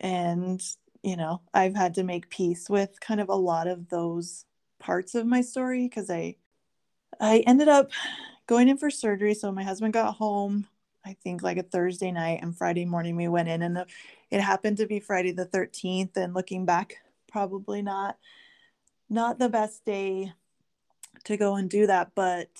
And 0.00 0.62
you 1.02 1.16
know, 1.16 1.40
I've 1.54 1.76
had 1.76 1.94
to 1.94 2.02
make 2.02 2.28
peace 2.30 2.68
with 2.68 3.00
kind 3.00 3.20
of 3.20 3.28
a 3.30 3.34
lot 3.34 3.66
of 3.66 3.88
those 3.88 4.44
parts 4.80 5.14
of 5.14 5.26
my 5.26 5.42
story 5.42 5.88
because 5.88 6.10
I 6.10 6.36
I 7.20 7.44
ended 7.46 7.68
up 7.68 7.90
going 8.46 8.68
in 8.68 8.78
for 8.78 8.90
surgery. 8.90 9.34
So 9.34 9.52
my 9.52 9.62
husband 9.62 9.92
got 9.92 10.16
home, 10.16 10.66
I 11.04 11.16
think 11.22 11.42
like 11.42 11.58
a 11.58 11.62
Thursday 11.62 12.10
night, 12.10 12.40
and 12.42 12.56
Friday 12.56 12.84
morning 12.84 13.16
we 13.16 13.28
went 13.28 13.48
in, 13.48 13.62
and 13.62 13.76
the, 13.76 13.86
it 14.30 14.40
happened 14.40 14.78
to 14.78 14.86
be 14.86 15.00
Friday 15.00 15.32
the 15.32 15.46
13th. 15.46 16.16
And 16.16 16.34
looking 16.34 16.64
back, 16.64 16.96
probably 17.28 17.82
not 17.82 18.16
not 19.08 19.38
the 19.38 19.48
best 19.48 19.84
day 19.84 20.32
to 21.24 21.36
go 21.36 21.56
and 21.56 21.68
do 21.68 21.86
that. 21.86 22.12
But 22.14 22.50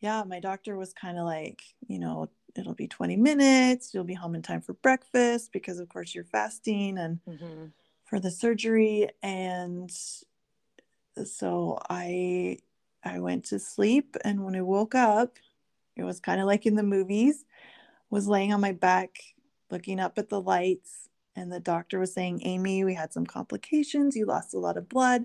yeah, 0.00 0.24
my 0.24 0.40
doctor 0.40 0.76
was 0.76 0.92
kind 0.92 1.18
of 1.18 1.24
like, 1.24 1.62
you 1.86 1.98
know, 1.98 2.28
it'll 2.56 2.74
be 2.74 2.88
20 2.88 3.16
minutes. 3.16 3.92
You'll 3.92 4.04
be 4.04 4.14
home 4.14 4.34
in 4.34 4.42
time 4.42 4.60
for 4.60 4.74
breakfast 4.74 5.50
because, 5.52 5.78
of 5.78 5.88
course, 5.88 6.14
you're 6.14 6.24
fasting 6.24 6.98
and 6.98 7.20
mm-hmm. 7.28 7.66
for 8.04 8.20
the 8.20 8.30
surgery. 8.30 9.08
And 9.22 9.90
so 11.24 11.78
I 11.88 12.58
I 13.04 13.20
went 13.20 13.46
to 13.46 13.58
sleep 13.58 14.16
and 14.24 14.44
when 14.44 14.54
I 14.56 14.62
woke 14.62 14.94
up, 14.94 15.38
it 15.96 16.04
was 16.04 16.20
kind 16.20 16.40
of 16.40 16.46
like 16.46 16.66
in 16.66 16.76
the 16.76 16.82
movies, 16.82 17.44
was 18.10 18.28
laying 18.28 18.52
on 18.52 18.60
my 18.60 18.72
back 18.72 19.16
looking 19.70 19.98
up 19.98 20.18
at 20.18 20.28
the 20.28 20.40
lights 20.40 21.08
and 21.34 21.50
the 21.50 21.60
doctor 21.60 21.98
was 21.98 22.12
saying, 22.12 22.42
"Amy, 22.44 22.84
we 22.84 22.94
had 22.94 23.12
some 23.12 23.26
complications. 23.26 24.16
You 24.16 24.26
lost 24.26 24.54
a 24.54 24.58
lot 24.58 24.76
of 24.76 24.88
blood." 24.88 25.24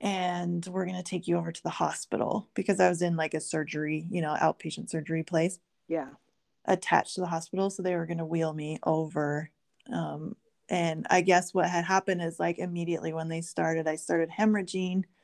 And 0.00 0.64
we're 0.66 0.84
going 0.84 0.98
to 0.98 1.02
take 1.02 1.26
you 1.26 1.38
over 1.38 1.50
to 1.50 1.62
the 1.62 1.70
hospital 1.70 2.50
because 2.54 2.80
I 2.80 2.88
was 2.90 3.00
in 3.00 3.16
like 3.16 3.32
a 3.32 3.40
surgery, 3.40 4.06
you 4.10 4.20
know, 4.20 4.36
outpatient 4.38 4.90
surgery 4.90 5.22
place. 5.22 5.58
Yeah. 5.88 6.10
Attached 6.66 7.14
to 7.14 7.22
the 7.22 7.28
hospital. 7.28 7.70
So 7.70 7.82
they 7.82 7.96
were 7.96 8.04
going 8.04 8.18
to 8.18 8.26
wheel 8.26 8.52
me 8.52 8.78
over 8.84 9.50
um, 9.90 10.36
and 10.68 11.06
i 11.10 11.20
guess 11.20 11.54
what 11.54 11.68
had 11.68 11.84
happened 11.84 12.22
is 12.22 12.40
like 12.40 12.58
immediately 12.58 13.12
when 13.12 13.28
they 13.28 13.40
started 13.40 13.86
i 13.86 13.96
started 13.96 14.30
hemorrhaging. 14.30 15.04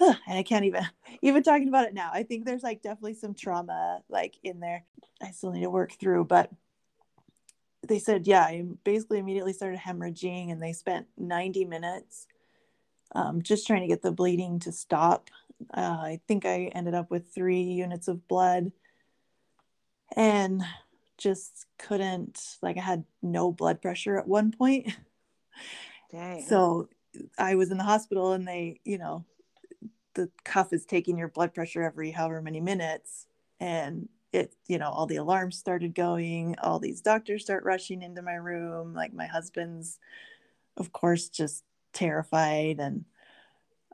And 0.00 0.38
i 0.38 0.42
can't 0.42 0.64
even 0.64 0.84
even 1.22 1.42
talking 1.42 1.68
about 1.68 1.86
it 1.86 1.94
now. 1.94 2.10
I 2.12 2.22
think 2.22 2.44
there's 2.44 2.62
like 2.62 2.82
definitely 2.82 3.14
some 3.14 3.34
trauma 3.34 4.00
like 4.08 4.36
in 4.42 4.60
there 4.60 4.84
i 5.22 5.30
still 5.30 5.52
need 5.52 5.62
to 5.62 5.70
work 5.70 5.92
through 5.92 6.24
but 6.24 6.50
they 7.86 7.98
said 7.98 8.26
yeah 8.26 8.42
i 8.42 8.64
basically 8.84 9.18
immediately 9.18 9.52
started 9.52 9.78
hemorrhaging 9.78 10.50
and 10.50 10.62
they 10.62 10.72
spent 10.72 11.06
90 11.16 11.64
minutes 11.64 12.26
um, 13.14 13.42
just 13.42 13.66
trying 13.66 13.82
to 13.82 13.86
get 13.88 14.00
the 14.00 14.10
bleeding 14.10 14.58
to 14.60 14.72
stop. 14.72 15.28
Uh, 15.72 15.98
i 16.00 16.20
think 16.26 16.44
i 16.44 16.70
ended 16.74 16.94
up 16.94 17.10
with 17.10 17.32
three 17.32 17.62
units 17.62 18.08
of 18.08 18.26
blood. 18.26 18.72
And 20.16 20.62
just 21.22 21.66
couldn't 21.78 22.56
like 22.62 22.76
I 22.76 22.80
had 22.80 23.04
no 23.22 23.52
blood 23.52 23.80
pressure 23.80 24.18
at 24.18 24.28
one 24.28 24.52
point. 24.52 24.92
Dang. 26.10 26.42
So 26.42 26.88
I 27.38 27.54
was 27.54 27.70
in 27.70 27.78
the 27.78 27.84
hospital 27.84 28.32
and 28.32 28.46
they, 28.46 28.80
you 28.84 28.98
know, 28.98 29.24
the 30.14 30.30
cuff 30.44 30.72
is 30.72 30.84
taking 30.84 31.16
your 31.16 31.28
blood 31.28 31.54
pressure 31.54 31.82
every 31.82 32.10
however 32.10 32.42
many 32.42 32.60
minutes 32.60 33.26
and 33.60 34.08
it, 34.32 34.54
you 34.66 34.78
know, 34.78 34.90
all 34.90 35.06
the 35.06 35.16
alarms 35.16 35.58
started 35.58 35.94
going, 35.94 36.56
all 36.62 36.78
these 36.78 37.02
doctors 37.02 37.44
start 37.44 37.64
rushing 37.64 38.02
into 38.02 38.22
my 38.22 38.34
room, 38.34 38.94
like 38.94 39.12
my 39.12 39.26
husband's 39.26 39.98
of 40.76 40.92
course 40.92 41.28
just 41.28 41.64
terrified 41.92 42.80
and 42.80 43.04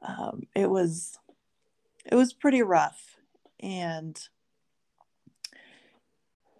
um, 0.03 0.43
it 0.55 0.71
was 0.71 1.19
it 2.07 2.15
was 2.15 2.33
pretty 2.33 2.63
rough 2.63 3.17
and 3.61 4.29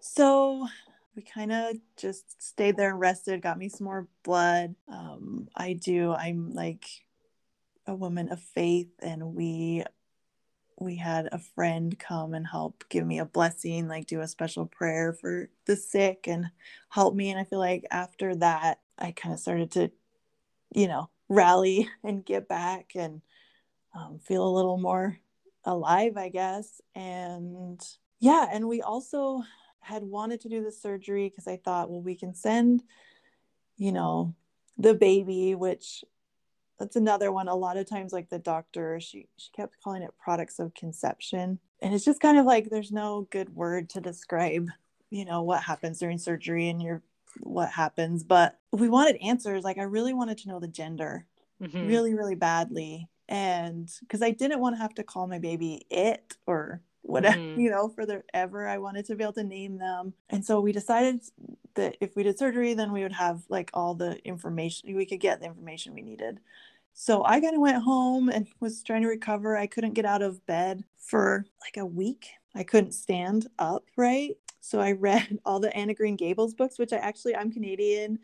so 0.01 0.67
we 1.15 1.23
kind 1.23 1.51
of 1.51 1.75
just 1.97 2.41
stayed 2.41 2.77
there 2.77 2.91
and 2.91 2.99
rested, 2.99 3.41
got 3.41 3.57
me 3.57 3.69
some 3.69 3.85
more 3.85 4.07
blood. 4.23 4.75
Um, 4.87 5.47
I 5.55 5.73
do, 5.73 6.13
I'm 6.13 6.51
like 6.53 6.85
a 7.87 7.95
woman 7.95 8.31
of 8.31 8.39
faith, 8.41 8.91
and 8.99 9.35
we 9.35 9.83
we 10.79 10.95
had 10.95 11.27
a 11.31 11.39
friend 11.39 11.97
come 11.99 12.33
and 12.33 12.47
help 12.47 12.85
give 12.89 13.05
me 13.05 13.19
a 13.19 13.25
blessing, 13.25 13.87
like 13.87 14.07
do 14.07 14.21
a 14.21 14.27
special 14.27 14.65
prayer 14.65 15.11
for 15.11 15.49
the 15.65 15.75
sick 15.75 16.25
and 16.27 16.45
help 16.89 17.13
me. 17.13 17.29
And 17.29 17.39
I 17.39 17.43
feel 17.43 17.59
like 17.59 17.85
after 17.91 18.33
that, 18.37 18.79
I 18.97 19.11
kind 19.11 19.33
of 19.33 19.39
started 19.39 19.71
to, 19.71 19.91
you 20.73 20.87
know, 20.87 21.09
rally 21.27 21.89
and 22.03 22.25
get 22.25 22.47
back 22.47 22.91
and 22.95 23.21
um, 23.93 24.19
feel 24.19 24.47
a 24.47 24.55
little 24.55 24.77
more 24.77 25.17
alive, 25.65 26.15
I 26.15 26.29
guess. 26.29 26.79
And 26.95 27.81
yeah, 28.19 28.47
and 28.51 28.67
we 28.67 28.81
also 28.81 29.43
had 29.81 30.03
wanted 30.03 30.41
to 30.41 30.49
do 30.49 30.63
the 30.63 30.71
surgery 30.71 31.29
because 31.29 31.47
I 31.47 31.57
thought, 31.57 31.89
well, 31.89 32.01
we 32.01 32.15
can 32.15 32.33
send, 32.33 32.83
you 33.77 33.91
know, 33.91 34.35
the 34.77 34.93
baby, 34.93 35.55
which 35.55 36.03
that's 36.79 36.95
another 36.95 37.31
one. 37.31 37.47
A 37.47 37.55
lot 37.55 37.77
of 37.77 37.89
times, 37.89 38.13
like 38.13 38.29
the 38.29 38.39
doctor, 38.39 38.99
she 38.99 39.27
she 39.37 39.49
kept 39.51 39.81
calling 39.83 40.01
it 40.01 40.11
products 40.17 40.59
of 40.59 40.73
conception, 40.73 41.59
and 41.81 41.93
it's 41.93 42.05
just 42.05 42.21
kind 42.21 42.37
of 42.37 42.45
like 42.45 42.69
there's 42.69 42.91
no 42.91 43.27
good 43.31 43.53
word 43.53 43.89
to 43.91 44.01
describe, 44.01 44.69
you 45.09 45.25
know, 45.25 45.41
what 45.43 45.63
happens 45.63 45.99
during 45.99 46.17
surgery 46.17 46.69
and 46.69 46.81
your 46.81 47.01
what 47.41 47.69
happens. 47.69 48.23
But 48.23 48.57
we 48.71 48.89
wanted 48.89 49.17
answers. 49.21 49.63
Like 49.63 49.77
I 49.77 49.83
really 49.83 50.13
wanted 50.13 50.37
to 50.39 50.47
know 50.47 50.59
the 50.59 50.67
gender, 50.67 51.25
mm-hmm. 51.61 51.87
really, 51.87 52.13
really 52.13 52.35
badly, 52.35 53.09
And 53.27 53.91
because 54.01 54.21
I 54.21 54.31
didn't 54.31 54.59
want 54.59 54.75
to 54.75 54.81
have 54.81 54.95
to 54.95 55.03
call 55.03 55.27
my 55.27 55.37
baby 55.37 55.85
it 55.89 56.35
or 56.47 56.81
whatever, 57.01 57.37
mm-hmm. 57.39 57.59
you 57.59 57.69
know, 57.69 57.89
for 57.89 58.05
the 58.05 58.23
ever 58.33 58.67
I 58.67 58.77
wanted 58.77 59.05
to 59.05 59.15
be 59.15 59.23
able 59.23 59.33
to 59.33 59.43
name 59.43 59.77
them. 59.77 60.13
And 60.29 60.43
so 60.43 60.59
we 60.59 60.71
decided 60.71 61.21
that 61.75 61.97
if 62.01 62.15
we 62.15 62.23
did 62.23 62.37
surgery, 62.37 62.73
then 62.73 62.91
we 62.91 63.03
would 63.03 63.13
have 63.13 63.43
like 63.49 63.71
all 63.73 63.95
the 63.95 64.17
information, 64.25 64.95
we 64.95 65.05
could 65.05 65.19
get 65.19 65.39
the 65.39 65.47
information 65.47 65.93
we 65.93 66.01
needed. 66.01 66.39
So 66.93 67.23
I 67.23 67.39
kind 67.39 67.55
of 67.55 67.61
went 67.61 67.83
home 67.83 68.29
and 68.29 68.47
was 68.59 68.83
trying 68.83 69.03
to 69.03 69.07
recover. 69.07 69.55
I 69.57 69.67
couldn't 69.67 69.93
get 69.93 70.05
out 70.05 70.21
of 70.21 70.45
bed 70.45 70.83
for 70.97 71.45
like 71.61 71.77
a 71.77 71.85
week. 71.85 72.29
I 72.55 72.63
couldn't 72.63 72.93
stand 72.93 73.47
up, 73.57 73.85
right? 73.95 74.35
So 74.59 74.79
I 74.79 74.91
read 74.93 75.39
all 75.45 75.59
the 75.59 75.75
Anne 75.75 75.89
of 75.89 75.97
Green 75.97 76.15
Gables 76.15 76.53
books, 76.53 76.77
which 76.77 76.93
I 76.93 76.97
actually, 76.97 77.35
I'm 77.35 77.51
Canadian 77.51 78.19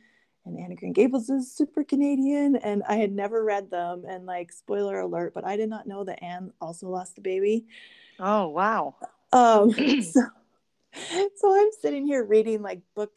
and 0.46 0.60
Anne 0.60 0.72
of 0.72 0.78
Green 0.78 0.94
Gables 0.94 1.30
is 1.30 1.52
super 1.52 1.84
Canadian, 1.84 2.56
and 2.58 2.84
I 2.88 2.98
had 2.98 3.12
never 3.12 3.44
read 3.44 3.72
them. 3.72 4.04
And 4.08 4.26
like, 4.26 4.52
spoiler 4.52 5.00
alert, 5.00 5.34
but 5.34 5.46
I 5.46 5.58
did 5.58 5.70
not 5.70 5.88
know 5.88 6.04
that 6.04 6.24
Anne 6.24 6.52
also 6.62 6.88
lost 6.88 7.18
a 7.18 7.22
baby. 7.22 7.66
Oh 8.20 8.50
wow. 8.50 8.96
Um, 9.32 9.72
so, 10.02 10.22
so 11.36 11.56
I'm 11.56 11.70
sitting 11.82 12.06
here 12.06 12.24
reading 12.24 12.62
like 12.62 12.82
book 12.96 13.12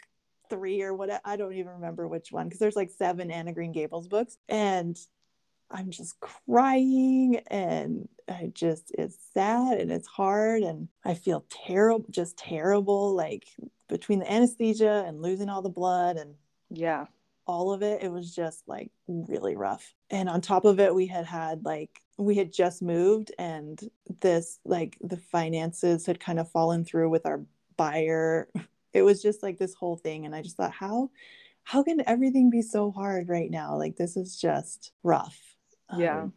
three 0.51 0.83
or 0.83 0.95
what 0.95 1.21
I 1.25 1.37
don't 1.37 1.53
even 1.53 1.73
remember 1.75 2.09
which 2.09 2.33
one 2.33 2.47
because 2.47 2.59
there's 2.59 2.77
like 2.77 2.91
seven 2.91 3.31
Anne 3.31 3.49
of 3.49 3.55
Green 3.55 3.73
Gables 3.73 4.09
books, 4.09 4.37
and 4.49 4.99
I'm 5.71 5.91
just 5.91 6.19
crying 6.21 7.41
and 7.49 8.09
I 8.29 8.51
just 8.55 8.93
it's 8.97 9.19
sad 9.35 9.79
and 9.79 9.91
it's 9.93 10.07
hard 10.07 10.63
and 10.63 10.89
I 11.05 11.15
feel 11.15 11.45
terrible 11.51 12.07
just 12.11 12.39
terrible 12.39 13.15
like 13.15 13.47
between 13.89 14.21
the 14.21 14.31
anesthesia 14.31 15.05
and 15.07 15.23
losing 15.23 15.49
all 15.49 15.63
the 15.63 15.69
blood 15.69 16.17
and 16.17 16.35
yeah 16.71 17.07
all 17.47 17.73
of 17.73 17.83
it 17.83 18.03
it 18.03 18.11
was 18.11 18.35
just 18.35 18.63
like 18.67 18.91
really 19.07 19.57
rough 19.57 19.95
and 20.11 20.29
on 20.29 20.41
top 20.41 20.65
of 20.65 20.81
it 20.81 20.95
we 20.95 21.07
had 21.07 21.27
had 21.27 21.65
like 21.65 22.01
we 22.19 22.35
had 22.35 22.53
just 22.53 22.83
moved 22.83 23.33
and 23.39 23.89
this 24.21 24.59
like 24.65 24.99
the 25.01 25.17
finances 25.17 26.05
had 26.05 26.21
kind 26.21 26.39
of 26.39 26.51
fallen 26.51 26.85
through 26.85 27.09
with 27.11 27.27
our 27.27 27.43
buyer. 27.77 28.49
It 28.95 29.03
was 29.03 29.23
just 29.23 29.43
like 29.43 29.59
this 29.59 29.75
whole 29.75 29.97
thing 29.97 30.25
and 30.25 30.35
i 30.35 30.41
just 30.41 30.57
thought 30.57 30.73
how 30.73 31.11
how 31.63 31.83
can 31.83 32.03
everything 32.07 32.49
be 32.49 32.63
so 32.63 32.91
hard 32.91 33.29
right 33.29 33.51
now? 33.51 33.77
Like 33.77 33.97
this 33.97 34.17
is 34.17 34.41
just 34.41 34.93
rough. 35.03 35.39
Yeah. 35.97 36.23
Um, 36.23 36.33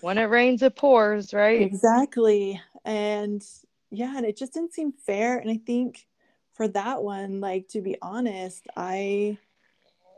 when 0.00 0.16
it 0.16 0.26
rains 0.26 0.62
it 0.62 0.76
pours 0.76 1.34
right? 1.34 1.60
Exactly. 1.60 2.58
And 2.84 3.44
yeah 3.90 4.16
and 4.16 4.24
it 4.24 4.36
just 4.36 4.54
didn't 4.54 4.72
seem 4.72 4.92
fair 4.92 5.38
and 5.38 5.50
i 5.50 5.58
think 5.66 6.06
for 6.54 6.68
that 6.68 7.02
one 7.02 7.40
like 7.40 7.68
to 7.68 7.80
be 7.80 7.96
honest 8.00 8.66
i 8.76 9.36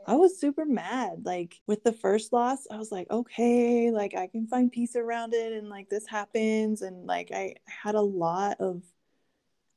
I 0.07 0.15
was 0.15 0.39
super 0.39 0.65
mad. 0.65 1.25
Like 1.25 1.59
with 1.67 1.83
the 1.83 1.91
first 1.91 2.33
loss, 2.33 2.67
I 2.69 2.77
was 2.77 2.91
like, 2.91 3.09
okay, 3.09 3.91
like 3.91 4.15
I 4.15 4.27
can 4.27 4.47
find 4.47 4.71
peace 4.71 4.95
around 4.95 5.33
it 5.33 5.53
and 5.53 5.69
like 5.69 5.89
this 5.89 6.07
happens. 6.07 6.81
And 6.81 7.05
like 7.05 7.31
I 7.33 7.55
had 7.65 7.95
a 7.95 8.01
lot 8.01 8.57
of, 8.59 8.83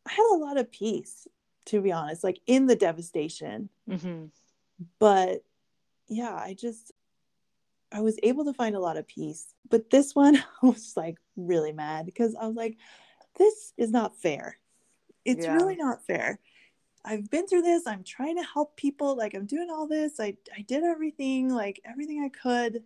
I 0.06 0.12
had 0.12 0.26
a 0.32 0.38
lot 0.38 0.58
of 0.58 0.70
peace, 0.70 1.26
to 1.66 1.80
be 1.80 1.92
honest, 1.92 2.24
like 2.24 2.40
in 2.46 2.66
the 2.66 2.76
devastation. 2.76 3.68
Mm-hmm. 3.88 4.26
But 4.98 5.44
yeah, 6.08 6.34
I 6.34 6.54
just, 6.54 6.92
I 7.92 8.00
was 8.00 8.18
able 8.22 8.44
to 8.46 8.52
find 8.52 8.76
a 8.76 8.80
lot 8.80 8.96
of 8.96 9.06
peace. 9.06 9.46
But 9.68 9.90
this 9.90 10.14
one, 10.14 10.36
I 10.62 10.66
was 10.66 10.94
like 10.96 11.18
really 11.36 11.72
mad 11.72 12.06
because 12.06 12.34
I 12.40 12.46
was 12.46 12.56
like, 12.56 12.76
this 13.38 13.72
is 13.76 13.90
not 13.90 14.16
fair. 14.16 14.58
It's 15.24 15.44
yeah. 15.44 15.54
really 15.54 15.76
not 15.76 16.04
fair. 16.06 16.38
I've 17.06 17.30
been 17.30 17.46
through 17.46 17.62
this. 17.62 17.86
I'm 17.86 18.02
trying 18.02 18.36
to 18.36 18.42
help 18.42 18.76
people. 18.76 19.16
Like 19.16 19.34
I'm 19.34 19.46
doing 19.46 19.70
all 19.70 19.86
this. 19.86 20.18
I 20.18 20.36
I 20.54 20.62
did 20.62 20.82
everything, 20.82 21.48
like 21.48 21.80
everything 21.84 22.22
I 22.22 22.28
could 22.28 22.82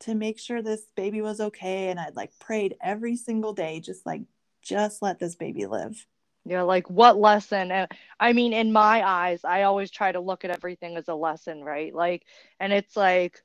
to 0.00 0.14
make 0.14 0.38
sure 0.38 0.62
this 0.62 0.84
baby 0.94 1.20
was 1.22 1.40
okay 1.40 1.88
and 1.88 1.98
I'd 1.98 2.16
like 2.16 2.38
prayed 2.38 2.76
every 2.82 3.16
single 3.16 3.54
day 3.54 3.80
just 3.80 4.04
like 4.04 4.22
just 4.62 5.02
let 5.02 5.18
this 5.18 5.34
baby 5.34 5.66
live. 5.66 6.06
Yeah, 6.44 6.62
like 6.62 6.88
what 6.88 7.18
lesson? 7.18 7.72
And 7.72 7.90
I 8.20 8.32
mean, 8.32 8.52
in 8.52 8.72
my 8.72 9.06
eyes, 9.06 9.40
I 9.44 9.62
always 9.62 9.90
try 9.90 10.12
to 10.12 10.20
look 10.20 10.44
at 10.44 10.52
everything 10.52 10.96
as 10.96 11.08
a 11.08 11.14
lesson, 11.14 11.64
right? 11.64 11.92
Like, 11.92 12.24
and 12.60 12.72
it's 12.72 12.96
like, 12.96 13.42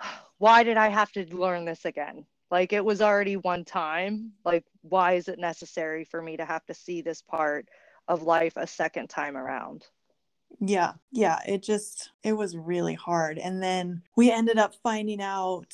why 0.38 0.62
did 0.62 0.78
I 0.78 0.88
have 0.88 1.12
to 1.12 1.26
learn 1.36 1.66
this 1.66 1.84
again? 1.84 2.24
Like, 2.50 2.72
it 2.72 2.84
was 2.84 3.02
already 3.02 3.36
one 3.36 3.64
time. 3.66 4.32
Like, 4.44 4.64
why 4.80 5.14
is 5.14 5.28
it 5.28 5.38
necessary 5.38 6.04
for 6.04 6.22
me 6.22 6.38
to 6.38 6.44
have 6.44 6.64
to 6.66 6.74
see 6.74 7.02
this 7.02 7.20
part 7.22 7.68
of 8.10 8.22
life 8.22 8.54
a 8.56 8.66
second 8.66 9.08
time 9.08 9.36
around. 9.36 9.86
Yeah, 10.58 10.94
yeah, 11.12 11.38
it 11.46 11.62
just 11.62 12.10
it 12.24 12.32
was 12.32 12.56
really 12.56 12.94
hard. 12.94 13.38
And 13.38 13.62
then 13.62 14.02
we 14.16 14.30
ended 14.30 14.58
up 14.58 14.74
finding 14.82 15.22
out 15.22 15.72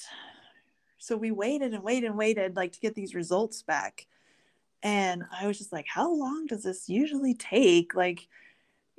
so 0.99 1.17
we 1.17 1.31
waited 1.31 1.73
and 1.73 1.83
waited 1.83 2.09
and 2.09 2.19
waited 2.19 2.57
like 2.57 2.73
to 2.73 2.81
get 2.81 2.95
these 2.95 3.15
results 3.15 3.63
back. 3.63 4.07
And 4.83 5.25
I 5.33 5.47
was 5.47 5.57
just 5.57 5.73
like, 5.73 5.87
how 5.89 6.13
long 6.13 6.47
does 6.47 6.63
this 6.63 6.89
usually 6.89 7.35
take? 7.35 7.95
Like, 7.95 8.29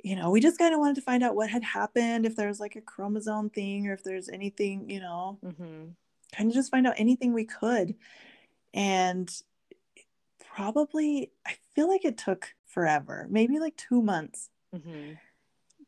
you 0.02 0.16
know, 0.16 0.30
we 0.30 0.40
just 0.40 0.58
kind 0.58 0.74
of 0.74 0.80
wanted 0.80 0.96
to 0.96 1.02
find 1.02 1.22
out 1.22 1.36
what 1.36 1.48
had 1.48 1.62
happened, 1.62 2.26
if 2.26 2.34
there 2.34 2.48
was 2.48 2.60
like 2.60 2.76
a 2.76 2.80
chromosome 2.80 3.50
thing 3.50 3.86
or 3.86 3.92
if 3.92 4.02
there's 4.02 4.28
anything, 4.28 4.90
you 4.90 5.00
know, 5.00 5.38
mm-hmm. 5.44 5.90
kind 6.34 6.50
of 6.50 6.54
just 6.54 6.70
find 6.70 6.86
out 6.86 6.94
anything 6.96 7.32
we 7.32 7.44
could. 7.44 7.94
And 8.74 9.30
probably, 10.54 11.30
I 11.46 11.54
feel 11.74 11.88
like 11.88 12.04
it 12.04 12.18
took 12.18 12.54
forever, 12.68 13.26
maybe 13.28 13.58
like 13.58 13.76
two 13.76 14.00
months 14.00 14.50
mm-hmm. 14.74 15.14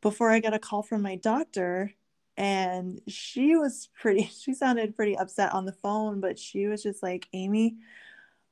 before 0.01 0.31
I 0.31 0.41
got 0.41 0.55
a 0.55 0.59
call 0.59 0.83
from 0.83 1.03
my 1.03 1.16
doctor. 1.16 1.93
And 2.37 3.01
she 3.07 3.57
was 3.57 3.89
pretty, 4.01 4.24
she 4.41 4.55
sounded 4.55 4.97
pretty 4.97 5.16
upset 5.16 5.53
on 5.53 5.66
the 5.66 5.72
phone, 5.72 6.20
but 6.20 6.39
she 6.39 6.66
was 6.66 6.83
just 6.83 7.03
like, 7.03 7.28
Amy, 7.33 7.76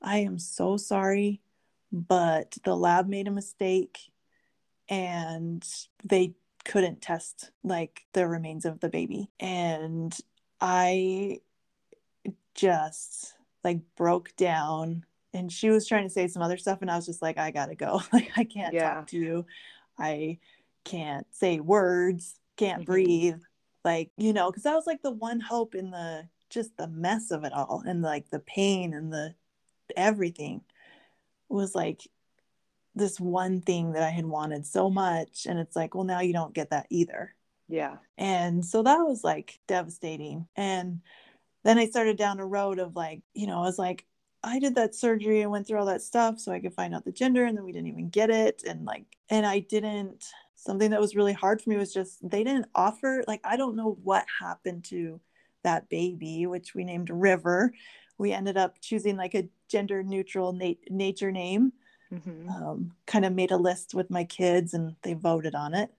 I 0.00 0.18
am 0.18 0.38
so 0.38 0.76
sorry, 0.76 1.40
but 1.90 2.56
the 2.64 2.76
lab 2.76 3.08
made 3.08 3.26
a 3.26 3.32
mistake 3.32 3.98
and 4.88 5.66
they 6.04 6.34
couldn't 6.64 7.00
test 7.00 7.50
like 7.64 8.02
the 8.12 8.28
remains 8.28 8.64
of 8.64 8.80
the 8.80 8.88
baby. 8.88 9.30
And 9.40 10.16
I 10.60 11.40
just 12.54 13.34
like 13.64 13.80
broke 13.96 14.34
down 14.36 15.04
and 15.38 15.52
she 15.52 15.70
was 15.70 15.86
trying 15.86 16.04
to 16.04 16.10
say 16.10 16.26
some 16.26 16.42
other 16.42 16.56
stuff 16.56 16.78
and 16.80 16.90
i 16.90 16.96
was 16.96 17.06
just 17.06 17.22
like 17.22 17.38
i 17.38 17.50
gotta 17.50 17.74
go. 17.74 18.02
Like 18.12 18.30
i 18.36 18.44
can't 18.44 18.74
yeah. 18.74 18.94
talk 18.94 19.06
to 19.08 19.16
you. 19.16 19.46
I 19.98 20.38
can't 20.84 21.26
say 21.32 21.60
words 21.60 22.38
can't 22.56 22.82
mm-hmm. 22.82 22.92
breathe. 22.92 23.40
Like 23.84 24.10
you 24.16 24.32
know 24.32 24.50
because 24.50 24.64
that 24.64 24.74
was 24.74 24.86
like 24.86 25.02
the 25.02 25.10
one 25.10 25.40
hope 25.40 25.74
in 25.74 25.90
the 25.90 26.28
just 26.50 26.76
the 26.76 26.88
mess 26.88 27.30
of 27.30 27.44
it 27.44 27.52
all 27.52 27.82
and 27.86 28.02
like 28.02 28.30
the 28.30 28.40
pain 28.40 28.94
and 28.94 29.12
the 29.12 29.34
everything 29.96 30.62
was 31.48 31.74
like 31.74 32.02
this 32.94 33.20
one 33.20 33.60
thing 33.60 33.92
that 33.92 34.02
i 34.02 34.10
had 34.10 34.26
wanted 34.26 34.66
so 34.66 34.90
much 34.90 35.46
and 35.46 35.58
it's 35.58 35.76
like 35.76 35.94
well 35.94 36.04
now 36.04 36.20
you 36.20 36.32
don't 36.32 36.54
get 36.54 36.70
that 36.70 36.86
either. 36.90 37.34
Yeah. 37.70 37.96
And 38.16 38.64
so 38.64 38.82
that 38.82 39.00
was 39.00 39.22
like 39.22 39.60
devastating. 39.68 40.48
And 40.56 41.02
then 41.64 41.78
i 41.78 41.86
started 41.86 42.16
down 42.16 42.40
a 42.40 42.46
road 42.46 42.78
of 42.78 42.96
like 42.96 43.20
you 43.34 43.46
know 43.46 43.58
i 43.58 43.62
was 43.62 43.78
like 43.78 44.06
I 44.42 44.58
did 44.58 44.74
that 44.76 44.94
surgery 44.94 45.40
and 45.42 45.50
went 45.50 45.66
through 45.66 45.78
all 45.78 45.86
that 45.86 46.02
stuff 46.02 46.38
so 46.38 46.52
I 46.52 46.60
could 46.60 46.74
find 46.74 46.94
out 46.94 47.04
the 47.04 47.12
gender 47.12 47.44
and 47.44 47.56
then 47.56 47.64
we 47.64 47.72
didn't 47.72 47.88
even 47.88 48.08
get 48.08 48.30
it 48.30 48.62
and 48.66 48.84
like 48.84 49.04
and 49.30 49.44
I 49.44 49.60
didn't 49.60 50.24
something 50.54 50.90
that 50.90 51.00
was 51.00 51.16
really 51.16 51.32
hard 51.32 51.60
for 51.60 51.70
me 51.70 51.76
was 51.76 51.92
just 51.92 52.28
they 52.28 52.44
didn't 52.44 52.66
offer 52.74 53.24
like 53.26 53.40
I 53.44 53.56
don't 53.56 53.76
know 53.76 53.98
what 54.02 54.26
happened 54.40 54.84
to 54.84 55.20
that 55.64 55.88
baby 55.88 56.46
which 56.46 56.74
we 56.74 56.84
named 56.84 57.10
River. 57.10 57.72
We 58.16 58.32
ended 58.32 58.56
up 58.56 58.80
choosing 58.80 59.16
like 59.16 59.34
a 59.34 59.48
gender 59.68 60.02
neutral 60.02 60.52
nat- 60.52 60.90
nature 60.90 61.32
name. 61.32 61.72
Mm-hmm. 62.12 62.48
Um, 62.48 62.92
kind 63.06 63.24
of 63.24 63.34
made 63.34 63.50
a 63.50 63.56
list 63.56 63.92
with 63.92 64.08
my 64.08 64.24
kids 64.24 64.72
and 64.72 64.96
they 65.02 65.12
voted 65.12 65.54
on 65.54 65.74
it. 65.74 65.92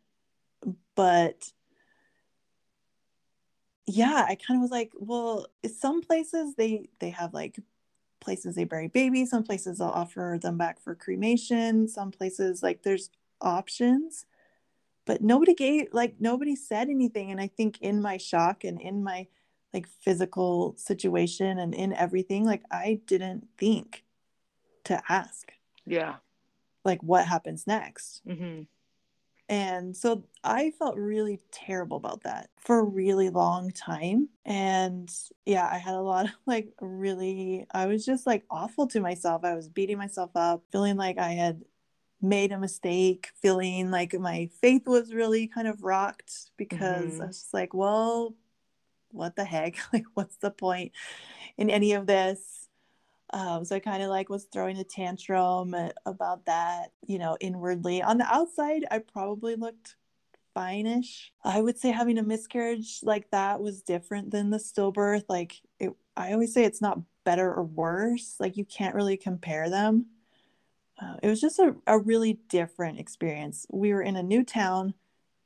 But 0.95 1.51
yeah, 3.85 4.25
I 4.27 4.35
kind 4.35 4.57
of 4.57 4.61
was 4.61 4.71
like, 4.71 4.91
well, 4.95 5.47
some 5.77 6.01
places 6.01 6.55
they 6.55 6.89
they 6.99 7.11
have 7.11 7.33
like 7.33 7.59
places 8.19 8.55
they 8.55 8.63
bury 8.63 8.87
babies 8.87 9.29
some 9.29 9.43
places 9.43 9.77
they'll 9.77 9.87
offer 9.87 10.37
them 10.41 10.57
back 10.57 10.79
for 10.79 10.95
cremation 10.95 11.87
some 11.87 12.11
places 12.11 12.61
like 12.61 12.83
there's 12.83 13.09
options 13.41 14.25
but 15.05 15.21
nobody 15.21 15.53
gave 15.53 15.87
like 15.93 16.15
nobody 16.19 16.55
said 16.55 16.89
anything 16.89 17.31
and 17.31 17.39
i 17.39 17.47
think 17.47 17.79
in 17.81 18.01
my 18.01 18.17
shock 18.17 18.63
and 18.63 18.81
in 18.81 19.03
my 19.03 19.25
like 19.73 19.87
physical 19.87 20.75
situation 20.77 21.59
and 21.59 21.73
in 21.73 21.93
everything 21.93 22.45
like 22.45 22.63
i 22.71 22.99
didn't 23.05 23.47
think 23.57 24.03
to 24.89 25.01
ask. 25.07 25.53
Yeah. 25.85 26.15
Like 26.83 27.01
what 27.01 27.25
happens 27.25 27.65
next? 27.67 28.21
Mm-hmm. 28.27 28.63
And 29.49 29.97
so 29.97 30.23
I 30.43 30.71
felt 30.77 30.95
really 30.95 31.39
terrible 31.51 31.97
about 31.97 32.21
that 32.23 32.51
for 32.59 32.79
a 32.79 32.83
really 32.83 33.31
long 33.31 33.71
time. 33.71 34.29
And 34.45 35.11
yeah, 35.45 35.67
I 35.67 35.79
had 35.79 35.95
a 35.95 36.01
lot 36.01 36.25
of 36.25 36.31
like 36.45 36.69
really, 36.79 37.65
I 37.71 37.87
was 37.87 38.05
just 38.05 38.27
like 38.27 38.43
awful 38.49 38.87
to 38.87 38.99
myself. 38.99 39.43
I 39.43 39.55
was 39.55 39.67
beating 39.67 39.97
myself 39.97 40.29
up, 40.35 40.63
feeling 40.71 40.97
like 40.97 41.17
I 41.17 41.31
had 41.31 41.63
made 42.21 42.51
a 42.51 42.59
mistake, 42.59 43.31
feeling 43.41 43.89
like 43.89 44.13
my 44.13 44.49
faith 44.61 44.87
was 44.87 45.13
really 45.13 45.47
kind 45.47 45.67
of 45.67 45.83
rocked 45.83 46.51
because 46.55 47.13
mm-hmm. 47.13 47.21
I 47.23 47.25
was 47.25 47.37
just 47.37 47.53
like, 47.53 47.73
well, 47.73 48.35
what 49.11 49.35
the 49.35 49.45
heck? 49.45 49.77
Like, 49.93 50.05
what's 50.13 50.37
the 50.37 50.51
point 50.51 50.91
in 51.57 51.71
any 51.71 51.93
of 51.93 52.05
this? 52.05 52.58
Um, 53.31 53.63
so 53.63 53.75
I 53.75 53.79
kind 53.79 54.01
of 54.01 54.09
like 54.09 54.29
was 54.29 54.45
throwing 54.45 54.77
a 54.77 54.83
tantrum 54.83 55.75
about 56.05 56.45
that, 56.45 56.93
you 57.05 57.19
know, 57.19 57.37
inwardly. 57.39 58.01
On 58.01 58.17
the 58.17 58.25
outside, 58.25 58.85
I 58.89 58.99
probably 58.99 59.55
looked 59.55 59.95
fine-ish. 60.53 61.31
I 61.43 61.61
would 61.61 61.77
say 61.77 61.91
having 61.91 62.17
a 62.17 62.23
miscarriage 62.23 62.99
like 63.03 63.29
that 63.31 63.61
was 63.61 63.81
different 63.81 64.31
than 64.31 64.49
the 64.49 64.57
stillbirth. 64.57 65.25
Like 65.29 65.61
it, 65.79 65.91
I 66.17 66.33
always 66.33 66.53
say 66.53 66.63
it's 66.63 66.81
not 66.81 66.99
better 67.23 67.53
or 67.53 67.63
worse. 67.63 68.35
Like 68.39 68.57
you 68.57 68.65
can't 68.65 68.95
really 68.95 69.17
compare 69.17 69.69
them. 69.69 70.07
Uh, 71.01 71.15
it 71.23 71.27
was 71.27 71.39
just 71.39 71.59
a, 71.59 71.75
a 71.87 71.97
really 71.97 72.39
different 72.49 72.99
experience. 72.99 73.65
We 73.71 73.93
were 73.93 74.01
in 74.01 74.15
a 74.15 74.23
new 74.23 74.43
town. 74.43 74.95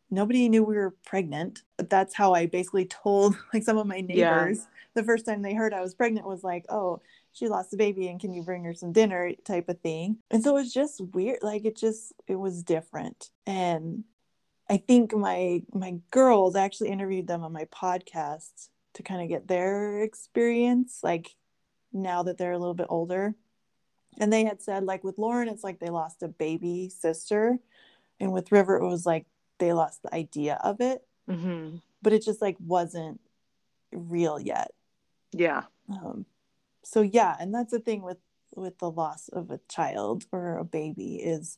Nobody 0.09 0.47
knew 0.49 0.63
we 0.63 0.75
were 0.75 0.95
pregnant. 1.05 1.63
That's 1.77 2.15
how 2.15 2.33
I 2.33 2.45
basically 2.45 2.85
told 2.85 3.35
like 3.53 3.63
some 3.63 3.77
of 3.77 3.87
my 3.87 4.01
neighbors 4.01 4.59
yeah. 4.59 4.65
the 4.93 5.03
first 5.03 5.25
time 5.25 5.41
they 5.41 5.53
heard 5.53 5.73
I 5.73 5.81
was 5.81 5.93
pregnant 5.93 6.25
was 6.25 6.43
like, 6.43 6.65
oh, 6.69 7.01
she 7.33 7.47
lost 7.47 7.73
a 7.73 7.77
baby 7.77 8.07
and 8.07 8.19
can 8.19 8.33
you 8.33 8.43
bring 8.43 8.63
her 8.63 8.73
some 8.73 8.91
dinner 8.91 9.33
type 9.43 9.67
of 9.67 9.81
thing. 9.81 10.17
And 10.31 10.43
so 10.43 10.51
it 10.51 10.61
was 10.61 10.73
just 10.73 11.01
weird. 11.01 11.39
Like 11.41 11.65
it 11.65 11.75
just 11.75 12.13
it 12.27 12.35
was 12.35 12.63
different. 12.63 13.29
And 13.45 14.03
I 14.69 14.77
think 14.77 15.13
my 15.13 15.63
my 15.73 15.95
girls 16.11 16.55
I 16.55 16.63
actually 16.63 16.89
interviewed 16.89 17.27
them 17.27 17.43
on 17.43 17.51
my 17.51 17.65
podcast 17.65 18.69
to 18.93 19.03
kind 19.03 19.21
of 19.21 19.29
get 19.29 19.47
their 19.47 20.01
experience, 20.01 20.99
like 21.03 21.35
now 21.91 22.23
that 22.23 22.37
they're 22.37 22.51
a 22.51 22.59
little 22.59 22.75
bit 22.75 22.87
older. 22.89 23.35
And 24.19 24.31
they 24.31 24.45
had 24.45 24.61
said, 24.61 24.83
like 24.83 25.03
with 25.03 25.17
Lauren, 25.17 25.47
it's 25.49 25.63
like 25.63 25.79
they 25.79 25.89
lost 25.89 26.21
a 26.21 26.27
baby 26.27 26.89
sister. 26.89 27.57
And 28.19 28.31
with 28.31 28.51
River, 28.51 28.77
it 28.77 28.87
was 28.87 29.07
like 29.07 29.25
they 29.57 29.73
lost 29.73 30.03
the 30.03 30.13
idea 30.13 30.59
of 30.63 30.81
it. 30.81 31.03
Mm-hmm. 31.27 31.77
But 32.03 32.13
it 32.13 32.23
just 32.23 32.41
like 32.41 32.57
wasn't 32.59 33.19
real 33.91 34.39
yet. 34.39 34.71
Yeah. 35.31 35.63
Um, 35.89 36.27
so 36.83 37.01
yeah 37.01 37.35
and 37.39 37.53
that's 37.53 37.71
the 37.71 37.79
thing 37.79 38.01
with 38.01 38.17
with 38.55 38.77
the 38.79 38.89
loss 38.89 39.29
of 39.29 39.49
a 39.49 39.59
child 39.69 40.25
or 40.31 40.57
a 40.57 40.63
baby 40.63 41.15
is 41.15 41.57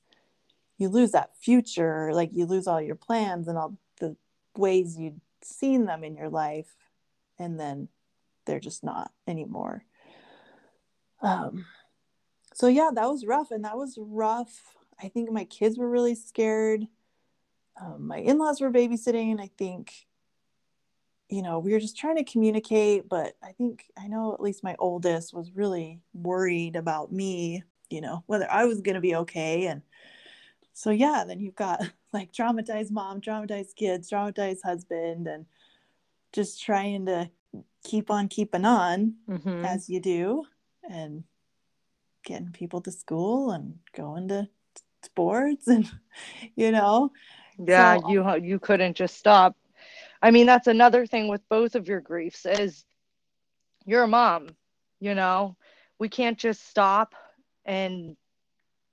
you 0.77 0.89
lose 0.89 1.11
that 1.11 1.35
future 1.37 2.11
like 2.13 2.29
you 2.33 2.45
lose 2.45 2.67
all 2.67 2.81
your 2.81 2.95
plans 2.95 3.47
and 3.47 3.57
all 3.57 3.77
the 3.99 4.15
ways 4.57 4.97
you'd 4.97 5.19
seen 5.41 5.85
them 5.85 6.03
in 6.03 6.15
your 6.15 6.29
life 6.29 6.75
and 7.37 7.59
then 7.59 7.87
they're 8.45 8.59
just 8.59 8.83
not 8.83 9.11
anymore. 9.27 9.83
Um 11.21 11.65
so 12.53 12.67
yeah 12.67 12.89
that 12.93 13.09
was 13.09 13.25
rough 13.25 13.51
and 13.51 13.65
that 13.65 13.77
was 13.77 13.97
rough. 13.99 14.75
I 15.01 15.09
think 15.09 15.31
my 15.31 15.43
kids 15.45 15.77
were 15.77 15.89
really 15.89 16.15
scared. 16.15 16.87
Um, 17.81 18.07
my 18.07 18.19
in-laws 18.19 18.61
were 18.61 18.71
babysitting 18.71 19.31
and 19.31 19.41
i 19.41 19.49
think 19.57 20.07
you 21.29 21.41
know, 21.41 21.59
we 21.59 21.73
were 21.73 21.79
just 21.79 21.97
trying 21.97 22.17
to 22.17 22.23
communicate, 22.23 23.09
but 23.09 23.35
I 23.43 23.51
think 23.53 23.85
I 23.97 24.07
know 24.07 24.33
at 24.33 24.41
least 24.41 24.63
my 24.63 24.75
oldest 24.77 25.33
was 25.33 25.51
really 25.51 25.99
worried 26.13 26.75
about 26.75 27.11
me, 27.11 27.63
you 27.89 28.01
know, 28.01 28.23
whether 28.27 28.49
I 28.51 28.65
was 28.65 28.81
going 28.81 28.95
to 28.95 29.01
be 29.01 29.15
okay. 29.15 29.67
And 29.67 29.81
so, 30.73 30.91
yeah, 30.91 31.23
then 31.27 31.39
you've 31.39 31.55
got 31.55 31.81
like 32.13 32.31
traumatized 32.31 32.91
mom, 32.91 33.21
traumatized 33.21 33.75
kids, 33.75 34.09
traumatized 34.09 34.63
husband, 34.63 35.27
and 35.27 35.45
just 36.31 36.61
trying 36.61 37.07
to 37.07 37.29
keep 37.83 38.11
on 38.11 38.27
keeping 38.27 38.65
on 38.65 39.15
mm-hmm. 39.27 39.65
as 39.65 39.89
you 39.89 39.99
do 39.99 40.43
and 40.89 41.23
getting 42.23 42.51
people 42.51 42.81
to 42.81 42.91
school 42.91 43.51
and 43.51 43.79
going 43.95 44.27
to 44.27 44.47
sports 45.03 45.67
and, 45.67 45.89
you 46.55 46.71
know. 46.71 47.11
Yeah, 47.57 47.99
so, 47.99 48.09
you 48.09 48.35
you 48.43 48.59
couldn't 48.59 48.97
just 48.97 49.17
stop 49.17 49.55
I 50.21 50.31
mean, 50.31 50.45
that's 50.45 50.67
another 50.67 51.05
thing 51.05 51.27
with 51.27 51.47
both 51.49 51.75
of 51.75 51.87
your 51.87 52.01
griefs 52.01 52.45
is 52.45 52.85
you're 53.85 54.03
a 54.03 54.07
mom, 54.07 54.49
you 54.99 55.15
know, 55.15 55.55
we 55.99 56.09
can't 56.09 56.37
just 56.37 56.67
stop 56.67 57.15
and 57.65 58.15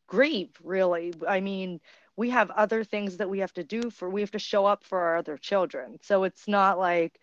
grieve 0.06 0.50
really. 0.62 1.14
I 1.26 1.40
mean, 1.40 1.80
we 2.16 2.30
have 2.30 2.50
other 2.50 2.84
things 2.84 3.16
that 3.16 3.30
we 3.30 3.38
have 3.38 3.52
to 3.54 3.64
do 3.64 3.90
for, 3.90 4.10
we 4.10 4.20
have 4.20 4.30
to 4.32 4.38
show 4.38 4.66
up 4.66 4.84
for 4.84 5.00
our 5.00 5.16
other 5.16 5.38
children. 5.38 5.98
So 6.02 6.24
it's 6.24 6.46
not 6.46 6.78
like 6.78 7.18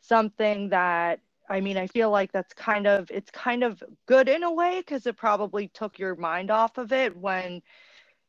something 0.00 0.70
that, 0.70 1.20
I 1.50 1.60
mean, 1.60 1.76
I 1.76 1.86
feel 1.86 2.10
like 2.10 2.32
that's 2.32 2.54
kind 2.54 2.86
of, 2.86 3.10
it's 3.10 3.30
kind 3.30 3.62
of 3.62 3.82
good 4.06 4.28
in 4.28 4.42
a 4.42 4.52
way 4.52 4.80
because 4.80 5.06
it 5.06 5.16
probably 5.16 5.68
took 5.68 5.98
your 5.98 6.16
mind 6.16 6.50
off 6.50 6.78
of 6.78 6.92
it 6.92 7.16
when, 7.16 7.60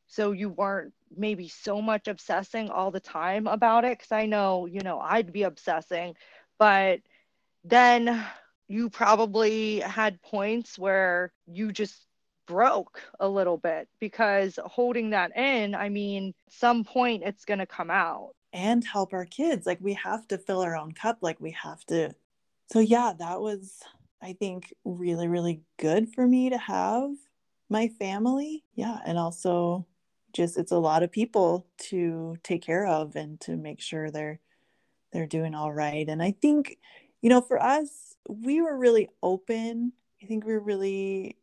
so 0.07 0.31
you 0.31 0.49
weren't 0.49 0.93
maybe 1.15 1.47
so 1.47 1.81
much 1.81 2.07
obsessing 2.07 2.69
all 2.69 2.91
the 2.91 2.99
time 2.99 3.47
about 3.47 3.85
it 3.85 3.97
because 3.97 4.11
I 4.11 4.25
know, 4.25 4.65
you 4.65 4.81
know, 4.81 4.99
I'd 4.99 5.31
be 5.31 5.43
obsessing, 5.43 6.15
but 6.57 6.99
then 7.63 8.25
you 8.67 8.89
probably 8.89 9.79
had 9.79 10.21
points 10.21 10.77
where 10.77 11.31
you 11.45 11.71
just 11.71 12.05
broke 12.45 13.01
a 13.19 13.27
little 13.27 13.57
bit 13.57 13.87
because 13.99 14.59
holding 14.65 15.11
that 15.11 15.35
in, 15.37 15.75
I 15.75 15.89
mean, 15.89 16.33
some 16.49 16.83
point 16.83 17.23
it's 17.23 17.45
going 17.45 17.59
to 17.59 17.65
come 17.65 17.89
out 17.89 18.31
and 18.51 18.83
help 18.85 19.13
our 19.13 19.25
kids. 19.25 19.65
Like 19.65 19.79
we 19.81 19.93
have 19.93 20.27
to 20.29 20.37
fill 20.37 20.61
our 20.61 20.75
own 20.75 20.91
cup, 20.93 21.19
like 21.21 21.39
we 21.39 21.51
have 21.51 21.83
to. 21.85 22.13
So, 22.71 22.79
yeah, 22.79 23.13
that 23.19 23.41
was, 23.41 23.79
I 24.21 24.33
think, 24.33 24.73
really, 24.85 25.27
really 25.27 25.61
good 25.77 26.13
for 26.13 26.25
me 26.25 26.49
to 26.49 26.57
have 26.57 27.11
my 27.69 27.89
family. 27.99 28.63
Yeah. 28.75 28.97
And 29.05 29.17
also 29.17 29.85
just 30.33 30.57
it's 30.57 30.71
a 30.71 30.77
lot 30.77 31.03
of 31.03 31.11
people 31.11 31.65
to 31.77 32.35
take 32.43 32.61
care 32.61 32.85
of 32.85 33.15
and 33.15 33.39
to 33.41 33.55
make 33.55 33.79
sure 33.79 34.09
they're 34.09 34.39
they're 35.11 35.27
doing 35.27 35.53
all 35.55 35.71
right. 35.71 36.07
And 36.09 36.21
i 36.21 36.31
think 36.31 36.77
you 37.21 37.29
know 37.29 37.41
for 37.41 37.61
us 37.61 38.15
we 38.27 38.61
were 38.61 38.77
really 38.77 39.09
open. 39.21 39.93
I 40.21 40.25
think 40.25 40.45
we 40.45 40.53
are 40.53 40.59
really 40.59 41.37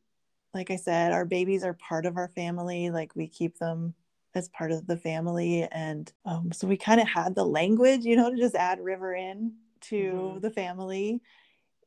like 0.53 0.71
i 0.71 0.77
said 0.77 1.13
our 1.13 1.25
babies 1.25 1.65
are 1.65 1.75
part 1.75 2.07
of 2.07 2.17
our 2.17 2.29
family. 2.29 2.91
Like 2.91 3.15
we 3.15 3.29
keep 3.29 3.59
them 3.59 3.95
as 4.35 4.49
part 4.49 4.73
of 4.73 4.87
the 4.87 4.97
family. 4.97 5.67
And 5.73 6.13
um, 6.25 6.53
so 6.53 6.69
we 6.69 6.77
kind 6.77 7.01
of 7.01 7.09
had 7.09 7.35
the 7.35 7.45
language 7.45 8.05
you 8.05 8.17
know 8.17 8.31
to 8.31 8.37
just 8.37 8.55
add 8.55 8.81
river 8.81 9.15
in 9.15 9.55
to 9.83 9.97
mm-hmm. 9.97 10.41
the 10.41 10.51
family. 10.51 11.23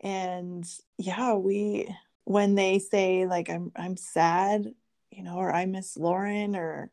And 0.01 0.65
yeah 0.97 1.33
we 1.33 1.93
when 2.25 2.55
they 2.55 2.79
say 2.79 3.25
like 3.25 3.49
i'm 3.49 3.71
i'm 3.75 3.97
sad 3.97 4.73
you 5.16 5.24
know, 5.24 5.36
or 5.38 5.53
I 5.53 5.66
miss 5.66 5.97
Lauren 5.97 6.55
or 6.55 6.91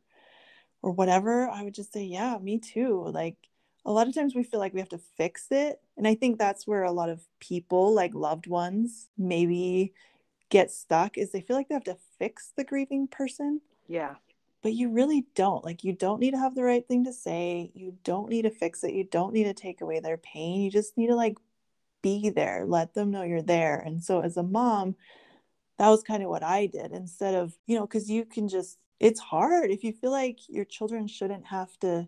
or 0.82 0.92
whatever, 0.92 1.48
I 1.48 1.62
would 1.62 1.74
just 1.74 1.92
say, 1.92 2.04
yeah, 2.04 2.38
me 2.38 2.58
too. 2.58 3.04
Like 3.08 3.36
a 3.84 3.92
lot 3.92 4.08
of 4.08 4.14
times 4.14 4.34
we 4.34 4.42
feel 4.42 4.60
like 4.60 4.72
we 4.72 4.80
have 4.80 4.88
to 4.90 5.00
fix 5.16 5.46
it. 5.50 5.80
And 5.96 6.06
I 6.06 6.14
think 6.14 6.38
that's 6.38 6.66
where 6.66 6.84
a 6.84 6.92
lot 6.92 7.10
of 7.10 7.22
people, 7.38 7.94
like 7.94 8.14
loved 8.14 8.46
ones, 8.46 9.08
maybe 9.18 9.92
get 10.48 10.70
stuck 10.70 11.16
is 11.16 11.30
they 11.30 11.40
feel 11.40 11.56
like 11.56 11.68
they 11.68 11.74
have 11.74 11.84
to 11.84 11.98
fix 12.18 12.52
the 12.56 12.64
grieving 12.64 13.08
person. 13.08 13.60
Yeah. 13.88 14.16
But 14.62 14.74
you 14.74 14.90
really 14.90 15.26
don't. 15.34 15.64
Like 15.64 15.84
you 15.84 15.92
don't 15.92 16.20
need 16.20 16.32
to 16.32 16.38
have 16.38 16.54
the 16.54 16.64
right 16.64 16.86
thing 16.86 17.04
to 17.04 17.12
say. 17.12 17.70
You 17.74 17.96
don't 18.04 18.30
need 18.30 18.42
to 18.42 18.50
fix 18.50 18.84
it. 18.84 18.94
You 18.94 19.04
don't 19.04 19.32
need 19.32 19.44
to 19.44 19.54
take 19.54 19.80
away 19.80 20.00
their 20.00 20.18
pain. 20.18 20.62
You 20.62 20.70
just 20.70 20.96
need 20.96 21.08
to 21.08 21.14
like 21.14 21.36
be 22.02 22.30
there, 22.30 22.64
let 22.66 22.94
them 22.94 23.10
know 23.10 23.22
you're 23.22 23.42
there. 23.42 23.78
And 23.78 24.02
so 24.02 24.20
as 24.20 24.36
a 24.36 24.42
mom, 24.42 24.96
that 25.80 25.88
was 25.88 26.02
kind 26.02 26.22
of 26.22 26.28
what 26.28 26.42
I 26.42 26.66
did 26.66 26.92
instead 26.92 27.34
of, 27.34 27.56
you 27.66 27.74
know, 27.74 27.86
because 27.86 28.10
you 28.10 28.26
can 28.26 28.48
just, 28.48 28.76
it's 28.98 29.18
hard 29.18 29.70
if 29.70 29.82
you 29.82 29.94
feel 29.94 30.10
like 30.10 30.38
your 30.46 30.66
children 30.66 31.06
shouldn't 31.06 31.46
have 31.46 31.74
to 31.78 32.06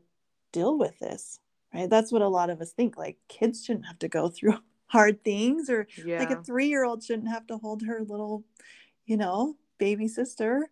deal 0.53 0.77
with 0.77 0.99
this, 0.99 1.41
right? 1.73 1.89
That's 1.89 2.12
what 2.12 2.20
a 2.20 2.29
lot 2.29 2.51
of 2.51 2.61
us 2.61 2.73
think 2.73 2.99
like 2.99 3.16
kids 3.29 3.64
shouldn't 3.64 3.87
have 3.87 3.99
to 4.01 4.09
go 4.09 4.29
through 4.29 4.59
hard 4.89 5.25
things, 5.25 5.70
or 5.70 5.87
yeah. 6.05 6.18
like 6.18 6.31
a 6.31 6.43
three 6.43 6.66
year 6.66 6.85
old 6.85 7.03
shouldn't 7.03 7.31
have 7.31 7.47
to 7.47 7.57
hold 7.57 7.81
her 7.87 8.03
little, 8.03 8.45
you 9.07 9.16
know, 9.16 9.57
baby 9.79 10.07
sister 10.07 10.68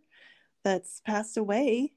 that's 0.63 1.01
passed 1.01 1.39
away. 1.39 1.95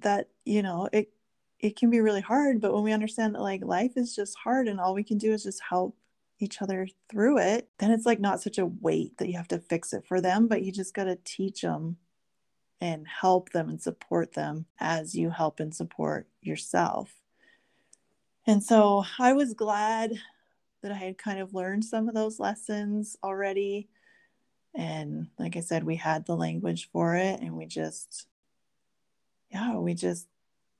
That, 0.00 0.28
you 0.44 0.62
know, 0.62 0.88
it, 0.92 1.12
it 1.60 1.76
can 1.76 1.88
be 1.88 2.00
really 2.00 2.20
hard 2.20 2.60
but 2.60 2.74
when 2.74 2.82
we 2.82 2.92
understand 2.92 3.36
that 3.36 3.42
like 3.42 3.64
life 3.64 3.92
is 3.96 4.14
just 4.14 4.36
hard 4.36 4.66
and 4.66 4.80
all 4.80 4.92
we 4.92 5.04
can 5.04 5.18
do 5.18 5.32
is 5.32 5.44
just 5.44 5.62
help 5.62 5.96
each 6.44 6.62
other 6.62 6.86
through 7.10 7.38
it, 7.38 7.68
then 7.78 7.90
it's 7.90 8.06
like 8.06 8.20
not 8.20 8.40
such 8.40 8.58
a 8.58 8.66
weight 8.66 9.18
that 9.18 9.28
you 9.28 9.36
have 9.36 9.48
to 9.48 9.58
fix 9.58 9.92
it 9.92 10.04
for 10.06 10.20
them, 10.20 10.46
but 10.46 10.62
you 10.62 10.70
just 10.70 10.94
got 10.94 11.04
to 11.04 11.18
teach 11.24 11.62
them 11.62 11.96
and 12.80 13.06
help 13.08 13.50
them 13.50 13.68
and 13.68 13.80
support 13.80 14.34
them 14.34 14.66
as 14.78 15.14
you 15.14 15.30
help 15.30 15.58
and 15.58 15.74
support 15.74 16.28
yourself. 16.42 17.12
And 18.46 18.62
so 18.62 19.04
I 19.18 19.32
was 19.32 19.54
glad 19.54 20.12
that 20.82 20.92
I 20.92 20.96
had 20.96 21.16
kind 21.16 21.40
of 21.40 21.54
learned 21.54 21.84
some 21.84 22.08
of 22.08 22.14
those 22.14 22.38
lessons 22.38 23.16
already. 23.24 23.88
And 24.74 25.28
like 25.38 25.56
I 25.56 25.60
said, 25.60 25.84
we 25.84 25.96
had 25.96 26.26
the 26.26 26.36
language 26.36 26.90
for 26.92 27.16
it, 27.16 27.40
and 27.40 27.56
we 27.56 27.64
just, 27.64 28.26
yeah, 29.50 29.76
we 29.76 29.94
just 29.94 30.26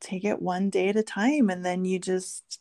take 0.01 0.25
it 0.25 0.43
one 0.43 0.69
day 0.69 0.89
at 0.89 0.97
a 0.97 1.03
time. 1.03 1.49
And 1.49 1.65
then 1.65 1.87
you 1.87 1.99
just, 1.99 2.61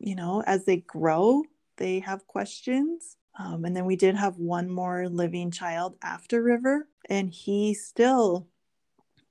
you 0.00 0.16
know, 0.16 0.42
as 0.44 0.64
they 0.64 0.78
grow, 0.78 1.44
they 1.76 2.00
have 2.00 2.26
questions. 2.26 3.16
Um, 3.38 3.64
and 3.64 3.76
then 3.76 3.84
we 3.84 3.96
did 3.96 4.14
have 4.14 4.38
one 4.38 4.70
more 4.70 5.08
living 5.08 5.50
child 5.50 5.96
after 6.02 6.42
River, 6.42 6.88
and 7.10 7.30
he 7.30 7.74
still, 7.74 8.48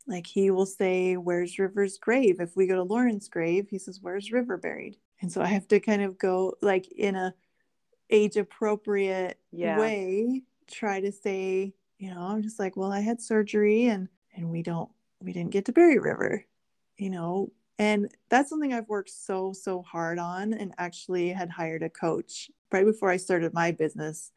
like, 0.05 0.27
he 0.27 0.51
will 0.51 0.67
say, 0.67 1.17
Where's 1.17 1.57
River's 1.57 1.97
grave? 1.97 2.39
If 2.39 2.55
we 2.55 2.67
go 2.67 2.75
to 2.75 2.83
Lauren's 2.83 3.27
grave, 3.27 3.67
he 3.69 3.79
says, 3.79 3.99
Where's 4.01 4.31
River 4.31 4.57
buried? 4.57 4.97
and 5.21 5.31
so 5.31 5.41
i 5.41 5.47
have 5.47 5.67
to 5.67 5.79
kind 5.79 6.01
of 6.01 6.17
go 6.17 6.53
like 6.61 6.91
in 6.91 7.15
a 7.15 7.33
age 8.09 8.37
appropriate 8.37 9.39
yeah. 9.51 9.79
way 9.79 10.43
try 10.69 11.01
to 11.01 11.11
say 11.11 11.73
you 11.97 12.13
know 12.13 12.21
i'm 12.21 12.41
just 12.41 12.59
like 12.59 12.75
well 12.77 12.91
i 12.91 12.99
had 12.99 13.21
surgery 13.21 13.87
and 13.87 14.07
and 14.35 14.49
we 14.49 14.61
don't 14.61 14.89
we 15.21 15.33
didn't 15.33 15.51
get 15.51 15.65
to 15.65 15.71
bury 15.71 15.97
river 15.97 16.43
you 16.97 17.09
know 17.09 17.51
and 17.79 18.11
that's 18.29 18.49
something 18.49 18.73
i've 18.73 18.87
worked 18.87 19.09
so 19.09 19.53
so 19.53 19.81
hard 19.81 20.19
on 20.19 20.53
and 20.53 20.73
actually 20.77 21.29
had 21.29 21.49
hired 21.49 21.83
a 21.83 21.89
coach 21.89 22.49
right 22.71 22.85
before 22.85 23.09
i 23.09 23.17
started 23.17 23.53
my 23.53 23.71
business 23.71 24.31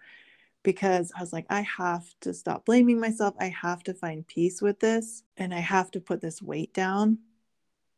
because 0.62 1.12
i 1.16 1.20
was 1.20 1.32
like 1.32 1.46
i 1.50 1.60
have 1.60 2.04
to 2.20 2.34
stop 2.34 2.64
blaming 2.64 3.00
myself 3.00 3.34
i 3.40 3.48
have 3.48 3.82
to 3.82 3.94
find 3.94 4.26
peace 4.26 4.60
with 4.60 4.80
this 4.80 5.22
and 5.36 5.54
i 5.54 5.60
have 5.60 5.90
to 5.90 6.00
put 6.00 6.20
this 6.20 6.42
weight 6.42 6.72
down 6.74 7.18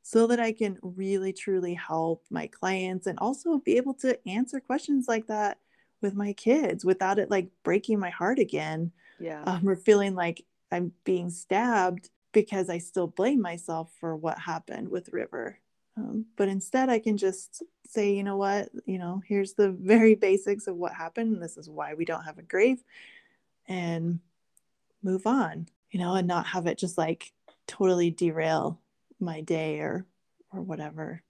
so 0.03 0.27
that 0.27 0.41
I 0.41 0.53
can 0.53 0.79
really 0.83 1.33
truly 1.33 1.75
help 1.75 2.25
my 2.31 2.47
clients 2.47 3.07
and 3.07 3.19
also 3.19 3.59
be 3.59 3.77
able 3.77 3.95
to 3.95 4.19
answer 4.29 4.61
questions 4.61 5.07
like 5.09 5.27
that 5.27 5.59
with 6.01 6.15
my 6.15 6.33
kids 6.33 6.85
without 6.85 7.19
it 7.19 7.31
like 7.31 7.49
breaking 7.63 7.99
my 7.99 8.11
heart 8.11 8.39
again. 8.39 8.93
Yeah. 9.19 9.43
Um, 9.45 9.69
or 9.69 9.77
feeling 9.77 10.15
like 10.15 10.45
I'm 10.73 10.93
being 11.05 11.31
stabbed 11.31 12.11
because 12.33 12.71
I 12.71 12.79
still 12.79 13.07
blame 13.07 13.41
myself 13.41 13.91
for 14.01 14.17
what 14.17 14.39
happened 14.39 14.89
with 14.89 15.13
River. 15.13 15.59
Um, 15.97 16.27
but 16.37 16.49
instead, 16.49 16.89
I 16.89 16.99
can 16.99 17.17
just 17.17 17.63
say, 17.87 18.15
you 18.15 18.23
know 18.23 18.37
what, 18.37 18.71
you 18.87 18.99
know, 18.99 19.23
here's 19.27 19.55
the 19.55 19.71
very 19.81 20.15
basics 20.15 20.67
of 20.67 20.77
what 20.77 20.93
happened. 20.93 21.35
And 21.35 21.43
this 21.43 21.57
is 21.57 21.69
why 21.69 21.95
we 21.95 22.05
don't 22.05 22.25
have 22.25 22.39
a 22.39 22.43
grave 22.43 22.83
and 23.67 24.21
move 25.03 25.27
on, 25.27 25.69
you 25.91 26.01
know, 26.01 26.15
and 26.15 26.29
not 26.29 26.47
have 26.47 26.67
it 26.67 26.79
just 26.79 26.99
like 26.99 27.33
totally 27.67 28.11
derail 28.11 28.81
my 29.19 29.41
day 29.41 29.81
or 29.81 30.07
or 30.53 30.61
whatever. 30.61 31.23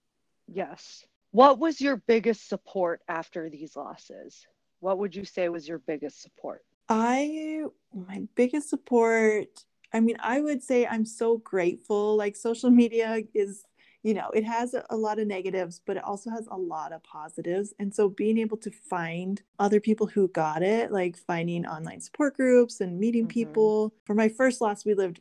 Yes. 0.46 1.04
What 1.32 1.58
was 1.58 1.80
your 1.80 1.96
biggest 1.96 2.48
support 2.48 3.02
after 3.06 3.48
these 3.48 3.76
losses? 3.76 4.46
What 4.80 4.98
would 4.98 5.14
you 5.14 5.24
say 5.24 5.48
was 5.48 5.68
your 5.68 5.78
biggest 5.78 6.22
support? 6.22 6.64
I 6.88 7.62
my 7.94 8.26
biggest 8.34 8.68
support, 8.68 9.64
I 9.92 10.00
mean, 10.00 10.16
I 10.20 10.40
would 10.40 10.62
say 10.62 10.86
I'm 10.86 11.04
so 11.04 11.38
grateful. 11.38 12.16
Like 12.16 12.36
social 12.36 12.70
media 12.70 13.20
is, 13.34 13.64
you 14.02 14.14
know, 14.14 14.30
it 14.30 14.44
has 14.44 14.74
a 14.88 14.96
lot 14.96 15.18
of 15.18 15.26
negatives, 15.26 15.80
but 15.84 15.96
it 15.96 16.04
also 16.04 16.30
has 16.30 16.46
a 16.50 16.56
lot 16.56 16.92
of 16.92 17.02
positives. 17.02 17.74
And 17.78 17.94
so 17.94 18.08
being 18.08 18.38
able 18.38 18.56
to 18.58 18.70
find 18.70 19.42
other 19.58 19.80
people 19.80 20.06
who 20.06 20.28
got 20.28 20.62
it, 20.62 20.92
like 20.92 21.16
finding 21.16 21.66
online 21.66 22.00
support 22.00 22.36
groups 22.36 22.80
and 22.80 22.98
meeting 22.98 23.24
mm-hmm. 23.24 23.28
people. 23.30 23.94
For 24.04 24.14
my 24.14 24.28
first 24.28 24.60
loss, 24.60 24.84
we 24.84 24.94
lived 24.94 25.20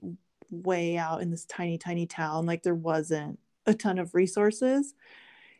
way 0.52 0.98
out 0.98 1.22
in 1.22 1.32
this 1.32 1.46
tiny, 1.46 1.78
tiny 1.78 2.06
town. 2.06 2.46
Like 2.46 2.64
there 2.64 2.76
wasn't 2.76 3.40
a 3.66 3.74
ton 3.74 4.00
of 4.00 4.16
resources. 4.16 4.94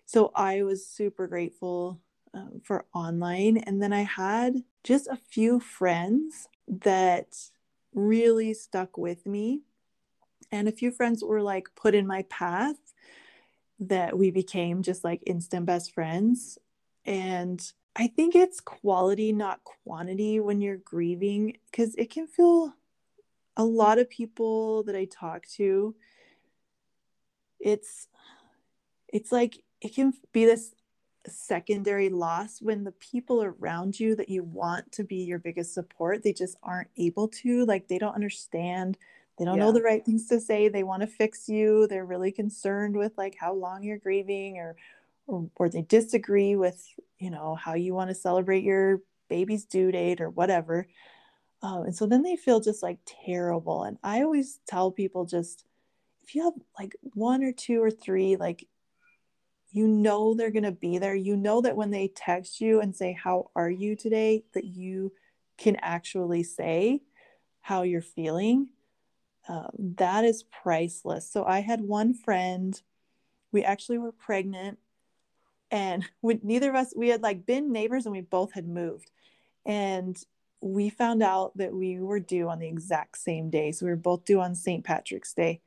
So 0.06 0.32
I 0.36 0.64
was 0.64 0.88
super 0.88 1.28
grateful 1.28 2.00
um, 2.34 2.62
for 2.64 2.86
online. 2.94 3.58
And 3.58 3.82
then 3.82 3.94
I 3.94 4.02
had 4.02 4.64
just 4.84 5.08
a 5.08 5.16
few 5.16 5.60
friends 5.60 6.48
that 6.68 7.36
really 7.94 8.54
stuck 8.54 8.98
with 8.98 9.26
me. 9.26 9.62
And 10.52 10.68
a 10.68 10.72
few 10.74 10.92
friends 10.92 11.24
were 11.24 11.42
like 11.42 11.68
put 11.76 11.96
in 11.96 12.08
my 12.08 12.24
path 12.24 12.78
that 13.80 14.18
we 14.18 14.32
became 14.32 14.82
just 14.82 15.04
like 15.04 15.22
instant 15.26 15.66
best 15.66 15.94
friends. 15.94 16.58
And 17.06 17.62
I 17.96 18.08
think 18.08 18.36
it's 18.36 18.60
quality, 18.60 19.32
not 19.32 19.64
quantity 19.64 20.40
when 20.40 20.62
you're 20.62 20.78
grieving, 20.78 21.58
because 21.72 21.96
it 21.96 22.10
can 22.10 22.28
feel 22.28 22.74
a 23.58 23.64
lot 23.64 24.00
of 24.00 24.10
people 24.10 24.84
that 24.84 24.96
I 24.96 25.06
talk 25.06 25.46
to, 25.56 25.96
it's 27.60 28.08
it's 29.10 29.32
like 29.32 29.64
it 29.82 29.94
can 29.96 30.14
be 30.32 30.46
this 30.46 30.74
secondary 31.28 32.10
loss 32.10 32.62
when 32.62 32.84
the 32.84 32.94
people 32.94 33.44
around 33.44 34.00
you 34.00 34.16
that 34.16 34.30
you 34.30 34.44
want 34.44 34.92
to 34.92 35.04
be 35.04 35.18
your 35.18 35.40
biggest 35.40 35.74
support 35.74 36.24
they 36.24 36.34
just 36.34 36.58
aren't 36.64 36.90
able 36.98 37.28
to 37.28 37.66
like 37.66 37.88
they 37.88 37.98
don't 37.98 38.16
understand 38.16 38.98
they 39.38 39.46
don't 39.46 39.58
yeah. 39.58 39.66
know 39.66 39.72
the 39.72 39.82
right 39.82 40.06
things 40.06 40.28
to 40.28 40.40
say 40.40 40.68
they 40.68 40.84
want 40.84 41.02
to 41.02 41.08
fix 41.08 41.50
you 41.50 41.88
they're 41.88 42.06
really 42.06 42.32
concerned 42.32 42.96
with 42.96 43.12
like 43.18 43.36
how 43.40 43.54
long 43.54 43.84
you're 43.84 43.98
grieving 43.98 44.58
or 44.58 44.76
or, 45.28 45.50
or 45.58 45.70
they 45.70 45.82
disagree 45.82 46.56
with 46.56 46.88
you 47.20 47.30
know 47.30 47.56
how 47.56 47.74
you 47.74 47.94
want 47.94 48.10
to 48.10 48.16
celebrate 48.16 48.64
your 48.64 49.02
baby's 49.30 49.66
due 49.66 49.92
date 49.92 50.22
or 50.22 50.30
whatever 50.30 50.88
um, 51.62 51.84
and 51.84 51.96
so 51.96 52.06
then 52.06 52.24
they 52.24 52.36
feel 52.36 52.60
just 52.60 52.82
like 52.82 53.00
terrible. 53.06 53.84
And 53.84 53.98
I 54.04 54.22
always 54.22 54.60
tell 54.68 54.92
people 54.92 55.26
just 55.26 55.66
if 56.24 56.36
you 56.36 56.44
have 56.44 56.54
like 56.78 56.96
one 57.14 57.44
or 57.44 57.52
two 57.52 57.82
or 57.82 57.92
three, 57.92 58.36
like 58.36 58.68
you 59.72 59.88
know 59.88 60.34
they're 60.34 60.52
going 60.52 60.64
to 60.64 60.72
be 60.72 60.98
there. 60.98 61.16
You 61.16 61.36
know 61.36 61.62
that 61.62 61.76
when 61.76 61.92
they 61.92 62.08
text 62.08 62.62
you 62.62 62.82
and 62.82 62.96
say, 62.96 63.14
How 63.14 63.52
are 63.56 63.70
you 63.70 63.96
today? 63.96 64.44
that 64.54 64.66
you 64.66 65.14
can 65.58 65.76
actually 65.82 66.44
say 66.44 67.02
how 67.62 67.84
you're 67.84 68.02
feeling. 68.02 68.70
Um, 69.48 69.70
that 69.98 70.24
is 70.24 70.44
priceless. 70.44 71.30
So 71.30 71.44
I 71.44 71.60
had 71.60 71.82
one 71.82 72.14
friend, 72.14 72.80
we 73.52 73.64
actually 73.64 73.98
were 73.98 74.12
pregnant, 74.12 74.78
and 75.72 76.08
we, 76.22 76.40
neither 76.44 76.70
of 76.70 76.76
us, 76.76 76.94
we 76.96 77.10
had 77.10 77.22
like 77.22 77.46
been 77.46 77.72
neighbors 77.72 78.06
and 78.06 78.14
we 78.14 78.22
both 78.22 78.54
had 78.54 78.68
moved. 78.68 79.12
And 79.66 80.18
we 80.62 80.90
found 80.90 81.24
out 81.24 81.56
that 81.58 81.74
we 81.74 82.00
were 82.00 82.20
due 82.20 82.50
on 82.50 82.60
the 82.60 82.68
exact 82.68 83.18
same 83.18 83.50
day. 83.50 83.72
So 83.72 83.86
we 83.86 83.92
were 83.92 83.98
both 83.98 84.26
due 84.26 84.42
on 84.42 84.56
St. 84.56 84.84
Patrick's 84.84 85.34
Day. 85.34 85.62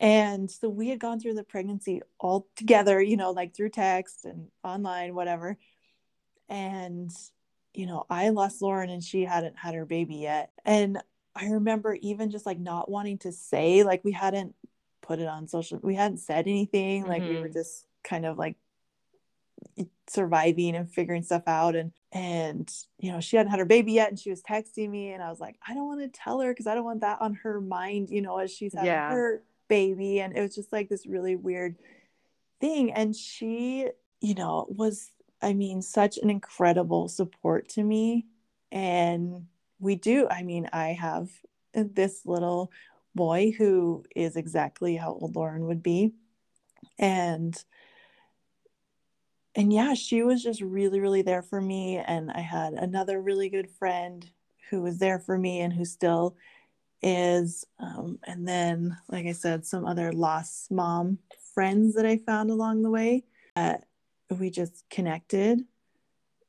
And 0.00 0.50
so 0.50 0.68
we 0.68 0.88
had 0.88 1.00
gone 1.00 1.18
through 1.18 1.34
the 1.34 1.44
pregnancy 1.44 2.02
all 2.18 2.46
together, 2.56 3.00
you 3.00 3.16
know, 3.16 3.32
like 3.32 3.54
through 3.54 3.70
text 3.70 4.24
and 4.24 4.48
online, 4.62 5.14
whatever. 5.14 5.58
And, 6.48 7.10
you 7.74 7.86
know, 7.86 8.06
I 8.08 8.28
lost 8.28 8.62
Lauren 8.62 8.90
and 8.90 9.02
she 9.02 9.24
hadn't 9.24 9.58
had 9.58 9.74
her 9.74 9.84
baby 9.84 10.16
yet. 10.16 10.52
And 10.64 10.98
I 11.34 11.48
remember 11.48 11.94
even 12.00 12.30
just 12.30 12.46
like 12.46 12.58
not 12.58 12.90
wanting 12.90 13.18
to 13.18 13.32
say, 13.32 13.82
like, 13.82 14.04
we 14.04 14.12
hadn't 14.12 14.54
put 15.02 15.18
it 15.18 15.26
on 15.26 15.48
social, 15.48 15.80
we 15.82 15.94
hadn't 15.94 16.18
said 16.18 16.46
anything. 16.46 17.06
Like, 17.06 17.22
mm-hmm. 17.22 17.30
we 17.30 17.40
were 17.40 17.46
mm-hmm. 17.46 17.58
just 17.58 17.86
kind 18.04 18.24
of 18.24 18.38
like 18.38 18.56
surviving 20.08 20.74
and 20.74 20.90
figuring 20.90 21.22
stuff 21.22 21.42
out 21.46 21.76
and 21.76 21.92
and 22.12 22.72
you 22.98 23.12
know 23.12 23.20
she 23.20 23.36
hadn't 23.36 23.50
had 23.50 23.58
her 23.58 23.66
baby 23.66 23.92
yet 23.92 24.08
and 24.08 24.18
she 24.18 24.30
was 24.30 24.42
texting 24.42 24.88
me 24.88 25.12
and 25.12 25.22
i 25.22 25.28
was 25.28 25.40
like 25.40 25.56
i 25.68 25.74
don't 25.74 25.86
want 25.86 26.00
to 26.00 26.08
tell 26.08 26.40
her 26.40 26.50
because 26.50 26.66
i 26.66 26.74
don't 26.74 26.84
want 26.84 27.00
that 27.02 27.20
on 27.20 27.34
her 27.34 27.60
mind 27.60 28.08
you 28.08 28.22
know 28.22 28.38
as 28.38 28.50
she's 28.50 28.72
having 28.72 28.86
yeah. 28.86 29.10
her 29.10 29.42
baby 29.68 30.20
and 30.20 30.36
it 30.36 30.40
was 30.40 30.54
just 30.54 30.72
like 30.72 30.88
this 30.88 31.06
really 31.06 31.36
weird 31.36 31.76
thing 32.60 32.92
and 32.92 33.14
she 33.14 33.88
you 34.20 34.34
know 34.34 34.66
was 34.68 35.12
i 35.42 35.52
mean 35.52 35.82
such 35.82 36.18
an 36.18 36.30
incredible 36.30 37.08
support 37.08 37.68
to 37.68 37.82
me 37.82 38.26
and 38.72 39.46
we 39.78 39.94
do 39.94 40.26
i 40.30 40.42
mean 40.42 40.68
i 40.72 40.88
have 40.88 41.28
this 41.74 42.24
little 42.24 42.72
boy 43.14 43.52
who 43.56 44.04
is 44.14 44.36
exactly 44.36 44.96
how 44.96 45.12
old 45.20 45.36
lauren 45.36 45.66
would 45.66 45.82
be 45.82 46.12
and 46.98 47.64
and 49.58 49.72
yeah, 49.72 49.94
she 49.94 50.22
was 50.22 50.40
just 50.40 50.60
really, 50.60 51.00
really 51.00 51.22
there 51.22 51.42
for 51.42 51.60
me. 51.60 51.98
And 51.98 52.30
I 52.30 52.40
had 52.40 52.74
another 52.74 53.20
really 53.20 53.48
good 53.48 53.68
friend 53.68 54.24
who 54.70 54.82
was 54.82 54.98
there 54.98 55.18
for 55.18 55.36
me 55.36 55.60
and 55.60 55.72
who 55.72 55.84
still 55.84 56.36
is. 57.02 57.64
Um, 57.78 58.18
and 58.24 58.46
then, 58.46 58.96
like 59.08 59.26
I 59.26 59.32
said, 59.32 59.66
some 59.66 59.86
other 59.86 60.12
lost 60.12 60.70
mom 60.70 61.18
friends 61.54 61.94
that 61.94 62.06
I 62.06 62.18
found 62.18 62.50
along 62.50 62.82
the 62.82 62.90
way 62.90 63.24
that 63.56 63.84
we 64.30 64.50
just 64.50 64.84
connected. 64.90 65.60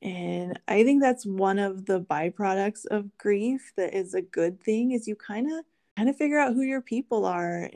And 0.01 0.59
I 0.67 0.83
think 0.83 1.01
that's 1.01 1.25
one 1.25 1.59
of 1.59 1.85
the 1.85 2.01
byproducts 2.01 2.85
of 2.85 3.17
grief 3.17 3.73
that 3.75 3.93
is 3.93 4.13
a 4.13 4.21
good 4.21 4.61
thing 4.63 4.91
is 4.91 5.07
you 5.07 5.15
kind 5.15 5.51
of 5.51 5.65
kind 5.97 6.09
of 6.09 6.15
figure 6.15 6.39
out 6.39 6.53
who 6.53 6.61
your 6.61 6.81
people 6.81 7.25
are. 7.25 7.69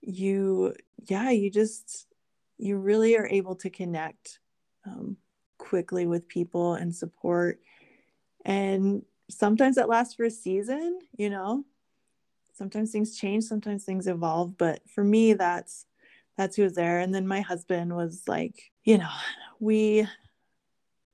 You 0.00 0.74
yeah, 1.08 1.30
you 1.30 1.50
just 1.50 2.06
you 2.58 2.78
really 2.78 3.16
are 3.16 3.26
able 3.26 3.56
to 3.56 3.70
connect 3.70 4.38
um, 4.86 5.16
quickly 5.58 6.06
with 6.06 6.28
people 6.28 6.74
and 6.74 6.94
support. 6.94 7.60
And 8.44 9.02
sometimes 9.28 9.76
that 9.76 9.88
lasts 9.88 10.14
for 10.14 10.24
a 10.24 10.30
season, 10.30 11.00
you 11.16 11.30
know. 11.30 11.64
Sometimes 12.56 12.90
things 12.90 13.16
change, 13.16 13.44
sometimes 13.44 13.84
things 13.84 14.06
evolve, 14.06 14.56
but 14.56 14.80
for 14.88 15.04
me 15.04 15.34
that's 15.34 15.86
that's 16.36 16.56
who 16.56 16.62
was 16.62 16.74
there. 16.74 17.00
And 17.00 17.14
then 17.14 17.26
my 17.26 17.40
husband 17.40 17.94
was 17.94 18.22
like, 18.26 18.70
you 18.84 18.98
know, 18.98 19.10
we 19.60 20.06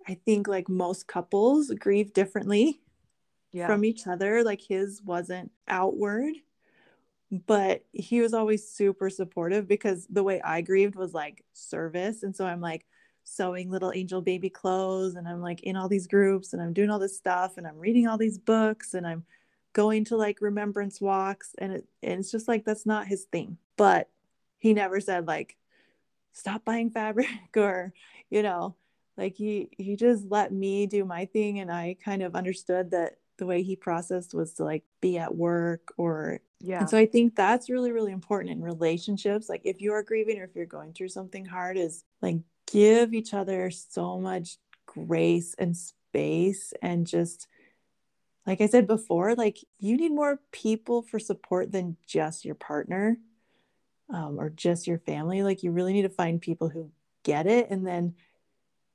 I 0.07 0.15
think 0.25 0.49
like 0.49 0.69
most 0.69 1.07
couples 1.07 1.71
grieve 1.79 2.13
differently 2.13 2.81
yeah. 3.53 3.67
from 3.67 3.85
each 3.85 4.07
other. 4.07 4.43
Like 4.45 4.61
his 4.61 5.03
wasn't 5.03 5.51
outward, 5.69 6.35
but 7.47 7.85
he 7.93 8.21
was 8.21 8.35
always 8.35 8.69
super 8.69 9.11
supportive 9.11 9.69
because 9.69 10.07
the 10.11 10.23
way 10.23 10.41
I 10.43 10.61
grieved 10.61 10.97
was 10.97 11.15
like 11.15 11.45
service. 11.53 12.23
And 12.23 12.35
so 12.35 12.47
I'm 12.47 12.61
like, 12.61 12.87
sewing 13.25 13.71
little 13.71 13.93
angel 13.95 14.21
baby 14.21 14.51
clothes 14.51 15.15
and 15.15 15.29
I'm 15.29 15.41
like 15.41 15.63
in 15.63 15.77
all 15.77 15.89
these 15.89 16.07
groups 16.07 16.53
and 16.53 16.63
I'm 16.63 16.73
doing 16.73 16.91
all 16.91 16.99
this 16.99 17.17
stuff 17.17 17.57
and 17.57 17.67
I'm 17.67 17.79
reading 17.79 18.09
all 18.09 18.19
these 18.19 18.39
books 18.39 18.95
and 18.95 19.07
I'm 19.07 19.25
going 19.73 20.05
to 20.07 20.17
like 20.17 20.41
remembrance 20.41 21.01
walks 21.01 21.55
and, 21.59 21.73
it, 21.73 21.85
and 22.03 22.21
it's 22.21 22.31
just 22.31 22.49
like 22.49 22.65
that's 22.65 22.87
not 22.87 23.07
his 23.07 23.25
thing. 23.25 23.59
But 23.77 24.09
he 24.59 24.75
never 24.75 25.01
said 25.01 25.27
like 25.27 25.57
stop 26.33 26.65
buying 26.65 26.91
fabric 26.91 27.29
or 27.57 27.93
you 28.31 28.43
know 28.43 28.75
like 29.17 29.35
he 29.35 29.69
he 29.77 29.97
just 29.97 30.25
let 30.31 30.53
me 30.53 30.87
do 30.87 31.05
my 31.05 31.27
thing 31.27 31.59
and 31.59 31.71
i 31.71 31.97
kind 32.03 32.23
of 32.23 32.35
understood 32.35 32.91
that 32.91 33.17
the 33.39 33.47
way 33.47 33.63
he 33.63 33.77
processed 33.77 34.35
was 34.35 34.55
to 34.55 34.65
like 34.65 34.85
be 35.01 35.19
at 35.19 35.35
work 35.35 35.93
or 35.97 36.41
yeah 36.61 36.81
and 36.81 36.89
so 36.89 36.97
i 36.97 37.05
think 37.05 37.35
that's 37.35 37.69
really 37.69 37.93
really 37.93 38.13
important 38.13 38.53
in 38.53 38.63
relationships 38.63 39.49
like 39.49 39.63
if 39.65 39.81
you 39.81 39.93
are 39.93 40.03
grieving 40.03 40.39
or 40.39 40.45
if 40.45 40.55
you're 40.55 40.65
going 40.65 40.93
through 40.93 41.09
something 41.09 41.45
hard 41.45 41.77
is 41.77 42.05
like 42.21 42.37
give 42.71 43.13
each 43.13 43.35
other 43.35 43.71
so 43.71 44.19
much 44.19 44.57
grace 44.87 45.55
and 45.59 45.77
space 45.77 46.73
and 46.83 47.07
just 47.07 47.49
like 48.47 48.61
i 48.61 48.67
said 48.67 48.87
before 48.87 49.35
like 49.35 49.59
you 49.79 49.97
need 49.97 50.13
more 50.13 50.41
people 50.51 51.03
for 51.03 51.19
support 51.19 51.73
than 51.73 51.97
just 52.07 52.45
your 52.45 52.55
partner 52.55 53.17
um, 54.13 54.39
or 54.39 54.51
just 54.51 54.87
your 54.87 54.99
family 54.99 55.43
like 55.43 55.63
you 55.63 55.71
really 55.71 55.93
need 55.93 56.03
to 56.03 56.09
find 56.09 56.41
people 56.41 56.69
who 56.69 56.91
get 57.23 57.47
it 57.47 57.71
and 57.71 57.87
then 57.87 58.15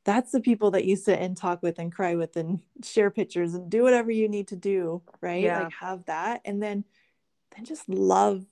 that's 0.04 0.32
the 0.32 0.39
people 0.39 0.72
that 0.72 0.86
you 0.86 0.95
sit 0.95 1.20
and 1.20 1.36
talk 1.36 1.62
with 1.62 1.80
and 1.80 1.93
cry 1.93 2.16
with 2.16 2.38
and 2.38 2.60
share 2.84 3.12
pictures 3.12 3.54
and 3.54 3.70
do 3.70 3.84
whatever 3.84 4.12
you 4.12 4.30
need 4.30 4.48
to 4.48 4.56
do 4.56 5.02
right 5.22 5.43
yeah. 5.43 5.64
like 5.64 5.74
have 5.74 6.06
that 6.06 6.41
and 6.45 6.62
then 6.62 6.84
then 7.56 7.66
just 7.66 7.88
love 7.89 8.45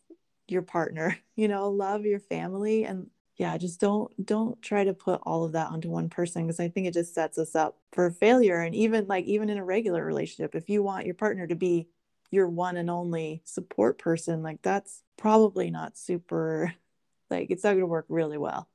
your 0.48 0.62
partner 0.62 1.18
you 1.36 1.48
know 1.48 1.70
love 1.70 2.06
your 2.06 2.20
family 2.20 2.86
and 2.86 3.10
yeah 3.38 3.58
just 3.58 3.80
don't 3.80 4.26
don't 4.26 4.62
try 4.62 4.84
to 4.84 4.94
put 4.94 5.20
all 5.24 5.44
of 5.44 5.52
that 5.54 5.70
onto 5.72 5.90
one 5.90 6.10
person 6.10 6.46
because 6.46 6.60
i 6.60 6.68
think 6.68 6.88
it 6.88 6.94
just 6.94 7.14
sets 7.14 7.38
us 7.38 7.56
up 7.56 7.78
for 7.92 8.10
failure 8.12 8.60
and 8.62 8.76
even 8.76 9.06
like 9.08 9.26
even 9.26 9.50
in 9.50 9.58
a 9.58 9.66
regular 9.66 10.04
relationship 10.06 10.56
if 10.56 10.70
you 10.70 10.84
want 10.84 11.06
your 11.06 11.16
partner 11.16 11.46
to 11.48 11.56
be 11.56 11.88
your 12.32 12.48
one 12.48 12.78
and 12.78 12.90
only 12.90 13.42
support 13.46 13.98
person 13.98 14.42
like 14.44 14.62
that's 14.62 15.04
probably 15.18 15.70
not 15.70 15.98
super 15.98 16.74
like 17.30 17.50
it's 17.50 17.64
not 17.64 17.72
going 17.72 17.82
to 17.82 17.88
work 17.88 18.06
really 18.10 18.38
well 18.38 18.68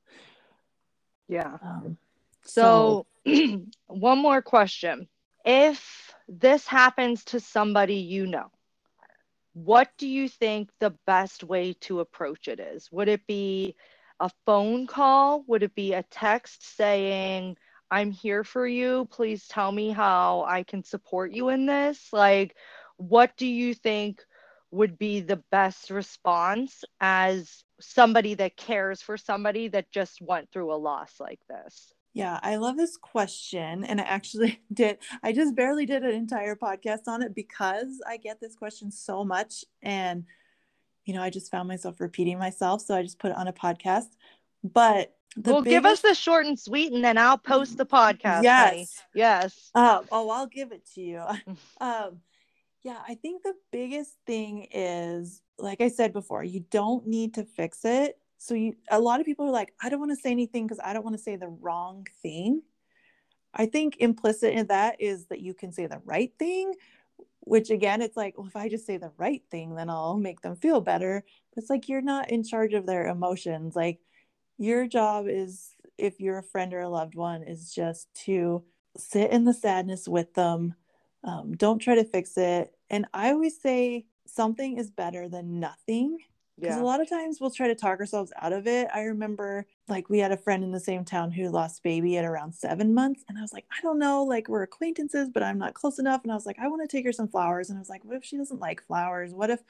yeah 1.29 1.57
um, 1.63 1.97
so, 2.45 3.07
so 3.25 3.63
one 3.87 4.19
more 4.19 4.43
question. 4.43 5.09
If 5.45 6.13
this 6.29 6.67
happens 6.67 7.25
to 7.27 7.41
somebody 7.41 7.97
you 7.97 8.27
know, 8.27 8.51
what 9.53 9.91
do 9.99 10.07
you 10.07 10.29
think 10.29 10.71
the 10.79 10.95
best 11.07 11.45
way 11.45 11.75
to 11.81 12.01
approach 12.01 12.49
it 12.49 12.61
is? 12.61 12.91
Would 12.93 13.09
it 13.09 13.27
be 13.27 13.77
a 14.21 14.31
phone 14.47 14.87
call? 14.87 15.43
Would 15.49 15.62
it 15.62 15.75
be 15.75 15.95
a 15.95 16.05
text 16.05 16.77
saying, 16.77 17.57
I'm 17.91 18.12
here 18.12 18.45
for 18.45 18.66
you. 18.66 19.09
Please 19.11 19.49
tell 19.49 19.73
me 19.73 19.91
how 19.91 20.45
I 20.47 20.62
can 20.62 20.85
support 20.85 21.33
you 21.33 21.49
in 21.49 21.66
this? 21.66 22.12
Like, 22.12 22.55
what 22.99 23.37
do 23.37 23.47
you 23.47 23.75
think 23.75 24.23
would 24.71 24.99
be 24.99 25.21
the 25.21 25.43
best 25.51 25.91
response 25.91 26.85
as 27.01 27.64
somebody 27.81 28.35
that 28.35 28.57
cares 28.57 29.03
for 29.03 29.16
somebody 29.16 29.68
that 29.68 29.91
just 29.91 30.21
went 30.21 30.51
through 30.53 30.73
a 30.73 30.77
loss 30.77 31.14
like 31.18 31.41
this? 31.49 31.93
Yeah, 32.12 32.39
I 32.43 32.57
love 32.57 32.77
this 32.77 32.97
question. 32.97 33.85
And 33.85 34.01
I 34.01 34.05
actually 34.05 34.61
did, 34.73 34.99
I 35.23 35.33
just 35.33 35.57
barely 35.57 35.87
did 35.87 36.05
an 36.05 36.14
entire 36.14 36.55
podcast 36.55 37.09
on 37.09 37.23
it 37.23 37.35
because 37.35 38.01
I 38.07 38.16
get 38.16 38.41
this 38.41 38.55
question 38.55 38.93
so 38.93 39.25
much. 39.25 39.64
And, 39.83 40.25
you 41.11 41.17
know, 41.17 41.23
I 41.23 41.31
just 41.31 41.51
found 41.51 41.67
myself 41.67 42.01
repeating 42.01 42.39
myself. 42.39 42.83
So 42.83 42.95
I 42.95 43.03
just 43.03 43.19
put 43.19 43.33
it 43.33 43.37
on 43.37 43.49
a 43.49 43.53
podcast. 43.53 44.09
But 44.63 45.13
well, 45.37 45.63
biggest... 45.63 45.71
give 45.71 45.87
us 45.87 46.01
the 46.01 46.15
short 46.15 46.47
and 46.47 46.59
sweet, 46.59 46.93
and 46.93 47.05
then 47.05 47.19
I'll 47.19 47.39
post 47.39 47.77
the 47.77 47.87
podcast. 47.87 48.45
Yes. 48.45 48.71
Honey. 48.71 48.89
Yes. 49.15 49.71
Uh, 49.75 50.03
oh, 50.13 50.31
I'll 50.31 50.47
give 50.47 50.71
it 50.71 50.87
to 50.95 51.01
you. 51.01 51.23
um, 51.81 52.21
yeah, 52.83 52.99
I 53.09 53.15
think 53.17 53.43
the 53.43 53.55
biggest 53.73 54.15
thing 54.25 54.69
is, 54.73 55.43
like 55.59 55.81
I 55.81 55.89
said 55.89 56.13
before, 56.13 56.45
you 56.45 56.65
don't 56.71 57.07
need 57.07 57.35
to 57.35 57.45
fix 57.45 57.85
it 57.85 58.17
so 58.41 58.55
you, 58.55 58.75
a 58.91 58.99
lot 58.99 59.21
of 59.21 59.27
people 59.27 59.47
are 59.47 59.53
like, 59.53 59.75
I 59.83 59.91
don't 59.91 60.01
want 60.01 60.13
to 60.13 60.17
say 60.17 60.31
anything 60.31 60.67
because 60.67 60.81
I 60.83 60.95
don't 60.95 61.05
want 61.05 61.15
to 61.15 61.23
say 61.23 61.37
the 61.37 61.49
wrong 61.49 62.07
thing. 62.23 62.63
I 63.53 63.67
think 63.67 63.99
implicit 63.99 64.55
in 64.55 64.69
that 64.69 64.97
is 64.99 65.27
that 65.27 65.41
you 65.41 65.53
can 65.53 65.73
say 65.73 65.87
the 65.87 66.01
right 66.07 66.33
thing, 66.39 66.73
which 67.51 67.70
again, 67.70 68.01
it's 68.01 68.16
like, 68.16 68.38
well, 68.38 68.46
if 68.46 68.55
I 68.55 68.68
just 68.68 68.86
say 68.86 68.96
the 68.96 69.11
right 69.16 69.42
thing, 69.51 69.74
then 69.74 69.90
I'll 69.90 70.16
make 70.16 70.40
them 70.40 70.55
feel 70.55 70.80
better. 70.80 71.24
But 71.53 71.61
it's 71.61 71.68
like 71.68 71.88
you're 71.88 72.01
not 72.01 72.30
in 72.30 72.44
charge 72.44 72.74
of 72.74 72.86
their 72.86 73.09
emotions. 73.09 73.74
Like 73.74 73.98
your 74.57 74.86
job 74.86 75.26
is, 75.28 75.74
if 75.98 76.20
you're 76.20 76.38
a 76.38 76.44
friend 76.44 76.72
or 76.72 76.82
a 76.82 76.88
loved 76.88 77.16
one, 77.16 77.42
is 77.42 77.74
just 77.74 78.07
to 78.26 78.62
sit 78.96 79.32
in 79.32 79.46
the 79.46 79.53
sadness 79.53 80.07
with 80.07 80.32
them. 80.34 80.76
Um, 81.24 81.57
don't 81.57 81.80
try 81.80 81.96
to 81.96 82.05
fix 82.05 82.38
it. 82.38 82.72
And 82.88 83.07
I 83.12 83.32
always 83.32 83.61
say 83.61 84.07
something 84.26 84.78
is 84.78 84.92
better 84.92 85.28
than 85.28 85.59
nothing 85.59 86.18
because 86.61 86.77
yeah. 86.77 86.83
a 86.83 86.85
lot 86.85 87.01
of 87.01 87.09
times 87.09 87.41
we'll 87.41 87.51
try 87.51 87.69
to 87.69 87.75
talk 87.75 87.99
ourselves 87.99 88.33
out 88.41 88.53
of 88.53 88.67
it. 88.67 88.89
I 88.95 89.03
remember 89.03 89.67
like 89.89 90.09
we 90.11 90.19
had 90.19 90.33
a 90.33 90.37
friend 90.37 90.63
in 90.63 90.73
the 90.73 90.81
same 90.81 91.05
town 91.05 91.31
who 91.31 91.49
lost 91.49 91.83
baby 91.83 92.17
at 92.19 92.25
around 92.25 92.55
seven 92.55 92.93
months. 92.95 93.25
And 93.29 93.39
I 93.39 93.41
was 93.41 93.53
like, 93.53 93.65
I 93.77 93.81
don't 93.83 93.99
know, 93.99 94.25
like 94.25 94.49
we're 94.49 94.63
acquaintances, 94.63 95.31
but 95.33 95.43
I'm 95.43 95.59
not 95.59 95.75
close 95.75 95.99
enough. 95.99 96.23
And 96.23 96.33
I 96.33 96.35
was 96.35 96.47
like, 96.47 96.59
I 96.59 96.69
want 96.69 96.89
to 96.89 96.97
take 96.97 97.07
her 97.07 97.13
some 97.13 97.29
flowers. 97.29 97.71
And 97.71 97.79
I 97.79 97.81
was 97.81 97.89
like, 97.89 98.05
what 98.05 98.17
if 98.17 98.25
she 98.25 98.37
doesn't 98.37 98.61
like 98.61 98.87
flowers? 98.87 99.33
What 99.33 99.51
if, 99.51 99.61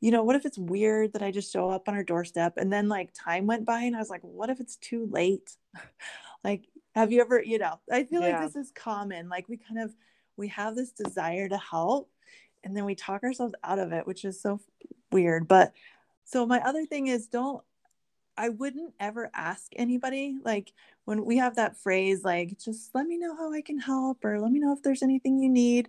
you 0.00 0.10
know, 0.10 0.22
what 0.22 0.36
if 0.36 0.46
it's 0.46 0.58
weird 0.58 1.12
that 1.12 1.22
I 1.22 1.30
just 1.30 1.52
show 1.52 1.70
up 1.70 1.88
on 1.88 1.94
her 1.94 2.04
doorstep? 2.04 2.54
And 2.56 2.72
then 2.72 2.88
like 2.88 3.10
time 3.12 3.46
went 3.46 3.64
by 3.64 3.80
and 3.80 3.96
I 3.96 3.98
was 3.98 4.10
like, 4.10 4.22
what 4.22 4.50
if 4.50 4.60
it's 4.60 4.76
too 4.76 5.08
late? 5.10 5.56
like, 6.44 6.64
have 6.94 7.10
you 7.12 7.20
ever, 7.20 7.42
you 7.42 7.58
know, 7.58 7.80
I 7.90 8.04
feel 8.04 8.22
yeah. 8.22 8.40
like 8.40 8.52
this 8.52 8.56
is 8.56 8.72
common. 8.72 9.28
Like 9.28 9.48
we 9.48 9.56
kind 9.56 9.80
of, 9.80 9.94
we 10.36 10.48
have 10.48 10.74
this 10.74 10.92
desire 10.92 11.48
to 11.48 11.58
help 11.58 12.10
and 12.64 12.76
then 12.76 12.84
we 12.84 12.94
talk 12.94 13.22
ourselves 13.22 13.54
out 13.64 13.78
of 13.78 13.92
it, 13.92 14.06
which 14.06 14.24
is 14.24 14.40
so 14.40 14.60
weird. 15.10 15.48
But 15.48 15.72
so 16.24 16.46
my 16.46 16.60
other 16.60 16.86
thing 16.86 17.08
is 17.08 17.26
don't 17.26 17.62
I 18.36 18.48
wouldn't 18.48 18.94
ever 18.98 19.30
ask 19.34 19.72
anybody 19.76 20.36
like 20.44 20.72
when 21.04 21.24
we 21.24 21.36
have 21.38 21.56
that 21.56 21.76
phrase 21.76 22.24
like 22.24 22.58
just 22.58 22.94
let 22.94 23.06
me 23.06 23.18
know 23.18 23.36
how 23.36 23.52
I 23.52 23.60
can 23.60 23.78
help 23.78 24.24
or 24.24 24.40
let 24.40 24.50
me 24.50 24.58
know 24.58 24.72
if 24.72 24.82
there's 24.82 25.02
anything 25.02 25.38
you 25.38 25.50
need. 25.50 25.88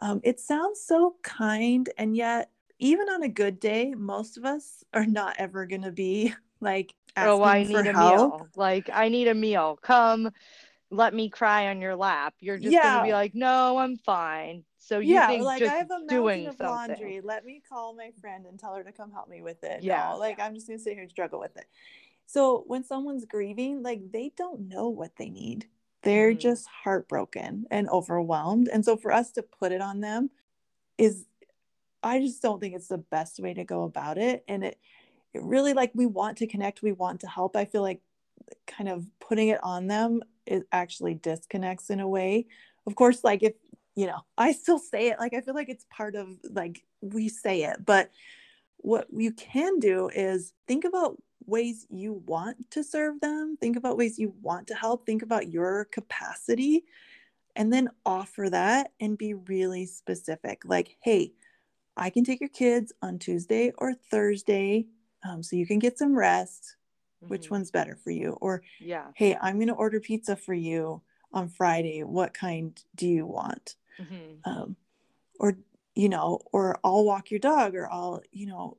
Um, 0.00 0.20
it 0.24 0.40
sounds 0.40 0.80
so 0.80 1.16
kind 1.22 1.88
and 1.98 2.16
yet 2.16 2.50
even 2.78 3.08
on 3.08 3.22
a 3.22 3.28
good 3.28 3.58
day 3.58 3.94
most 3.96 4.36
of 4.36 4.44
us 4.44 4.84
are 4.94 5.06
not 5.06 5.34
ever 5.38 5.66
going 5.66 5.82
to 5.82 5.90
be 5.90 6.34
like 6.60 6.94
oh 7.16 7.42
I 7.42 7.64
need 7.64 7.86
a 7.86 7.92
help. 7.92 8.40
meal 8.40 8.48
like 8.56 8.90
I 8.92 9.08
need 9.08 9.28
a 9.28 9.34
meal 9.34 9.78
come 9.82 10.30
let 10.90 11.14
me 11.14 11.28
cry 11.28 11.68
on 11.68 11.80
your 11.80 11.96
lap 11.96 12.34
you're 12.40 12.58
just 12.58 12.72
yeah. 12.72 12.82
going 12.82 12.98
to 12.98 13.08
be 13.08 13.12
like 13.12 13.34
no 13.34 13.78
I'm 13.78 13.96
fine 13.96 14.64
so 14.88 15.00
you 15.00 15.16
yeah, 15.16 15.26
think 15.26 15.44
like 15.44 15.58
just 15.58 15.70
I 15.70 15.76
have 15.76 15.90
a 15.90 16.06
doing 16.08 16.46
of 16.46 16.56
something. 16.56 16.66
laundry. 16.66 17.20
Let 17.22 17.44
me 17.44 17.60
call 17.68 17.94
my 17.94 18.10
friend 18.22 18.46
and 18.46 18.58
tell 18.58 18.74
her 18.74 18.82
to 18.82 18.90
come 18.90 19.12
help 19.12 19.28
me 19.28 19.42
with 19.42 19.62
it. 19.62 19.82
Yeah, 19.82 20.12
no, 20.12 20.18
like 20.18 20.40
I'm 20.40 20.54
just 20.54 20.66
gonna 20.66 20.78
sit 20.78 20.94
here 20.94 21.02
and 21.02 21.10
struggle 21.10 21.38
with 21.38 21.54
it. 21.58 21.66
So 22.24 22.64
when 22.66 22.84
someone's 22.84 23.26
grieving, 23.26 23.82
like 23.82 24.00
they 24.10 24.32
don't 24.34 24.66
know 24.66 24.88
what 24.88 25.10
they 25.18 25.28
need. 25.28 25.66
They're 26.04 26.30
mm-hmm. 26.30 26.38
just 26.38 26.66
heartbroken 26.84 27.66
and 27.70 27.86
overwhelmed. 27.90 28.70
And 28.72 28.82
so 28.82 28.96
for 28.96 29.12
us 29.12 29.30
to 29.32 29.42
put 29.42 29.72
it 29.72 29.82
on 29.82 30.00
them 30.00 30.30
is 30.96 31.26
I 32.02 32.20
just 32.20 32.40
don't 32.40 32.58
think 32.58 32.74
it's 32.74 32.88
the 32.88 32.96
best 32.96 33.40
way 33.40 33.52
to 33.52 33.64
go 33.64 33.82
about 33.82 34.16
it. 34.16 34.42
And 34.48 34.64
it 34.64 34.78
it 35.34 35.42
really 35.42 35.74
like 35.74 35.90
we 35.94 36.06
want 36.06 36.38
to 36.38 36.46
connect, 36.46 36.80
we 36.80 36.92
want 36.92 37.20
to 37.20 37.26
help. 37.26 37.56
I 37.56 37.66
feel 37.66 37.82
like 37.82 38.00
kind 38.66 38.88
of 38.88 39.04
putting 39.20 39.48
it 39.48 39.60
on 39.62 39.86
them 39.86 40.22
it 40.46 40.66
actually 40.72 41.12
disconnects 41.12 41.90
in 41.90 42.00
a 42.00 42.08
way. 42.08 42.46
Of 42.86 42.94
course, 42.94 43.22
like 43.22 43.42
if 43.42 43.52
you 43.98 44.06
know, 44.06 44.20
I 44.36 44.52
still 44.52 44.78
say 44.78 45.08
it 45.08 45.18
like 45.18 45.34
I 45.34 45.40
feel 45.40 45.54
like 45.54 45.68
it's 45.68 45.84
part 45.90 46.14
of 46.14 46.28
like 46.48 46.84
we 47.00 47.28
say 47.28 47.64
it, 47.64 47.84
but 47.84 48.12
what 48.76 49.08
you 49.12 49.32
can 49.32 49.80
do 49.80 50.08
is 50.08 50.52
think 50.68 50.84
about 50.84 51.20
ways 51.46 51.84
you 51.90 52.22
want 52.24 52.70
to 52.70 52.84
serve 52.84 53.20
them, 53.20 53.56
think 53.60 53.76
about 53.76 53.96
ways 53.96 54.16
you 54.16 54.32
want 54.40 54.68
to 54.68 54.74
help, 54.76 55.04
think 55.04 55.22
about 55.22 55.50
your 55.50 55.86
capacity, 55.86 56.84
and 57.56 57.72
then 57.72 57.88
offer 58.06 58.48
that 58.48 58.92
and 59.00 59.18
be 59.18 59.34
really 59.34 59.84
specific. 59.84 60.62
Like, 60.64 60.96
hey, 61.00 61.32
I 61.96 62.10
can 62.10 62.22
take 62.22 62.38
your 62.38 62.50
kids 62.50 62.92
on 63.02 63.18
Tuesday 63.18 63.72
or 63.78 63.94
Thursday 63.94 64.86
um, 65.28 65.42
so 65.42 65.56
you 65.56 65.66
can 65.66 65.80
get 65.80 65.98
some 65.98 66.16
rest. 66.16 66.76
Mm-hmm. 67.20 67.30
Which 67.30 67.50
one's 67.50 67.72
better 67.72 67.96
for 67.96 68.12
you? 68.12 68.38
Or, 68.40 68.62
yeah, 68.78 69.06
hey, 69.16 69.36
I'm 69.42 69.56
going 69.56 69.66
to 69.66 69.74
order 69.74 69.98
pizza 69.98 70.36
for 70.36 70.54
you 70.54 71.02
on 71.32 71.48
Friday. 71.48 72.04
What 72.04 72.32
kind 72.32 72.80
do 72.94 73.08
you 73.08 73.26
want? 73.26 73.74
Mm-hmm. 74.00 74.50
um, 74.50 74.76
or 75.38 75.56
you 75.94 76.08
know 76.08 76.40
or 76.52 76.78
i'll 76.84 77.04
walk 77.04 77.30
your 77.30 77.40
dog 77.40 77.74
or 77.74 77.90
i'll 77.90 78.22
you 78.30 78.46
know 78.46 78.76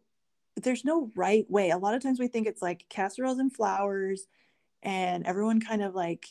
there's 0.55 0.86
no 0.86 1.11
right 1.15 1.49
way 1.49 1.70
a 1.70 1.78
lot 1.78 1.93
of 1.93 2.01
times 2.01 2.20
we 2.20 2.28
think 2.28 2.47
it's 2.47 2.61
like 2.61 2.86
casseroles 2.89 3.39
and 3.39 3.53
flowers 3.53 4.28
and 4.82 5.26
everyone 5.26 5.59
kind 5.59 5.82
of 5.82 5.93
like 5.93 6.28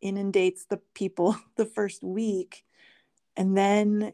inundates 0.00 0.66
the 0.66 0.80
people 0.94 1.36
the 1.56 1.66
first 1.66 2.02
week 2.02 2.64
and 3.36 3.56
then 3.56 4.12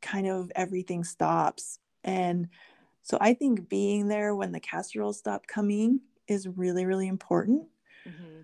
kind 0.00 0.26
of 0.26 0.50
everything 0.56 1.04
stops 1.04 1.78
and 2.02 2.48
so 3.02 3.18
i 3.20 3.34
think 3.34 3.68
being 3.68 4.08
there 4.08 4.34
when 4.34 4.50
the 4.50 4.60
casseroles 4.60 5.18
stop 5.18 5.46
coming 5.46 6.00
is 6.26 6.48
really 6.48 6.86
really 6.86 7.08
important 7.08 7.64
mm-hmm. 8.06 8.40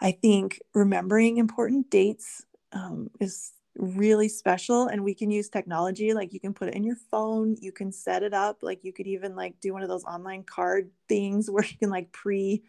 i 0.00 0.10
think 0.10 0.60
remembering 0.74 1.38
important 1.38 1.88
dates 1.88 2.44
um, 2.72 3.10
is 3.20 3.52
really 3.76 4.28
special 4.28 4.88
and 4.88 5.02
we 5.02 5.14
can 5.14 5.30
use 5.30 5.48
technology 5.48 6.12
like 6.12 6.34
you 6.34 6.40
can 6.40 6.52
put 6.52 6.68
it 6.68 6.74
in 6.74 6.84
your 6.84 6.96
phone 7.10 7.56
you 7.58 7.72
can 7.72 7.90
set 7.90 8.22
it 8.22 8.34
up 8.34 8.58
like 8.62 8.84
you 8.84 8.92
could 8.92 9.06
even 9.06 9.34
like 9.34 9.58
do 9.62 9.72
one 9.72 9.82
of 9.82 9.88
those 9.88 10.04
online 10.04 10.42
card 10.42 10.90
things 11.08 11.50
where 11.50 11.64
you 11.64 11.76
can 11.78 11.90
like 11.90 12.12
pre 12.12 12.62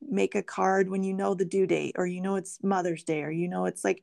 make 0.00 0.34
a 0.34 0.42
card 0.42 0.88
when 0.88 1.02
you 1.02 1.14
know 1.14 1.34
the 1.34 1.44
due 1.44 1.66
date 1.66 1.94
or 1.98 2.06
you 2.06 2.20
know 2.20 2.36
it's 2.36 2.62
Mother's 2.62 3.02
Day 3.02 3.22
or 3.22 3.30
you 3.30 3.48
know 3.48 3.66
it's 3.66 3.84
like 3.84 4.02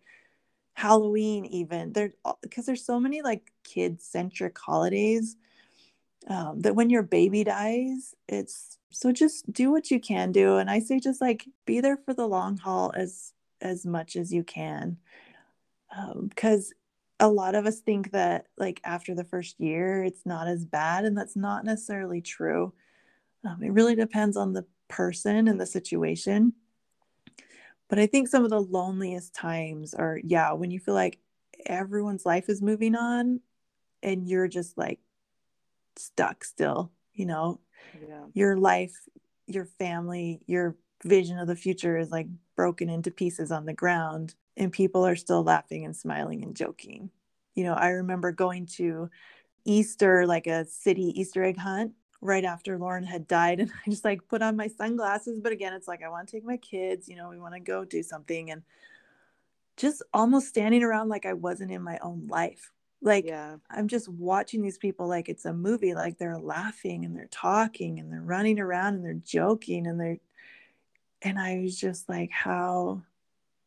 Halloween 0.73 1.45
even. 1.45 1.93
There 1.93 2.13
because 2.41 2.65
there's 2.65 2.85
so 2.85 2.99
many 2.99 3.21
like 3.21 3.51
kid 3.63 4.01
centric 4.01 4.57
holidays 4.57 5.35
um, 6.27 6.61
that 6.61 6.75
when 6.75 6.89
your 6.89 7.03
baby 7.03 7.43
dies, 7.43 8.15
it's 8.27 8.77
so 8.91 9.11
just 9.11 9.51
do 9.51 9.71
what 9.71 9.91
you 9.91 9.99
can 9.99 10.31
do 10.31 10.57
and 10.57 10.69
I 10.69 10.79
say 10.79 10.99
just 10.99 11.21
like 11.21 11.47
be 11.65 11.81
there 11.81 11.97
for 11.97 12.13
the 12.13 12.27
long 12.27 12.57
haul 12.57 12.91
as 12.95 13.33
as 13.61 13.85
much 13.85 14.15
as 14.15 14.31
you 14.31 14.43
can 14.43 14.97
because 16.27 16.73
um, 17.19 17.27
a 17.27 17.31
lot 17.31 17.55
of 17.55 17.65
us 17.65 17.79
think 17.79 18.11
that 18.11 18.47
like 18.57 18.81
after 18.83 19.13
the 19.15 19.23
first 19.23 19.59
year 19.59 20.03
it's 20.03 20.25
not 20.25 20.47
as 20.47 20.65
bad 20.65 21.05
and 21.05 21.17
that's 21.17 21.35
not 21.35 21.65
necessarily 21.65 22.21
true. 22.21 22.73
Um, 23.45 23.61
it 23.61 23.71
really 23.71 23.95
depends 23.95 24.37
on 24.37 24.53
the 24.53 24.65
person 24.87 25.47
and 25.47 25.59
the 25.59 25.65
situation. 25.65 26.53
But 27.89 27.99
i 27.99 28.07
think 28.07 28.27
some 28.27 28.43
of 28.43 28.49
the 28.49 28.61
loneliest 28.61 29.35
times 29.35 29.93
are 29.93 30.19
yeah 30.23 30.53
when 30.53 30.71
you 30.71 30.79
feel 30.79 30.95
like 30.95 31.19
everyone's 31.65 32.25
life 32.25 32.49
is 32.49 32.61
moving 32.61 32.95
on 32.95 33.39
and 34.01 34.27
you're 34.27 34.47
just 34.47 34.77
like 34.77 34.99
stuck 35.95 36.43
still 36.43 36.91
you 37.13 37.25
know? 37.25 37.59
Yeah. 38.07 38.23
your 38.33 38.57
life 38.57 38.95
your 39.45 39.65
family 39.65 40.41
your 40.47 40.75
vision 41.03 41.37
of 41.37 41.47
the 41.47 41.55
future 41.55 41.97
is 41.97 42.09
like 42.09 42.27
broken 42.55 42.89
into 42.89 43.11
pieces 43.11 43.51
on 43.51 43.65
the 43.65 43.73
ground 43.73 44.35
and 44.57 44.71
people 44.71 45.05
are 45.05 45.15
still 45.15 45.43
laughing 45.43 45.85
and 45.85 45.95
smiling 45.95 46.43
and 46.43 46.55
joking. 46.55 47.09
You 47.55 47.63
know, 47.65 47.73
I 47.73 47.89
remember 47.89 48.31
going 48.31 48.65
to 48.77 49.09
Easter, 49.65 50.25
like 50.25 50.47
a 50.47 50.65
city 50.65 51.19
Easter 51.19 51.43
egg 51.43 51.57
hunt 51.57 51.93
right 52.21 52.45
after 52.45 52.77
Lauren 52.77 53.03
had 53.03 53.27
died. 53.27 53.59
And 53.61 53.71
I 53.71 53.89
just 53.89 54.05
like 54.05 54.27
put 54.27 54.41
on 54.41 54.55
my 54.55 54.67
sunglasses. 54.67 55.39
But 55.39 55.51
again, 55.51 55.73
it's 55.73 55.87
like, 55.87 56.03
I 56.03 56.09
want 56.09 56.27
to 56.27 56.31
take 56.31 56.45
my 56.45 56.57
kids, 56.57 57.07
you 57.07 57.15
know, 57.15 57.29
we 57.29 57.39
want 57.39 57.53
to 57.53 57.59
go 57.59 57.85
do 57.85 58.03
something. 58.03 58.51
And 58.51 58.63
just 59.75 60.03
almost 60.13 60.47
standing 60.47 60.83
around 60.83 61.09
like 61.09 61.25
I 61.25 61.33
wasn't 61.33 61.71
in 61.71 61.81
my 61.81 61.97
own 62.01 62.27
life. 62.27 62.71
Like 63.01 63.25
yeah. 63.25 63.57
I'm 63.69 63.87
just 63.87 64.07
watching 64.07 64.61
these 64.61 64.77
people 64.77 65.07
like 65.07 65.29
it's 65.29 65.45
a 65.45 65.53
movie, 65.53 65.93
like 65.93 66.17
they're 66.17 66.37
laughing 66.37 67.05
and 67.05 67.15
they're 67.15 67.27
talking 67.31 67.99
and 67.99 68.11
they're 68.11 68.21
running 68.21 68.59
around 68.59 68.95
and 68.95 69.05
they're 69.05 69.13
joking 69.13 69.87
and 69.87 69.99
they're, 69.99 70.19
and 71.23 71.39
I 71.39 71.59
was 71.59 71.79
just 71.79 72.09
like, 72.09 72.31
how, 72.31 73.01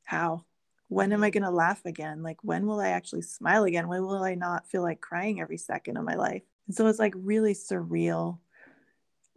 how, 0.05 0.45
when 0.89 1.13
am 1.13 1.25
I 1.25 1.31
going 1.31 1.43
to 1.43 1.51
laugh 1.51 1.85
again? 1.85 2.23
Like, 2.23 2.39
when 2.43 2.67
will 2.67 2.81
I 2.81 2.89
actually 2.89 3.23
smile 3.23 3.65
again? 3.65 3.89
When 3.89 4.05
will 4.05 4.23
I 4.23 4.35
not 4.35 4.69
feel 4.69 4.83
like 4.83 5.01
crying 5.01 5.41
every 5.41 5.57
second 5.57 5.97
of 5.97 6.05
my 6.05 6.15
life? 6.15 6.43
And 6.67 6.77
so 6.77 6.87
it's 6.87 6.99
like 6.99 7.15
really 7.17 7.55
surreal. 7.55 8.39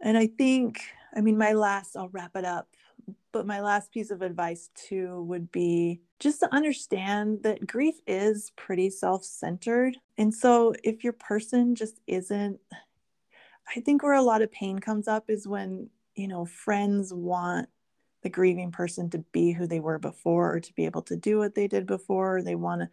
And 0.00 0.16
I 0.16 0.26
think, 0.26 0.82
I 1.14 1.20
mean, 1.20 1.38
my 1.38 1.52
last, 1.52 1.96
I'll 1.96 2.08
wrap 2.10 2.36
it 2.36 2.44
up, 2.44 2.68
but 3.32 3.46
my 3.46 3.60
last 3.60 3.90
piece 3.90 4.10
of 4.10 4.22
advice 4.22 4.70
too 4.74 5.22
would 5.24 5.50
be 5.50 6.00
just 6.18 6.40
to 6.40 6.54
understand 6.54 7.42
that 7.42 7.66
grief 7.66 7.96
is 8.06 8.52
pretty 8.56 8.90
self 8.90 9.24
centered. 9.24 9.96
And 10.18 10.32
so 10.32 10.74
if 10.84 11.02
your 11.02 11.14
person 11.14 11.74
just 11.74 12.00
isn't, 12.06 12.60
I 13.74 13.80
think 13.80 14.02
where 14.02 14.14
a 14.14 14.22
lot 14.22 14.42
of 14.42 14.52
pain 14.52 14.78
comes 14.78 15.08
up 15.08 15.24
is 15.28 15.48
when, 15.48 15.88
you 16.14 16.28
know, 16.28 16.44
friends 16.44 17.14
want 17.14 17.68
the 18.22 18.28
grieving 18.28 18.70
person 18.70 19.08
to 19.10 19.18
be 19.32 19.52
who 19.52 19.66
they 19.66 19.80
were 19.80 19.98
before 19.98 20.54
or 20.54 20.60
to 20.60 20.74
be 20.74 20.84
able 20.84 21.02
to 21.02 21.16
do 21.16 21.38
what 21.38 21.54
they 21.54 21.66
did 21.66 21.86
before. 21.86 22.42
They 22.42 22.54
want 22.54 22.82
to 22.82 22.88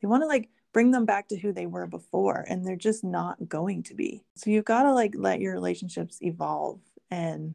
they 0.00 0.08
want 0.08 0.22
to 0.22 0.26
like 0.26 0.48
bring 0.72 0.90
them 0.90 1.04
back 1.04 1.28
to 1.28 1.38
who 1.38 1.52
they 1.52 1.66
were 1.66 1.86
before 1.86 2.44
and 2.48 2.64
they're 2.64 2.76
just 2.76 3.04
not 3.04 3.48
going 3.48 3.82
to 3.84 3.94
be. 3.94 4.24
So 4.34 4.50
you've 4.50 4.64
got 4.64 4.84
to 4.84 4.94
like 4.94 5.14
let 5.16 5.40
your 5.40 5.52
relationships 5.52 6.18
evolve 6.22 6.80
and 7.10 7.54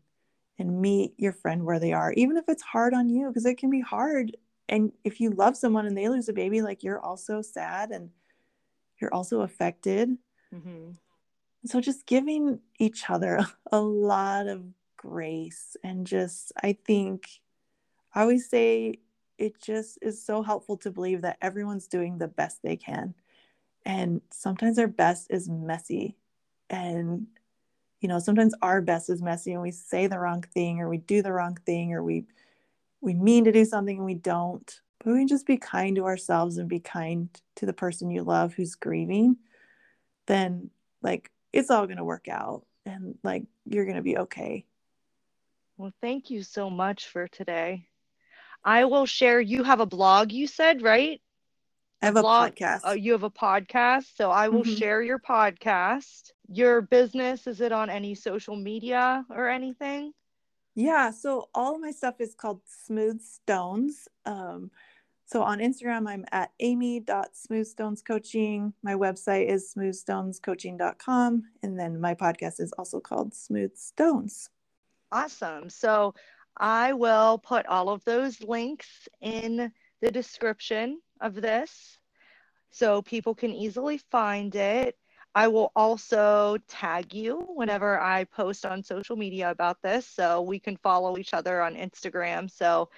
and 0.57 0.81
meet 0.81 1.13
your 1.17 1.33
friend 1.33 1.65
where 1.65 1.79
they 1.79 1.93
are 1.93 2.13
even 2.13 2.37
if 2.37 2.45
it's 2.47 2.63
hard 2.63 2.93
on 2.93 3.09
you 3.09 3.27
because 3.27 3.45
it 3.45 3.57
can 3.57 3.69
be 3.69 3.81
hard. 3.81 4.35
And 4.67 4.91
if 5.03 5.19
you 5.19 5.29
love 5.31 5.55
someone 5.55 5.85
and 5.85 5.97
they 5.97 6.09
lose 6.09 6.29
a 6.29 6.33
baby 6.33 6.61
like 6.61 6.83
you're 6.83 6.99
also 6.99 7.41
sad 7.41 7.91
and 7.91 8.09
you're 8.99 9.13
also 9.13 9.41
affected. 9.41 10.17
Mm-hmm. 10.53 10.91
so 11.65 11.81
just 11.81 12.05
giving 12.05 12.59
each 12.79 13.09
other 13.09 13.45
a 13.71 13.79
lot 13.79 14.47
of 14.47 14.63
grace 15.05 15.77
and 15.83 16.07
just 16.07 16.51
i 16.63 16.75
think 16.85 17.27
i 18.13 18.21
always 18.21 18.49
say 18.49 18.97
it 19.37 19.61
just 19.61 19.99
is 20.01 20.23
so 20.23 20.41
helpful 20.41 20.77
to 20.77 20.91
believe 20.91 21.21
that 21.21 21.37
everyone's 21.41 21.87
doing 21.87 22.17
the 22.17 22.27
best 22.27 22.61
they 22.63 22.75
can. 22.75 23.13
And 23.85 24.21
sometimes 24.31 24.79
our 24.79 24.87
best 24.87 25.27
is 25.29 25.49
messy 25.49 26.15
and 26.69 27.27
you 28.01 28.09
know 28.09 28.17
sometimes 28.17 28.55
our 28.63 28.81
best 28.81 29.07
is 29.09 29.21
messy 29.21 29.53
and 29.53 29.61
we 29.61 29.69
say 29.69 30.07
the 30.07 30.17
wrong 30.17 30.41
thing 30.41 30.79
or 30.79 30.89
we 30.89 30.97
do 30.97 31.21
the 31.21 31.31
wrong 31.31 31.55
thing 31.63 31.93
or 31.93 32.01
we 32.01 32.25
we 33.01 33.13
mean 33.13 33.43
to 33.43 33.51
do 33.51 33.65
something 33.65 33.97
and 33.97 34.05
we 34.05 34.15
don't. 34.15 34.81
But 35.03 35.13
we 35.13 35.19
can 35.19 35.27
just 35.27 35.45
be 35.45 35.57
kind 35.57 35.95
to 35.97 36.05
ourselves 36.05 36.57
and 36.57 36.67
be 36.67 36.79
kind 36.79 37.29
to 37.57 37.67
the 37.67 37.73
person 37.73 38.09
you 38.09 38.23
love 38.23 38.53
who's 38.53 38.75
grieving 38.75 39.37
then 40.27 40.71
like 41.03 41.29
it's 41.53 41.69
all 41.69 41.85
going 41.85 41.97
to 41.97 42.03
work 42.03 42.27
out 42.27 42.65
and 42.85 43.15
like 43.23 43.43
you're 43.65 43.85
going 43.85 43.97
to 43.97 44.01
be 44.01 44.17
okay 44.17 44.65
well, 45.77 45.93
thank 46.01 46.29
you 46.29 46.43
so 46.43 46.69
much 46.69 47.07
for 47.07 47.27
today. 47.27 47.87
I 48.63 48.85
will 48.85 49.05
share. 49.05 49.39
You 49.39 49.63
have 49.63 49.79
a 49.79 49.85
blog, 49.85 50.31
you 50.31 50.47
said, 50.47 50.81
right? 50.81 51.21
I 52.01 52.07
have 52.07 52.17
a, 52.17 52.23
podcast. 52.23 52.87
Uh, 52.87 52.91
you 52.91 53.13
have 53.13 53.23
a 53.23 53.29
podcast. 53.29 54.15
So 54.15 54.31
I 54.31 54.49
will 54.49 54.63
mm-hmm. 54.63 54.75
share 54.75 55.01
your 55.01 55.19
podcast. 55.19 56.31
Your 56.47 56.81
business, 56.81 57.47
is 57.47 57.61
it 57.61 57.71
on 57.71 57.89
any 57.89 58.15
social 58.15 58.55
media 58.55 59.25
or 59.29 59.49
anything? 59.49 60.13
Yeah. 60.75 61.11
So 61.11 61.49
all 61.55 61.75
of 61.75 61.81
my 61.81 61.91
stuff 61.91 62.15
is 62.19 62.35
called 62.35 62.61
Smooth 62.85 63.21
Stones. 63.21 64.07
Um, 64.25 64.71
so 65.25 65.41
on 65.41 65.59
Instagram, 65.59 66.07
I'm 66.07 66.25
at 66.31 66.51
amy.smoothstonescoaching. 66.59 68.73
My 68.83 68.93
website 68.93 69.49
is 69.49 69.73
smoothstonescoaching.com. 69.75 71.43
And 71.63 71.79
then 71.79 71.99
my 71.99 72.13
podcast 72.13 72.59
is 72.59 72.71
also 72.77 72.99
called 72.99 73.33
Smooth 73.33 73.75
Stones. 73.75 74.51
Awesome. 75.15 75.69
So 75.69 76.13
I 76.57 76.91
will 76.91 77.37
put 77.37 77.65
all 77.67 77.87
of 77.87 78.03
those 78.03 78.41
links 78.41 79.07
in 79.21 79.71
the 80.01 80.11
description 80.11 80.99
of 81.21 81.35
this 81.35 81.97
so 82.71 83.01
people 83.01 83.33
can 83.33 83.53
easily 83.53 83.97
find 84.11 84.53
it. 84.55 84.97
I 85.33 85.47
will 85.47 85.71
also 85.73 86.57
tag 86.67 87.13
you 87.13 87.45
whenever 87.55 87.97
I 87.97 88.25
post 88.25 88.65
on 88.65 88.83
social 88.83 89.15
media 89.15 89.51
about 89.51 89.81
this 89.81 90.05
so 90.05 90.41
we 90.41 90.59
can 90.59 90.75
follow 90.83 91.17
each 91.17 91.33
other 91.33 91.61
on 91.61 91.75
Instagram. 91.75 92.51
So 92.51 92.89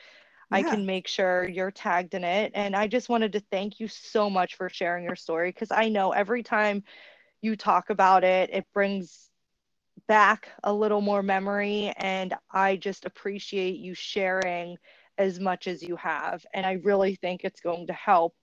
yeah. 0.49 0.57
I 0.57 0.63
can 0.63 0.87
make 0.87 1.07
sure 1.07 1.47
you're 1.47 1.69
tagged 1.69 2.15
in 2.15 2.23
it. 2.23 2.51
And 2.55 2.75
I 2.75 2.87
just 2.87 3.09
wanted 3.09 3.31
to 3.33 3.43
thank 3.51 3.79
you 3.79 3.87
so 3.87 4.27
much 4.27 4.55
for 4.55 4.69
sharing 4.69 5.03
your 5.03 5.15
story 5.15 5.49
because 5.49 5.69
I 5.69 5.89
know 5.89 6.13
every 6.13 6.41
time 6.41 6.83
you 7.41 7.55
talk 7.55 7.91
about 7.91 8.23
it, 8.23 8.49
it 8.51 8.65
brings 8.73 9.29
back 10.07 10.49
a 10.63 10.73
little 10.73 11.01
more 11.01 11.21
memory 11.21 11.93
and 11.97 12.33
I 12.51 12.77
just 12.77 13.05
appreciate 13.05 13.77
you 13.77 13.93
sharing 13.93 14.77
as 15.17 15.39
much 15.39 15.67
as 15.67 15.83
you 15.83 15.95
have 15.97 16.45
and 16.53 16.65
I 16.65 16.73
really 16.83 17.15
think 17.15 17.43
it's 17.43 17.61
going 17.61 17.87
to 17.87 17.93
help 17.93 18.35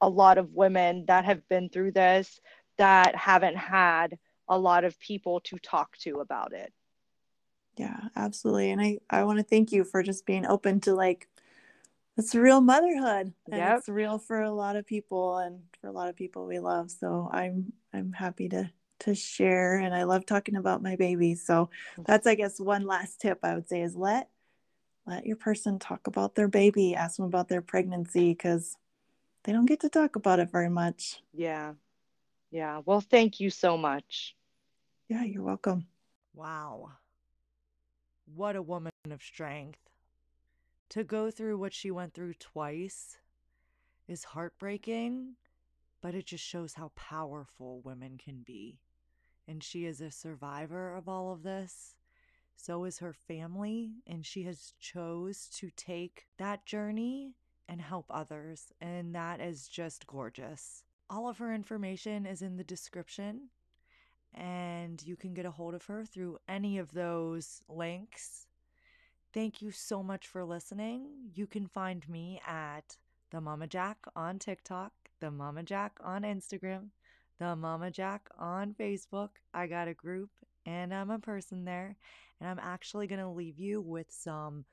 a 0.00 0.08
lot 0.08 0.38
of 0.38 0.52
women 0.52 1.04
that 1.08 1.24
have 1.24 1.46
been 1.48 1.68
through 1.68 1.92
this 1.92 2.40
that 2.78 3.14
haven't 3.14 3.56
had 3.56 4.18
a 4.48 4.58
lot 4.58 4.84
of 4.84 4.98
people 4.98 5.40
to 5.40 5.58
talk 5.58 5.96
to 5.98 6.20
about 6.20 6.52
it. 6.52 6.72
Yeah, 7.76 8.00
absolutely. 8.16 8.70
And 8.70 8.80
I 8.80 8.98
I 9.08 9.24
want 9.24 9.38
to 9.38 9.44
thank 9.44 9.72
you 9.72 9.84
for 9.84 10.02
just 10.02 10.26
being 10.26 10.46
open 10.46 10.80
to 10.80 10.94
like 10.94 11.28
it's 12.16 12.34
real 12.34 12.60
motherhood 12.60 13.32
and 13.50 13.60
yep. 13.60 13.78
it's 13.78 13.88
real 13.88 14.18
for 14.18 14.42
a 14.42 14.50
lot 14.50 14.76
of 14.76 14.86
people 14.86 15.38
and 15.38 15.60
for 15.80 15.86
a 15.86 15.92
lot 15.92 16.08
of 16.08 16.16
people 16.16 16.46
we 16.46 16.58
love. 16.58 16.90
So 16.90 17.30
I'm 17.32 17.72
I'm 17.94 18.12
happy 18.12 18.48
to 18.50 18.70
to 19.00 19.14
share 19.14 19.78
and 19.78 19.94
I 19.94 20.04
love 20.04 20.26
talking 20.26 20.56
about 20.56 20.82
my 20.82 20.96
baby. 20.96 21.34
So 21.34 21.70
mm. 21.96 22.06
that's 22.06 22.26
I 22.26 22.34
guess 22.34 22.60
one 22.60 22.86
last 22.86 23.20
tip 23.20 23.40
I 23.42 23.54
would 23.54 23.68
say 23.68 23.82
is 23.82 23.96
let 23.96 24.28
let 25.06 25.26
your 25.26 25.36
person 25.36 25.78
talk 25.78 26.06
about 26.06 26.34
their 26.34 26.48
baby, 26.48 26.94
ask 26.94 27.16
them 27.16 27.26
about 27.26 27.48
their 27.48 27.62
pregnancy 27.62 28.34
cuz 28.34 28.76
they 29.44 29.52
don't 29.52 29.66
get 29.66 29.80
to 29.80 29.88
talk 29.88 30.16
about 30.16 30.38
it 30.38 30.50
very 30.50 30.68
much. 30.68 31.22
Yeah. 31.32 31.74
Yeah. 32.50 32.82
Well, 32.84 33.00
thank 33.00 33.40
you 33.40 33.50
so 33.50 33.76
much. 33.76 34.36
Yeah, 35.08 35.24
you're 35.24 35.42
welcome. 35.42 35.86
Wow. 36.34 36.92
What 38.34 38.56
a 38.56 38.62
woman 38.62 38.92
of 39.10 39.22
strength. 39.22 39.80
To 40.90 41.04
go 41.04 41.30
through 41.30 41.58
what 41.58 41.72
she 41.72 41.90
went 41.90 42.14
through 42.14 42.34
twice 42.34 43.18
is 44.08 44.24
heartbreaking, 44.24 45.36
but 46.00 46.14
it 46.14 46.26
just 46.26 46.44
shows 46.44 46.74
how 46.74 46.90
powerful 46.96 47.80
women 47.82 48.18
can 48.18 48.42
be 48.42 48.80
and 49.50 49.64
she 49.64 49.84
is 49.84 50.00
a 50.00 50.12
survivor 50.12 50.94
of 50.94 51.08
all 51.08 51.32
of 51.32 51.42
this. 51.42 51.96
So 52.54 52.84
is 52.84 52.98
her 52.98 53.12
family, 53.12 53.94
and 54.06 54.24
she 54.24 54.44
has 54.44 54.74
chose 54.78 55.48
to 55.54 55.70
take 55.76 56.26
that 56.38 56.66
journey 56.66 57.34
and 57.68 57.80
help 57.80 58.06
others, 58.10 58.72
and 58.80 59.14
that 59.14 59.40
is 59.40 59.66
just 59.66 60.06
gorgeous. 60.06 60.84
All 61.08 61.28
of 61.28 61.38
her 61.38 61.52
information 61.52 62.26
is 62.26 62.42
in 62.42 62.56
the 62.56 62.64
description, 62.64 63.48
and 64.34 65.02
you 65.04 65.16
can 65.16 65.34
get 65.34 65.46
a 65.46 65.50
hold 65.50 65.74
of 65.74 65.86
her 65.86 66.04
through 66.04 66.38
any 66.48 66.78
of 66.78 66.92
those 66.92 67.62
links. 67.68 68.46
Thank 69.32 69.60
you 69.60 69.72
so 69.72 70.02
much 70.02 70.28
for 70.28 70.44
listening. 70.44 71.08
You 71.34 71.46
can 71.46 71.66
find 71.66 72.08
me 72.08 72.40
at 72.46 72.96
the 73.30 73.40
Mama 73.40 73.66
Jack 73.66 73.98
on 74.14 74.38
TikTok, 74.38 74.92
the 75.18 75.30
Mama 75.30 75.62
Jack 75.64 75.98
on 76.04 76.22
Instagram, 76.22 76.90
the 77.40 77.56
Mama 77.56 77.90
Jack 77.90 78.28
on 78.38 78.74
Facebook. 78.78 79.30
I 79.52 79.66
got 79.66 79.88
a 79.88 79.94
group 79.94 80.30
and 80.66 80.94
I'm 80.94 81.10
a 81.10 81.18
person 81.18 81.64
there. 81.64 81.96
And 82.38 82.48
I'm 82.48 82.60
actually 82.60 83.06
going 83.06 83.20
to 83.20 83.28
leave 83.28 83.58
you 83.58 83.80
with 83.80 84.06
some 84.10 84.66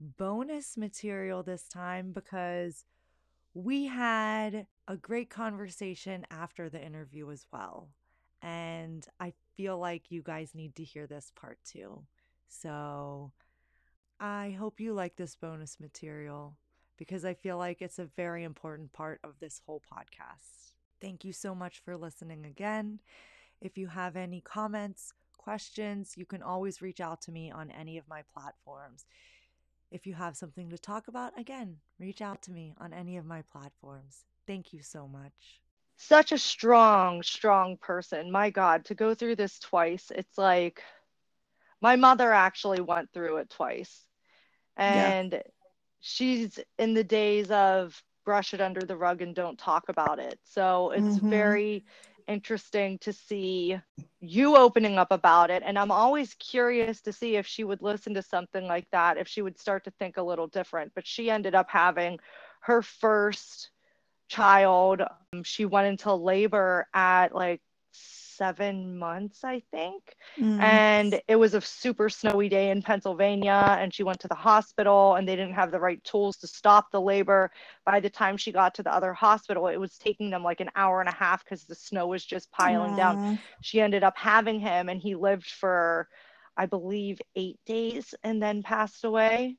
bonus 0.00 0.76
material 0.76 1.42
this 1.42 1.68
time 1.68 2.12
because 2.12 2.84
we 3.54 3.86
had 3.86 4.66
a 4.86 4.96
great 4.96 5.30
conversation 5.30 6.24
after 6.30 6.68
the 6.68 6.82
interview 6.82 7.30
as 7.30 7.44
well. 7.52 7.88
And 8.40 9.04
I 9.18 9.32
feel 9.56 9.78
like 9.78 10.10
you 10.10 10.22
guys 10.22 10.54
need 10.54 10.76
to 10.76 10.84
hear 10.84 11.06
this 11.06 11.32
part 11.34 11.58
too. 11.64 12.04
So 12.48 13.32
I 14.20 14.56
hope 14.58 14.78
you 14.78 14.94
like 14.94 15.16
this 15.16 15.34
bonus 15.34 15.80
material 15.80 16.56
because 16.96 17.24
I 17.24 17.34
feel 17.34 17.58
like 17.58 17.82
it's 17.82 17.98
a 17.98 18.04
very 18.16 18.44
important 18.44 18.92
part 18.92 19.20
of 19.24 19.40
this 19.40 19.60
whole 19.66 19.82
podcast. 19.92 20.65
Thank 21.00 21.24
you 21.24 21.32
so 21.32 21.54
much 21.54 21.80
for 21.84 21.96
listening 21.96 22.44
again. 22.46 23.00
If 23.60 23.76
you 23.76 23.88
have 23.88 24.16
any 24.16 24.40
comments, 24.40 25.12
questions, 25.36 26.14
you 26.16 26.26
can 26.26 26.42
always 26.42 26.82
reach 26.82 27.00
out 27.00 27.22
to 27.22 27.30
me 27.30 27.50
on 27.50 27.70
any 27.70 27.98
of 27.98 28.08
my 28.08 28.22
platforms. 28.34 29.04
If 29.90 30.06
you 30.06 30.14
have 30.14 30.36
something 30.36 30.70
to 30.70 30.78
talk 30.78 31.08
about, 31.08 31.38
again, 31.38 31.76
reach 32.00 32.20
out 32.20 32.42
to 32.42 32.50
me 32.50 32.74
on 32.80 32.92
any 32.92 33.16
of 33.16 33.24
my 33.24 33.42
platforms. 33.52 34.24
Thank 34.46 34.72
you 34.72 34.82
so 34.82 35.06
much. 35.06 35.60
Such 35.96 36.32
a 36.32 36.38
strong, 36.38 37.22
strong 37.22 37.76
person. 37.76 38.30
My 38.30 38.50
God, 38.50 38.84
to 38.86 38.94
go 38.94 39.14
through 39.14 39.36
this 39.36 39.58
twice, 39.58 40.10
it's 40.14 40.36
like 40.36 40.82
my 41.80 41.96
mother 41.96 42.32
actually 42.32 42.80
went 42.80 43.12
through 43.12 43.36
it 43.38 43.50
twice. 43.50 44.04
And 44.76 45.32
yeah. 45.32 45.42
she's 46.00 46.58
in 46.78 46.94
the 46.94 47.04
days 47.04 47.50
of 47.50 48.02
brush 48.26 48.52
it 48.52 48.60
under 48.60 48.82
the 48.82 48.96
rug 48.96 49.22
and 49.22 49.34
don't 49.34 49.58
talk 49.58 49.88
about 49.88 50.18
it. 50.18 50.38
So 50.44 50.90
it's 50.90 51.16
mm-hmm. 51.16 51.30
very 51.30 51.84
interesting 52.28 52.98
to 52.98 53.12
see 53.12 53.78
you 54.20 54.56
opening 54.56 54.98
up 54.98 55.12
about 55.12 55.50
it. 55.50 55.62
And 55.64 55.78
I'm 55.78 55.92
always 55.92 56.34
curious 56.34 57.00
to 57.02 57.12
see 57.12 57.36
if 57.36 57.46
she 57.46 57.64
would 57.64 57.80
listen 57.80 58.14
to 58.14 58.22
something 58.22 58.66
like 58.66 58.86
that, 58.90 59.16
if 59.16 59.28
she 59.28 59.42
would 59.42 59.58
start 59.58 59.84
to 59.84 59.92
think 59.92 60.16
a 60.16 60.22
little 60.22 60.48
different. 60.48 60.92
But 60.94 61.06
she 61.06 61.30
ended 61.30 61.54
up 61.54 61.70
having 61.70 62.18
her 62.60 62.82
first 62.82 63.70
child. 64.28 65.02
Um, 65.32 65.44
she 65.44 65.64
went 65.64 65.86
into 65.86 66.12
labor 66.12 66.88
at 66.92 67.34
like 67.34 67.62
seven 68.36 68.98
months, 68.98 69.44
I 69.44 69.62
think. 69.70 70.16
Mm. 70.38 70.60
And 70.60 71.20
it 71.28 71.36
was 71.36 71.54
a 71.54 71.60
super 71.60 72.08
snowy 72.08 72.48
day 72.48 72.70
in 72.70 72.82
Pennsylvania. 72.82 73.76
And 73.80 73.92
she 73.92 74.02
went 74.02 74.20
to 74.20 74.28
the 74.28 74.34
hospital 74.34 75.14
and 75.14 75.26
they 75.26 75.36
didn't 75.36 75.54
have 75.54 75.70
the 75.70 75.80
right 75.80 76.02
tools 76.04 76.36
to 76.38 76.46
stop 76.46 76.90
the 76.90 77.00
labor. 77.00 77.50
By 77.84 78.00
the 78.00 78.10
time 78.10 78.36
she 78.36 78.52
got 78.52 78.74
to 78.74 78.82
the 78.82 78.94
other 78.94 79.12
hospital, 79.12 79.68
it 79.68 79.78
was 79.78 79.98
taking 79.98 80.30
them 80.30 80.42
like 80.42 80.60
an 80.60 80.70
hour 80.76 81.00
and 81.00 81.08
a 81.08 81.14
half 81.14 81.44
because 81.44 81.64
the 81.64 81.74
snow 81.74 82.06
was 82.06 82.24
just 82.24 82.50
piling 82.50 82.92
Aww. 82.92 82.96
down. 82.96 83.38
She 83.62 83.80
ended 83.80 84.04
up 84.04 84.16
having 84.16 84.60
him 84.60 84.88
and 84.88 85.00
he 85.00 85.14
lived 85.14 85.50
for, 85.50 86.08
I 86.56 86.66
believe, 86.66 87.20
eight 87.34 87.58
days 87.66 88.14
and 88.22 88.42
then 88.42 88.62
passed 88.62 89.04
away. 89.04 89.56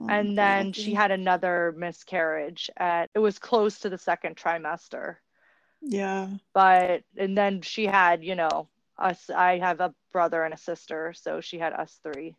Oh, 0.00 0.06
and 0.08 0.38
then 0.38 0.72
she 0.72 0.94
had 0.94 1.10
another 1.10 1.74
miscarriage 1.76 2.70
at 2.78 3.10
it 3.14 3.18
was 3.18 3.38
close 3.38 3.80
to 3.80 3.90
the 3.90 3.98
second 3.98 4.36
trimester 4.36 5.16
yeah. 5.82 6.28
But 6.54 7.02
and 7.16 7.36
then 7.36 7.60
she 7.62 7.86
had, 7.86 8.24
you 8.24 8.34
know, 8.34 8.68
us 8.98 9.30
I 9.30 9.58
have 9.58 9.80
a 9.80 9.94
brother 10.12 10.44
and 10.44 10.54
a 10.54 10.58
sister, 10.58 11.12
so 11.14 11.40
she 11.40 11.58
had 11.58 11.72
us 11.72 11.98
three. 12.02 12.36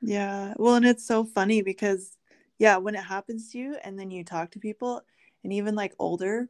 Yeah. 0.00 0.54
Well, 0.56 0.74
and 0.74 0.86
it's 0.86 1.06
so 1.06 1.24
funny 1.24 1.62
because 1.62 2.16
yeah, 2.58 2.76
when 2.76 2.94
it 2.94 3.04
happens 3.04 3.50
to 3.52 3.58
you 3.58 3.76
and 3.82 3.98
then 3.98 4.10
you 4.10 4.24
talk 4.24 4.50
to 4.52 4.58
people 4.58 5.02
and 5.42 5.52
even 5.52 5.74
like 5.74 5.94
older, 5.98 6.48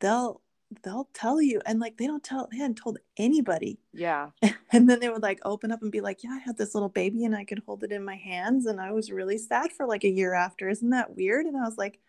they'll 0.00 0.40
they'll 0.82 1.08
tell 1.14 1.40
you 1.40 1.60
and 1.66 1.78
like 1.78 1.96
they 1.96 2.06
don't 2.06 2.22
tell 2.24 2.48
they 2.50 2.58
hadn't 2.58 2.76
told 2.76 2.98
anybody. 3.16 3.78
Yeah. 3.92 4.30
And 4.72 4.90
then 4.90 4.98
they 4.98 5.08
would 5.08 5.22
like 5.22 5.38
open 5.44 5.70
up 5.70 5.82
and 5.82 5.92
be 5.92 6.00
like, 6.00 6.24
Yeah, 6.24 6.32
I 6.32 6.38
had 6.38 6.56
this 6.56 6.74
little 6.74 6.88
baby 6.88 7.24
and 7.24 7.36
I 7.36 7.44
could 7.44 7.62
hold 7.64 7.84
it 7.84 7.92
in 7.92 8.04
my 8.04 8.16
hands 8.16 8.66
and 8.66 8.80
I 8.80 8.90
was 8.90 9.12
really 9.12 9.38
sad 9.38 9.70
for 9.70 9.86
like 9.86 10.02
a 10.02 10.08
year 10.08 10.34
after. 10.34 10.68
Isn't 10.68 10.90
that 10.90 11.14
weird? 11.14 11.46
And 11.46 11.56
I 11.56 11.60
was 11.60 11.78
like, 11.78 12.00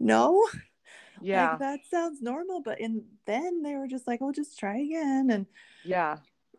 No, 0.00 0.46
yeah. 1.22 1.50
like, 1.50 1.58
that 1.60 1.80
sounds 1.90 2.22
normal 2.22 2.60
but 2.60 2.80
in 2.80 3.04
then 3.26 3.62
they 3.62 3.74
were 3.74 3.86
just 3.86 4.06
like 4.06 4.20
oh 4.22 4.32
just 4.32 4.58
try 4.58 4.78
again 4.78 5.28
and 5.30 5.46
yeah. 5.84 6.16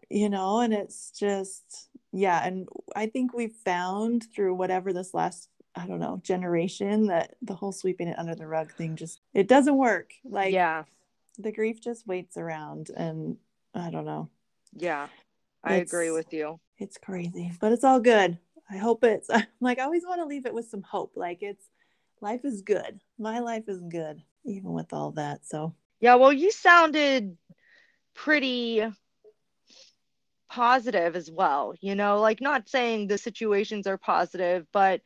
you 0.09 0.29
know 0.29 0.59
and 0.59 0.73
it's 0.73 1.11
just 1.11 1.89
yeah 2.11 2.45
and 2.45 2.67
i 2.95 3.05
think 3.05 3.33
we 3.33 3.47
found 3.47 4.25
through 4.33 4.53
whatever 4.53 4.93
this 4.93 5.13
last 5.13 5.49
i 5.75 5.85
don't 5.85 5.99
know 5.99 6.19
generation 6.23 7.07
that 7.07 7.35
the 7.41 7.53
whole 7.53 7.71
sweeping 7.71 8.07
it 8.07 8.17
under 8.17 8.35
the 8.35 8.47
rug 8.47 8.71
thing 8.73 8.95
just 8.95 9.21
it 9.33 9.47
doesn't 9.47 9.77
work. 9.77 10.11
Like 10.23 10.53
yeah. 10.53 10.83
the 11.37 11.51
grief 11.51 11.81
just 11.81 12.07
waits 12.07 12.37
around 12.37 12.89
and 12.95 13.37
i 13.73 13.89
don't 13.89 14.05
know. 14.05 14.29
Yeah. 14.73 15.07
I 15.63 15.75
it's, 15.75 15.91
agree 15.91 16.11
with 16.11 16.31
you. 16.33 16.59
it's 16.79 16.97
crazy 16.97 17.51
but 17.59 17.71
it's 17.71 17.83
all 17.83 17.99
good. 17.99 18.37
I 18.69 18.77
hope 18.77 19.03
it's 19.03 19.29
like 19.61 19.79
i 19.79 19.83
always 19.83 20.03
want 20.05 20.21
to 20.21 20.25
leave 20.25 20.45
it 20.45 20.53
with 20.53 20.67
some 20.67 20.81
hope. 20.81 21.13
Like 21.15 21.39
it's 21.41 21.69
life 22.21 22.43
is 22.43 22.61
good 22.61 22.99
my 23.19 23.39
life 23.39 23.63
is 23.67 23.81
good 23.81 24.21
even 24.47 24.73
with 24.73 24.93
all 24.93 25.11
that. 25.11 25.45
So, 25.45 25.73
yeah, 25.99 26.15
well, 26.15 26.33
you 26.33 26.51
sounded 26.51 27.37
pretty 28.13 28.83
positive 30.49 31.15
as 31.15 31.29
well, 31.29 31.73
you 31.81 31.93
know, 31.93 32.19
like 32.19 32.41
not 32.41 32.69
saying 32.69 33.07
the 33.07 33.17
situations 33.17 33.85
are 33.85 33.97
positive, 33.97 34.65
but 34.71 35.01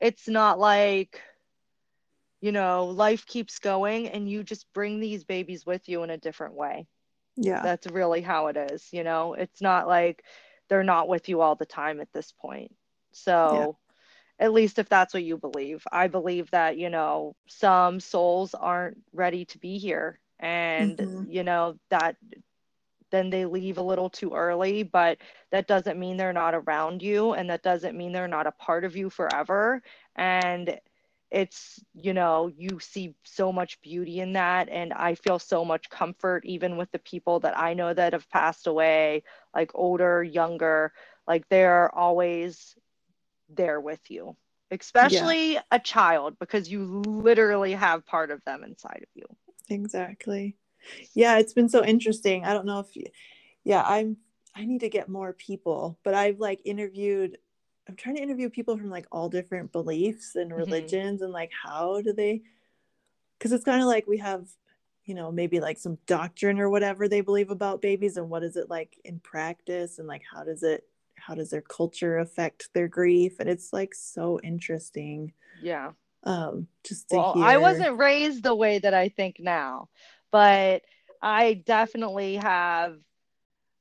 it's 0.00 0.26
not 0.26 0.58
like, 0.58 1.20
you 2.40 2.52
know, 2.52 2.86
life 2.86 3.26
keeps 3.26 3.58
going 3.58 4.08
and 4.08 4.28
you 4.28 4.42
just 4.42 4.66
bring 4.72 4.98
these 4.98 5.24
babies 5.24 5.64
with 5.64 5.88
you 5.88 6.02
in 6.02 6.10
a 6.10 6.18
different 6.18 6.54
way. 6.54 6.86
Yeah. 7.36 7.62
That's 7.62 7.86
really 7.86 8.22
how 8.22 8.46
it 8.46 8.56
is, 8.56 8.88
you 8.92 9.04
know, 9.04 9.34
it's 9.34 9.60
not 9.60 9.86
like 9.86 10.24
they're 10.68 10.82
not 10.82 11.08
with 11.08 11.28
you 11.28 11.42
all 11.42 11.54
the 11.54 11.66
time 11.66 12.00
at 12.00 12.12
this 12.12 12.32
point. 12.40 12.74
So, 13.12 13.78
at 14.38 14.52
least 14.52 14.78
if 14.78 14.88
that's 14.88 15.14
what 15.14 15.24
you 15.24 15.38
believe. 15.38 15.82
I 15.90 16.08
believe 16.08 16.50
that, 16.50 16.76
you 16.76 16.90
know, 16.90 17.34
some 17.46 18.00
souls 18.00 18.54
aren't 18.54 18.98
ready 19.12 19.44
to 19.46 19.58
be 19.58 19.78
here 19.78 20.18
and, 20.38 20.98
mm-hmm. 20.98 21.30
you 21.30 21.42
know, 21.42 21.78
that 21.90 22.16
then 23.10 23.30
they 23.30 23.44
leave 23.44 23.78
a 23.78 23.82
little 23.82 24.10
too 24.10 24.34
early, 24.34 24.82
but 24.82 25.18
that 25.52 25.68
doesn't 25.68 25.98
mean 25.98 26.16
they're 26.16 26.32
not 26.32 26.54
around 26.54 27.02
you 27.02 27.32
and 27.32 27.48
that 27.50 27.62
doesn't 27.62 27.96
mean 27.96 28.12
they're 28.12 28.28
not 28.28 28.46
a 28.46 28.52
part 28.52 28.84
of 28.84 28.96
you 28.96 29.08
forever. 29.08 29.80
And 30.16 30.78
it's, 31.30 31.80
you 31.94 32.12
know, 32.12 32.48
you 32.48 32.78
see 32.80 33.14
so 33.24 33.52
much 33.52 33.80
beauty 33.80 34.20
in 34.20 34.34
that. 34.34 34.68
And 34.68 34.92
I 34.92 35.14
feel 35.14 35.38
so 35.38 35.64
much 35.64 35.88
comfort, 35.88 36.44
even 36.44 36.76
with 36.76 36.90
the 36.92 36.98
people 36.98 37.40
that 37.40 37.58
I 37.58 37.74
know 37.74 37.92
that 37.94 38.12
have 38.12 38.28
passed 38.30 38.66
away, 38.66 39.22
like 39.54 39.70
older, 39.74 40.22
younger, 40.22 40.92
like 41.26 41.48
they're 41.48 41.92
always 41.94 42.76
there 43.48 43.80
with 43.80 44.10
you, 44.10 44.36
especially 44.70 45.54
yeah. 45.54 45.62
a 45.70 45.78
child, 45.78 46.38
because 46.38 46.70
you 46.70 47.02
literally 47.06 47.72
have 47.72 48.06
part 48.06 48.30
of 48.30 48.42
them 48.44 48.64
inside 48.64 49.02
of 49.02 49.08
you. 49.14 49.24
Exactly. 49.68 50.56
Yeah, 51.14 51.38
it's 51.38 51.52
been 51.52 51.68
so 51.68 51.84
interesting. 51.84 52.44
I 52.44 52.52
don't 52.52 52.66
know 52.66 52.80
if, 52.80 52.94
you, 52.94 53.04
yeah, 53.64 53.82
I'm, 53.82 54.16
I 54.54 54.64
need 54.64 54.80
to 54.80 54.88
get 54.88 55.08
more 55.08 55.32
people, 55.32 55.98
but 56.04 56.14
I've 56.14 56.38
like 56.38 56.60
interviewed, 56.64 57.38
I'm 57.88 57.96
trying 57.96 58.16
to 58.16 58.22
interview 58.22 58.48
people 58.48 58.76
from 58.76 58.90
like 58.90 59.06
all 59.10 59.28
different 59.28 59.72
beliefs 59.72 60.36
and 60.36 60.50
mm-hmm. 60.50 60.60
religions 60.60 61.18
mm-hmm. 61.18 61.24
and 61.24 61.32
like 61.32 61.50
how 61.64 62.00
do 62.00 62.12
they, 62.12 62.42
because 63.38 63.52
it's 63.52 63.64
kind 63.64 63.80
of 63.82 63.86
like 63.86 64.06
we 64.06 64.18
have 64.18 64.46
you 65.06 65.14
know 65.14 65.32
maybe 65.32 65.60
like 65.60 65.78
some 65.78 65.96
doctrine 66.06 66.58
or 66.60 66.68
whatever 66.68 67.08
they 67.08 67.20
believe 67.20 67.50
about 67.50 67.80
babies 67.80 68.16
and 68.16 68.28
what 68.28 68.42
is 68.42 68.56
it 68.56 68.68
like 68.68 68.98
in 69.04 69.18
practice 69.20 69.98
and 69.98 70.06
like 70.06 70.22
how 70.30 70.44
does 70.44 70.62
it 70.62 70.84
how 71.18 71.34
does 71.34 71.50
their 71.50 71.62
culture 71.62 72.18
affect 72.18 72.68
their 72.74 72.88
grief 72.88 73.40
and 73.40 73.48
it's 73.48 73.72
like 73.72 73.94
so 73.94 74.40
interesting 74.42 75.32
yeah 75.62 75.92
um 76.24 76.66
just 76.84 77.08
to 77.08 77.16
well, 77.16 77.34
hear 77.34 77.44
i 77.44 77.56
wasn't 77.56 77.98
raised 77.98 78.42
the 78.42 78.54
way 78.54 78.78
that 78.78 78.94
i 78.94 79.08
think 79.08 79.36
now 79.38 79.88
but 80.30 80.82
i 81.22 81.54
definitely 81.54 82.36
have 82.36 82.96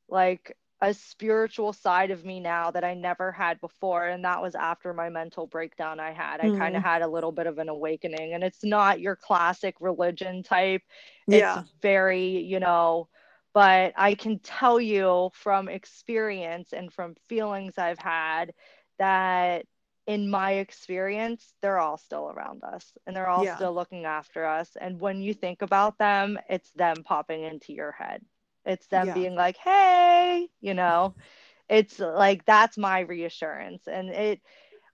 like 0.08 0.56
a 0.82 0.94
spiritual 0.94 1.74
side 1.74 2.12
of 2.12 2.26
me 2.26 2.40
now 2.40 2.70
that 2.70 2.84
I 2.84 2.94
never 2.94 3.32
had 3.32 3.60
before. 3.62 4.06
And 4.06 4.26
that 4.26 4.42
was 4.42 4.56
after 4.56 4.94
my 4.94 5.10
mental 5.10 5.48
breakdown 5.48 6.00
I 6.00 6.12
had. 6.12 6.42
I 6.42 6.46
mm. 6.46 6.58
kind 6.58 6.76
of 6.76 6.84
had 6.84 7.02
a 7.02 7.08
little 7.08 7.32
bit 7.32 7.48
of 7.48 7.58
an 7.58 7.70
awakening. 7.70 8.34
And 8.34 8.44
it's 8.44 8.64
not 8.64 9.00
your 9.00 9.16
classic 9.16 9.76
religion 9.80 10.44
type. 10.44 10.82
It's 11.28 11.40
yeah. 11.40 11.64
very, 11.82 12.40
you 12.40 12.60
know, 12.60 13.08
but 13.56 13.94
I 13.96 14.16
can 14.16 14.40
tell 14.40 14.82
you 14.82 15.32
from 15.34 15.70
experience 15.70 16.74
and 16.74 16.92
from 16.92 17.16
feelings 17.30 17.78
I've 17.78 17.98
had 17.98 18.54
that 19.00 19.66
in 20.08 20.30
my 20.30 20.56
experience, 20.56 21.54
they're 21.62 21.80
all 21.80 21.98
still 21.98 22.30
around 22.30 22.66
us 22.66 22.86
and 23.08 23.16
they're 23.16 23.30
all 23.30 23.46
yeah. 23.46 23.56
still 23.56 23.74
looking 23.74 24.04
after 24.04 24.46
us. 24.46 24.76
And 24.80 25.00
when 25.00 25.22
you 25.22 25.34
think 25.34 25.62
about 25.62 25.98
them, 25.98 26.38
it's 26.50 26.70
them 26.72 26.98
popping 27.06 27.44
into 27.44 27.72
your 27.72 27.94
head. 27.94 28.22
It's 28.66 28.88
them 28.88 29.08
yeah. 29.08 29.14
being 29.14 29.36
like, 29.36 29.56
hey, 29.56 30.50
you 30.60 30.74
know, 30.74 31.16
it's 31.70 31.98
like 31.98 32.44
that's 32.44 32.78
my 32.78 33.00
reassurance 33.00 33.88
and 33.88 34.10
it 34.10 34.42